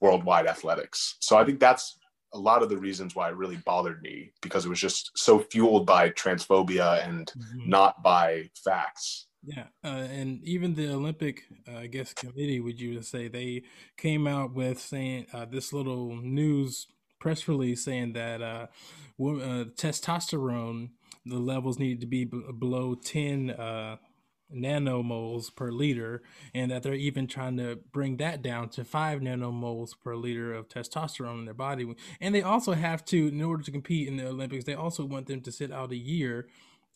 worldwide 0.00 0.46
athletics 0.46 1.16
so 1.20 1.36
i 1.36 1.44
think 1.44 1.60
that's 1.60 1.98
a 2.34 2.38
lot 2.38 2.62
of 2.62 2.68
the 2.68 2.76
reasons 2.76 3.14
why 3.14 3.28
it 3.28 3.36
really 3.36 3.56
bothered 3.56 4.02
me 4.02 4.32
because 4.40 4.64
it 4.64 4.68
was 4.68 4.80
just 4.80 5.10
so 5.16 5.38
fueled 5.38 5.86
by 5.86 6.10
transphobia 6.10 7.06
and 7.06 7.26
mm-hmm. 7.26 7.68
not 7.68 8.02
by 8.02 8.48
facts. 8.64 9.26
Yeah, 9.44 9.64
uh, 9.84 9.88
and 9.88 10.42
even 10.44 10.74
the 10.74 10.92
Olympic, 10.92 11.42
uh, 11.68 11.78
I 11.78 11.86
guess, 11.88 12.14
committee, 12.14 12.60
would 12.60 12.80
you 12.80 13.02
say 13.02 13.26
they 13.26 13.64
came 13.96 14.26
out 14.26 14.54
with 14.54 14.78
saying 14.78 15.26
uh, 15.32 15.46
this 15.46 15.72
little 15.72 16.16
news 16.16 16.86
press 17.18 17.48
release 17.48 17.84
saying 17.84 18.12
that 18.12 18.40
uh, 18.40 18.66
uh, 19.20 19.64
testosterone 19.76 20.90
the 21.24 21.38
levels 21.38 21.78
needed 21.78 22.00
to 22.00 22.06
be 22.06 22.24
b- 22.24 22.42
below 22.58 22.94
ten 22.94 23.50
uh, 23.50 23.96
nanomoles 24.54 25.54
per 25.54 25.70
liter, 25.70 26.22
and 26.54 26.70
that 26.70 26.82
they're 26.82 26.94
even 26.94 27.26
trying 27.26 27.56
to 27.56 27.76
bring 27.92 28.16
that 28.18 28.42
down 28.42 28.68
to 28.70 28.84
five 28.84 29.20
nanomoles 29.20 29.92
per 30.02 30.14
liter 30.16 30.54
of 30.54 30.68
testosterone 30.68 31.40
in 31.40 31.44
their 31.44 31.54
body. 31.54 31.94
And 32.20 32.34
they 32.34 32.42
also 32.42 32.72
have 32.72 33.04
to, 33.06 33.28
in 33.28 33.42
order 33.42 33.62
to 33.62 33.70
compete 33.70 34.08
in 34.08 34.16
the 34.16 34.26
Olympics, 34.28 34.64
they 34.64 34.74
also 34.74 35.04
want 35.04 35.26
them 35.26 35.40
to 35.42 35.52
sit 35.52 35.72
out 35.72 35.92
a 35.92 35.96
year 35.96 36.48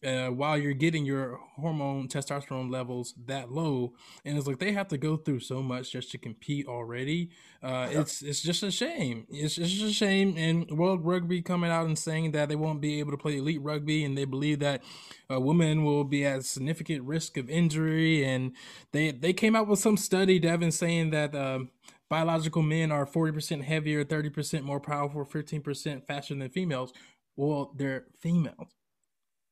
uh, 0.04 0.28
while 0.28 0.58
you're 0.58 0.74
getting 0.74 1.06
your 1.06 1.40
hormone 1.56 2.06
testosterone 2.08 2.70
levels 2.70 3.14
that 3.26 3.50
low, 3.50 3.94
and 4.24 4.36
it's 4.36 4.46
like 4.46 4.58
they 4.58 4.72
have 4.72 4.88
to 4.88 4.98
go 4.98 5.16
through 5.16 5.40
so 5.40 5.62
much 5.62 5.92
just 5.92 6.10
to 6.10 6.18
compete 6.18 6.66
already. 6.66 7.30
Uh, 7.62 7.88
yeah. 7.90 8.00
It's 8.00 8.22
it's 8.22 8.42
just 8.42 8.62
a 8.62 8.70
shame. 8.70 9.26
It's 9.30 9.54
just 9.54 9.82
a 9.82 9.92
shame. 9.92 10.36
And 10.36 10.70
World 10.70 11.04
Rugby 11.04 11.40
coming 11.42 11.70
out 11.70 11.86
and 11.86 11.98
saying 11.98 12.32
that 12.32 12.48
they 12.48 12.56
won't 12.56 12.80
be 12.80 12.98
able 12.98 13.12
to 13.12 13.16
play 13.16 13.38
elite 13.38 13.62
rugby, 13.62 14.04
and 14.04 14.16
they 14.16 14.26
believe 14.26 14.60
that 14.60 14.82
uh, 15.30 15.40
women 15.40 15.84
will 15.84 16.04
be 16.04 16.24
at 16.26 16.44
significant 16.44 17.02
risk 17.04 17.36
of 17.36 17.48
injury. 17.48 18.24
And 18.24 18.52
they 18.92 19.12
they 19.12 19.32
came 19.32 19.56
out 19.56 19.66
with 19.66 19.78
some 19.78 19.96
study, 19.96 20.38
Devin, 20.38 20.72
saying 20.72 21.10
that. 21.10 21.34
Um, 21.34 21.70
biological 22.08 22.62
men 22.62 22.92
are 22.92 23.04
40% 23.04 23.64
heavier, 23.64 24.04
30% 24.04 24.62
more 24.62 24.78
powerful, 24.78 25.24
15% 25.24 26.06
faster 26.06 26.36
than 26.36 26.48
females. 26.50 26.92
Well, 27.34 27.72
they're 27.76 28.04
females 28.20 28.75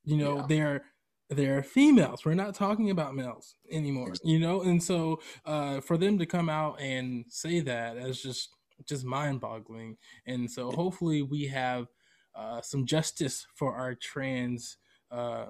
you 0.05 0.17
know, 0.17 0.37
yeah. 0.37 0.47
they're 0.49 0.85
they're 1.31 1.63
females. 1.63 2.25
We're 2.25 2.35
not 2.35 2.55
talking 2.55 2.91
about 2.91 3.15
males 3.15 3.55
anymore. 3.71 4.13
You 4.23 4.39
know, 4.39 4.63
and 4.63 4.83
so 4.83 5.21
uh, 5.45 5.81
for 5.81 5.97
them 5.97 6.19
to 6.19 6.27
come 6.27 6.49
out 6.49 6.81
and 6.81 7.25
say 7.29 7.61
that 7.61 7.97
is 7.97 8.23
just 8.23 8.51
just 8.87 9.05
mind 9.05 9.41
boggling. 9.41 9.97
And 10.27 10.51
so 10.51 10.71
hopefully 10.71 11.23
we 11.23 11.47
have 11.47 11.87
uh, 12.35 12.61
some 12.61 12.87
justice 12.87 13.47
for 13.55 13.75
our 13.75 13.95
trans 13.95 14.77
uh, 15.11 15.47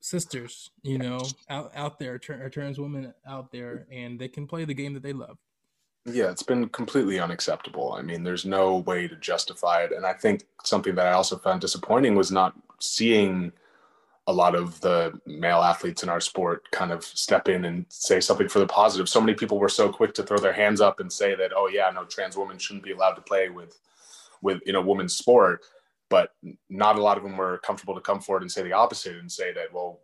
sisters, 0.00 0.70
you 0.82 0.98
know, 0.98 1.20
out 1.50 1.70
out 1.74 1.98
there, 1.98 2.18
tra- 2.18 2.50
trans 2.50 2.78
women 2.78 3.12
out 3.26 3.52
there, 3.52 3.86
and 3.92 4.18
they 4.18 4.28
can 4.28 4.46
play 4.46 4.64
the 4.64 4.74
game 4.74 4.94
that 4.94 5.02
they 5.02 5.12
love. 5.12 5.38
Yeah, 6.06 6.30
it's 6.30 6.42
been 6.42 6.68
completely 6.70 7.20
unacceptable. 7.20 7.92
I 7.92 8.02
mean, 8.02 8.22
there's 8.22 8.46
no 8.46 8.78
way 8.78 9.08
to 9.08 9.16
justify 9.16 9.82
it. 9.82 9.92
And 9.92 10.06
I 10.06 10.14
think 10.14 10.44
something 10.64 10.94
that 10.94 11.06
I 11.06 11.12
also 11.12 11.36
found 11.36 11.60
disappointing 11.60 12.14
was 12.14 12.32
not 12.32 12.54
seeing 12.80 13.52
a 14.26 14.32
lot 14.32 14.54
of 14.54 14.78
the 14.80 15.18
male 15.24 15.62
athletes 15.62 16.02
in 16.02 16.10
our 16.10 16.20
sport 16.20 16.70
kind 16.70 16.92
of 16.92 17.02
step 17.02 17.48
in 17.48 17.64
and 17.64 17.86
say 17.88 18.20
something 18.20 18.48
for 18.48 18.58
the 18.58 18.66
positive. 18.66 19.08
So 19.08 19.22
many 19.22 19.32
people 19.32 19.58
were 19.58 19.70
so 19.70 19.90
quick 19.90 20.12
to 20.14 20.22
throw 20.22 20.36
their 20.36 20.52
hands 20.52 20.82
up 20.82 21.00
and 21.00 21.10
say 21.10 21.34
that, 21.34 21.52
oh 21.56 21.68
yeah, 21.68 21.90
no, 21.94 22.04
trans 22.04 22.36
women 22.36 22.58
shouldn't 22.58 22.84
be 22.84 22.92
allowed 22.92 23.14
to 23.14 23.22
play 23.22 23.48
with, 23.48 23.78
with 24.42 24.60
you 24.66 24.74
know, 24.74 24.82
women's 24.82 25.16
sport. 25.16 25.62
But 26.10 26.34
not 26.68 26.98
a 26.98 27.02
lot 27.02 27.16
of 27.16 27.22
them 27.22 27.38
were 27.38 27.58
comfortable 27.58 27.94
to 27.94 28.02
come 28.02 28.20
forward 28.20 28.42
and 28.42 28.52
say 28.52 28.62
the 28.62 28.72
opposite 28.72 29.16
and 29.16 29.32
say 29.32 29.52
that, 29.54 29.72
well, 29.72 30.00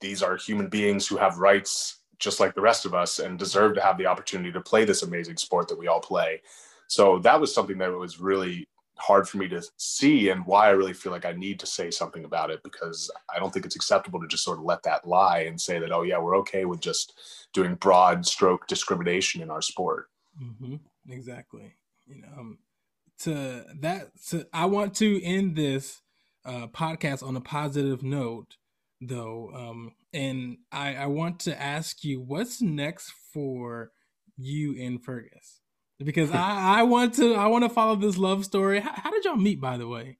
these 0.00 0.22
are 0.24 0.36
human 0.36 0.68
beings 0.68 1.06
who 1.06 1.16
have 1.16 1.38
rights 1.38 1.98
just 2.18 2.40
like 2.40 2.54
the 2.54 2.60
rest 2.60 2.84
of 2.84 2.94
us 2.94 3.20
and 3.20 3.38
deserve 3.38 3.74
to 3.74 3.80
have 3.80 3.96
the 3.96 4.06
opportunity 4.06 4.50
to 4.50 4.60
play 4.60 4.84
this 4.84 5.04
amazing 5.04 5.36
sport 5.36 5.68
that 5.68 5.78
we 5.78 5.86
all 5.86 6.00
play. 6.00 6.42
So 6.88 7.18
that 7.20 7.40
was 7.40 7.54
something 7.54 7.78
that 7.78 7.92
was 7.92 8.20
really 8.20 8.66
hard 8.98 9.28
for 9.28 9.38
me 9.38 9.48
to 9.48 9.62
see 9.76 10.30
and 10.30 10.44
why 10.46 10.66
I 10.66 10.70
really 10.70 10.92
feel 10.92 11.12
like 11.12 11.24
I 11.24 11.32
need 11.32 11.60
to 11.60 11.66
say 11.66 11.90
something 11.90 12.24
about 12.24 12.50
it 12.50 12.62
because 12.62 13.10
I 13.34 13.38
don't 13.38 13.52
think 13.52 13.66
it's 13.66 13.76
acceptable 13.76 14.20
to 14.20 14.26
just 14.26 14.44
sort 14.44 14.58
of 14.58 14.64
let 14.64 14.82
that 14.84 15.06
lie 15.06 15.40
and 15.40 15.60
say 15.60 15.78
that, 15.78 15.92
oh, 15.92 16.02
yeah, 16.02 16.18
we're 16.18 16.36
okay 16.38 16.64
with 16.64 16.80
just 16.80 17.18
doing 17.52 17.74
broad 17.76 18.26
stroke 18.26 18.66
discrimination 18.66 19.42
in 19.42 19.50
our 19.50 19.62
sport. 19.62 20.08
Mm-hmm. 20.42 20.76
Exactly. 21.08 21.74
You 22.06 22.22
know, 22.22 22.28
um, 22.38 22.58
to 23.20 23.64
that, 23.80 24.10
to, 24.28 24.46
I 24.52 24.66
want 24.66 24.94
to 24.96 25.22
end 25.22 25.56
this 25.56 26.00
uh, 26.44 26.68
podcast 26.68 27.26
on 27.26 27.36
a 27.36 27.40
positive 27.40 28.02
note, 28.02 28.56
though. 29.00 29.50
Um, 29.54 29.92
and 30.12 30.58
I, 30.72 30.94
I 30.94 31.06
want 31.06 31.40
to 31.40 31.60
ask 31.60 32.04
you 32.04 32.20
what's 32.20 32.62
next 32.62 33.12
for 33.32 33.90
you 34.38 34.72
in 34.72 34.98
Fergus? 34.98 35.60
Because 36.04 36.30
I, 36.30 36.80
I 36.80 36.82
want 36.82 37.14
to 37.14 37.34
I 37.34 37.46
want 37.46 37.64
to 37.64 37.70
follow 37.70 37.96
this 37.96 38.16
love 38.16 38.44
story. 38.44 38.80
How, 38.80 38.92
how, 38.94 39.10
did 39.10 39.24
y'all 39.24 39.36
meet, 39.36 39.60
by 39.60 39.76
the 39.76 39.88
way? 39.88 40.18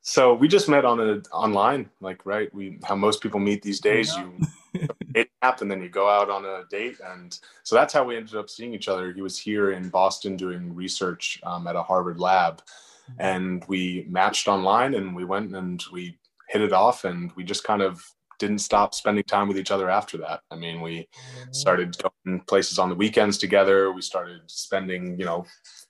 So 0.00 0.34
we 0.34 0.48
just 0.48 0.68
met 0.68 0.84
on 0.84 1.00
a 1.00 1.22
online, 1.32 1.90
like 2.00 2.24
right. 2.24 2.52
We 2.54 2.78
how 2.84 2.94
most 2.94 3.22
people 3.22 3.40
meet 3.40 3.62
these 3.62 3.80
days. 3.80 4.14
Yeah. 4.16 4.26
You 4.74 4.88
it 5.14 5.30
app 5.42 5.62
and 5.62 5.70
then 5.70 5.82
you 5.82 5.88
go 5.88 6.08
out 6.08 6.30
on 6.30 6.44
a 6.44 6.64
date, 6.70 6.96
and 7.04 7.38
so 7.62 7.74
that's 7.74 7.92
how 7.92 8.04
we 8.04 8.16
ended 8.16 8.36
up 8.36 8.50
seeing 8.50 8.74
each 8.74 8.88
other. 8.88 9.12
He 9.12 9.22
was 9.22 9.38
here 9.38 9.72
in 9.72 9.88
Boston 9.88 10.36
doing 10.36 10.74
research 10.74 11.40
um, 11.44 11.66
at 11.66 11.76
a 11.76 11.82
Harvard 11.82 12.20
lab, 12.20 12.58
mm-hmm. 12.58 13.20
and 13.20 13.64
we 13.68 14.06
matched 14.08 14.48
online, 14.48 14.94
and 14.94 15.16
we 15.16 15.24
went 15.24 15.54
and 15.54 15.82
we 15.92 16.18
hit 16.48 16.62
it 16.62 16.72
off, 16.72 17.04
and 17.04 17.32
we 17.36 17.44
just 17.44 17.64
kind 17.64 17.82
of 17.82 18.04
didn't 18.38 18.58
stop 18.58 18.94
spending 18.94 19.24
time 19.24 19.48
with 19.48 19.58
each 19.58 19.70
other 19.70 19.90
after 19.90 20.16
that. 20.18 20.40
I 20.50 20.56
mean, 20.56 20.80
we 20.80 21.00
mm-hmm. 21.00 21.52
started 21.52 21.96
going 21.98 22.40
places 22.40 22.78
on 22.78 22.88
the 22.88 22.94
weekends 22.94 23.38
together. 23.38 23.92
We 23.92 24.02
started 24.02 24.40
spending, 24.46 25.18
you 25.18 25.24
know, 25.24 25.44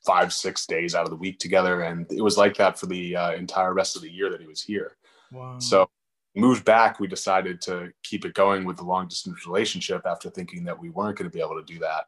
five, 0.04 0.32
six 0.32 0.66
days 0.66 0.94
out 0.94 1.04
of 1.04 1.10
the 1.10 1.16
week 1.16 1.38
together. 1.38 1.82
And 1.82 2.10
it 2.10 2.22
was 2.22 2.38
like 2.38 2.56
that 2.56 2.78
for 2.78 2.86
the 2.86 3.16
uh, 3.16 3.32
entire 3.32 3.74
rest 3.74 3.96
of 3.96 4.02
the 4.02 4.10
year 4.10 4.30
that 4.30 4.40
he 4.40 4.46
was 4.46 4.62
here. 4.62 4.96
Wow. 5.32 5.58
So 5.58 5.90
moved 6.34 6.64
back, 6.64 7.00
we 7.00 7.06
decided 7.06 7.60
to 7.62 7.90
keep 8.02 8.24
it 8.24 8.34
going 8.34 8.64
with 8.64 8.76
the 8.76 8.84
long 8.84 9.08
distance 9.08 9.46
relationship 9.46 10.02
after 10.06 10.30
thinking 10.30 10.64
that 10.64 10.78
we 10.78 10.90
weren't 10.90 11.18
going 11.18 11.30
to 11.30 11.34
be 11.34 11.42
able 11.42 11.60
to 11.60 11.72
do 11.72 11.78
that. 11.80 12.04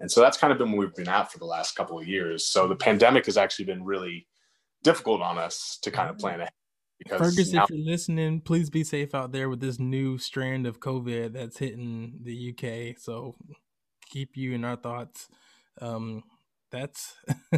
And 0.00 0.10
so 0.10 0.20
that's 0.20 0.36
kind 0.36 0.52
of 0.52 0.58
been 0.58 0.72
where 0.72 0.80
we've 0.86 0.94
been 0.94 1.08
at 1.08 1.32
for 1.32 1.38
the 1.38 1.44
last 1.44 1.74
couple 1.74 1.98
of 1.98 2.06
years. 2.06 2.46
So 2.46 2.68
the 2.68 2.76
pandemic 2.76 3.26
has 3.26 3.36
actually 3.36 3.64
been 3.64 3.84
really 3.84 4.26
difficult 4.84 5.22
on 5.22 5.38
us 5.38 5.78
to 5.82 5.90
kind 5.90 6.08
of 6.08 6.18
plan 6.18 6.40
ahead. 6.40 6.52
Because 6.98 7.34
Fergus, 7.34 7.52
now- 7.52 7.64
if 7.64 7.70
you're 7.70 7.84
listening, 7.86 8.40
please 8.40 8.70
be 8.70 8.84
safe 8.84 9.14
out 9.14 9.32
there 9.32 9.48
with 9.48 9.60
this 9.60 9.78
new 9.78 10.18
strand 10.18 10.66
of 10.66 10.80
COVID 10.80 11.32
that's 11.32 11.58
hitting 11.58 12.18
the 12.22 12.34
UK. 12.50 12.96
So 12.98 13.36
keep 14.06 14.36
you 14.36 14.52
in 14.52 14.64
our 14.64 14.76
thoughts. 14.76 15.28
Um, 15.80 16.24
that's 16.70 17.14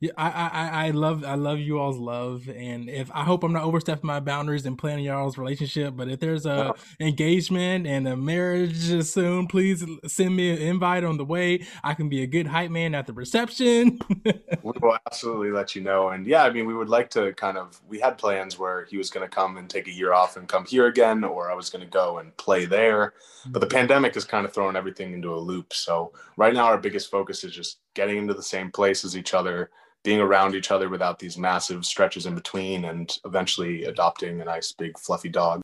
yeah 0.00 0.12
I, 0.16 0.28
I 0.28 0.86
i 0.86 0.90
love 0.90 1.24
i 1.24 1.34
love 1.34 1.58
you 1.58 1.78
all's 1.78 1.98
love 1.98 2.48
and 2.48 2.88
if 2.88 3.10
i 3.12 3.24
hope 3.24 3.42
i'm 3.42 3.52
not 3.52 3.64
overstepping 3.64 4.06
my 4.06 4.20
boundaries 4.20 4.66
and 4.66 4.78
planning 4.78 5.04
y'all's 5.04 5.38
relationship 5.38 5.94
but 5.96 6.08
if 6.08 6.20
there's 6.20 6.46
a 6.46 6.74
engagement 7.00 7.86
and 7.86 8.06
a 8.06 8.16
marriage 8.16 9.04
soon 9.04 9.46
please 9.46 9.84
send 10.06 10.36
me 10.36 10.50
an 10.50 10.58
invite 10.58 11.04
on 11.04 11.16
the 11.16 11.24
way 11.24 11.66
i 11.82 11.94
can 11.94 12.08
be 12.08 12.22
a 12.22 12.26
good 12.26 12.46
hype 12.46 12.70
man 12.70 12.94
at 12.94 13.06
the 13.06 13.12
reception 13.12 13.98
we 14.24 14.72
will 14.80 14.98
absolutely 15.06 15.50
let 15.50 15.74
you 15.74 15.82
know 15.82 16.08
and 16.10 16.26
yeah 16.26 16.44
i 16.44 16.50
mean 16.50 16.66
we 16.66 16.74
would 16.74 16.88
like 16.88 17.10
to 17.10 17.32
kind 17.34 17.56
of 17.56 17.80
we 17.88 17.98
had 17.98 18.18
plans 18.18 18.58
where 18.58 18.84
he 18.86 18.96
was 18.96 19.10
going 19.10 19.24
to 19.24 19.34
come 19.34 19.56
and 19.56 19.68
take 19.68 19.88
a 19.88 19.92
year 19.92 20.12
off 20.12 20.36
and 20.36 20.48
come 20.48 20.64
here 20.64 20.86
again 20.86 21.24
or 21.24 21.50
i 21.50 21.54
was 21.54 21.70
going 21.70 21.84
to 21.84 21.90
go 21.90 22.18
and 22.18 22.36
play 22.36 22.64
there 22.64 23.14
but 23.46 23.60
the 23.60 23.66
mm-hmm. 23.66 23.76
pandemic 23.76 24.14
has 24.14 24.24
kind 24.24 24.44
of 24.44 24.52
thrown 24.52 24.76
everything 24.76 25.12
into 25.12 25.34
a 25.34 25.36
loop 25.36 25.72
so 25.72 26.12
right 26.36 26.54
now 26.54 26.64
our 26.64 26.78
biggest 26.78 27.10
focus 27.10 27.44
is 27.44 27.52
just 27.52 27.78
getting 27.98 28.16
into 28.16 28.32
the 28.32 28.42
same 28.42 28.70
place 28.70 29.04
as 29.04 29.16
each 29.16 29.34
other, 29.34 29.67
being 30.04 30.20
around 30.20 30.54
each 30.54 30.70
other 30.70 30.88
without 30.88 31.18
these 31.18 31.36
massive 31.36 31.84
stretches 31.84 32.26
in 32.26 32.34
between, 32.34 32.84
and 32.84 33.18
eventually 33.24 33.84
adopting 33.84 34.40
a 34.40 34.44
nice 34.44 34.72
big 34.72 34.98
fluffy 34.98 35.28
dog. 35.28 35.62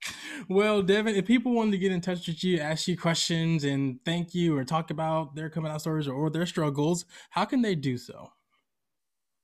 Well, 0.49 0.82
Devin, 0.82 1.14
if 1.14 1.26
people 1.26 1.53
wanted 1.53 1.72
to 1.72 1.78
get 1.78 1.93
in 1.93 2.01
touch 2.01 2.26
with 2.26 2.43
you, 2.43 2.59
ask 2.59 2.89
you 2.89 2.97
questions, 2.97 3.64
and 3.64 3.99
thank 4.05 4.35
you, 4.35 4.57
or 4.57 4.64
talk 4.64 4.91
about 4.91 5.35
their 5.35 5.49
coming 5.49 5.70
out 5.70 5.80
stories 5.80 6.09
or, 6.09 6.14
or 6.14 6.30
their 6.30 6.47
struggles, 6.47 7.05
how 7.30 7.45
can 7.45 7.62
they 7.62 7.74
do 7.74 7.97
so? 7.97 8.32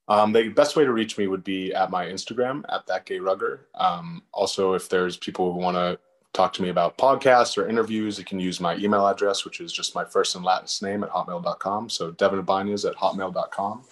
Um, 0.08 0.32
the 0.32 0.48
best 0.48 0.74
way 0.74 0.84
to 0.84 0.92
reach 0.92 1.16
me 1.18 1.28
would 1.28 1.44
be 1.44 1.72
at 1.72 1.90
my 1.90 2.06
Instagram 2.06 2.64
at 2.68 2.84
that 2.88 3.06
gay 3.06 3.20
rugger. 3.20 3.68
Um, 3.76 4.24
also, 4.32 4.74
if 4.74 4.88
there's 4.88 5.16
people 5.16 5.52
who 5.52 5.60
want 5.60 5.76
to 5.76 6.00
talk 6.32 6.52
to 6.54 6.62
me 6.62 6.68
about 6.68 6.98
podcasts 6.98 7.56
or 7.56 7.68
interviews, 7.68 8.18
you 8.18 8.24
can 8.24 8.40
use 8.40 8.60
my 8.60 8.76
email 8.76 9.06
address, 9.06 9.44
which 9.44 9.60
is 9.60 9.72
just 9.72 9.94
my 9.94 10.04
first 10.04 10.34
and 10.34 10.44
last 10.44 10.82
name 10.82 11.04
at 11.04 11.10
hotmail.com. 11.10 11.88
So 11.88 12.10
Devin 12.12 12.40
Ibanez 12.40 12.84
at 12.84 12.96
hotmail.com. 12.96 13.84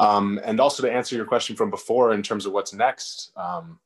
Um, 0.00 0.40
and 0.44 0.60
also 0.60 0.82
to 0.82 0.90
answer 0.90 1.14
your 1.14 1.26
question 1.26 1.56
from 1.56 1.70
before 1.70 2.12
in 2.12 2.22
terms 2.22 2.46
of 2.46 2.52
what's 2.52 2.72
next, 2.72 3.32
um, 3.36 3.78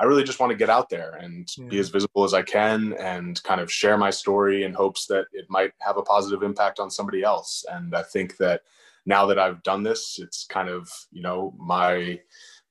I 0.00 0.04
really 0.04 0.22
just 0.22 0.38
want 0.38 0.52
to 0.52 0.56
get 0.56 0.70
out 0.70 0.88
there 0.88 1.14
and 1.14 1.50
yeah. 1.56 1.66
be 1.66 1.78
as 1.80 1.88
visible 1.88 2.22
as 2.22 2.32
I 2.32 2.42
can 2.42 2.92
and 2.94 3.42
kind 3.42 3.60
of 3.60 3.70
share 3.70 3.98
my 3.98 4.10
story 4.10 4.62
in 4.62 4.72
hopes 4.72 5.06
that 5.06 5.26
it 5.32 5.46
might 5.48 5.72
have 5.80 5.96
a 5.96 6.02
positive 6.02 6.44
impact 6.44 6.78
on 6.78 6.90
somebody 6.90 7.24
else. 7.24 7.64
And 7.68 7.94
I 7.96 8.04
think 8.04 8.36
that 8.36 8.62
now 9.04 9.26
that 9.26 9.38
I've 9.38 9.62
done 9.64 9.82
this, 9.82 10.20
it's 10.22 10.46
kind 10.46 10.68
of, 10.68 10.88
you 11.10 11.22
know, 11.22 11.52
my 11.58 12.20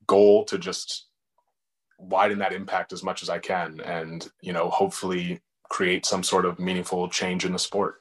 goal 0.06 0.46
to 0.46 0.58
just 0.58 1.08
widen 2.00 2.40
that 2.40 2.54
impact 2.54 2.94
as 2.94 3.04
much 3.04 3.22
as 3.22 3.30
I 3.30 3.40
can 3.40 3.82
and, 3.82 4.26
you 4.42 4.54
know, 4.54 4.70
hopefully 4.70 5.42
create 5.70 6.06
some 6.06 6.24
sort 6.24 6.46
of 6.46 6.60
meaningful 6.60 7.10
change 7.10 7.44
in 7.44 7.52
the 7.52 7.60
sport. 7.60 7.96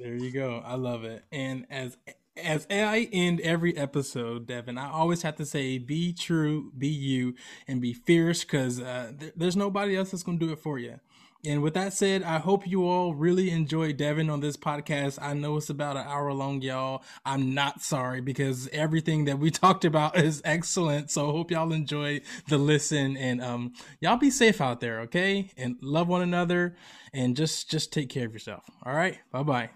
There 0.00 0.16
you 0.16 0.32
go. 0.32 0.62
I 0.64 0.74
love 0.74 1.04
it. 1.04 1.24
And 1.30 1.66
as 1.70 1.96
as 2.36 2.66
I 2.70 3.08
end 3.12 3.40
every 3.40 3.76
episode, 3.76 4.46
Devin, 4.46 4.78
I 4.78 4.90
always 4.90 5.22
have 5.22 5.36
to 5.36 5.46
say, 5.46 5.78
be 5.78 6.12
true, 6.12 6.72
be 6.76 6.88
you, 6.88 7.34
and 7.68 7.80
be 7.80 7.92
fierce 7.92 8.42
because 8.44 8.80
uh, 8.80 9.12
th- 9.18 9.32
there's 9.36 9.56
nobody 9.56 9.96
else 9.96 10.10
that's 10.10 10.22
going 10.22 10.38
to 10.38 10.46
do 10.46 10.52
it 10.52 10.58
for 10.58 10.78
you. 10.78 10.98
And 11.44 11.60
with 11.60 11.74
that 11.74 11.92
said, 11.92 12.22
I 12.22 12.38
hope 12.38 12.68
you 12.68 12.86
all 12.86 13.14
really 13.14 13.50
enjoy 13.50 13.92
Devin 13.92 14.30
on 14.30 14.40
this 14.40 14.56
podcast. 14.56 15.18
I 15.20 15.34
know 15.34 15.56
it's 15.56 15.70
about 15.70 15.96
an 15.96 16.06
hour 16.06 16.32
long, 16.32 16.62
y'all. 16.62 17.02
I'm 17.24 17.52
not 17.52 17.82
sorry 17.82 18.20
because 18.20 18.68
everything 18.72 19.24
that 19.24 19.40
we 19.40 19.50
talked 19.50 19.84
about 19.84 20.16
is 20.16 20.40
excellent. 20.44 21.10
So 21.10 21.32
hope 21.32 21.50
y'all 21.50 21.72
enjoy 21.72 22.20
the 22.48 22.58
listen 22.58 23.16
and 23.16 23.42
um 23.42 23.72
y'all 24.00 24.16
be 24.16 24.30
safe 24.30 24.60
out 24.60 24.78
there, 24.78 25.00
okay? 25.00 25.50
And 25.56 25.76
love 25.82 26.06
one 26.06 26.22
another 26.22 26.76
and 27.12 27.36
just 27.36 27.68
just 27.68 27.92
take 27.92 28.08
care 28.08 28.26
of 28.26 28.32
yourself. 28.32 28.70
All 28.84 28.94
right. 28.94 29.18
Bye-bye. 29.32 29.72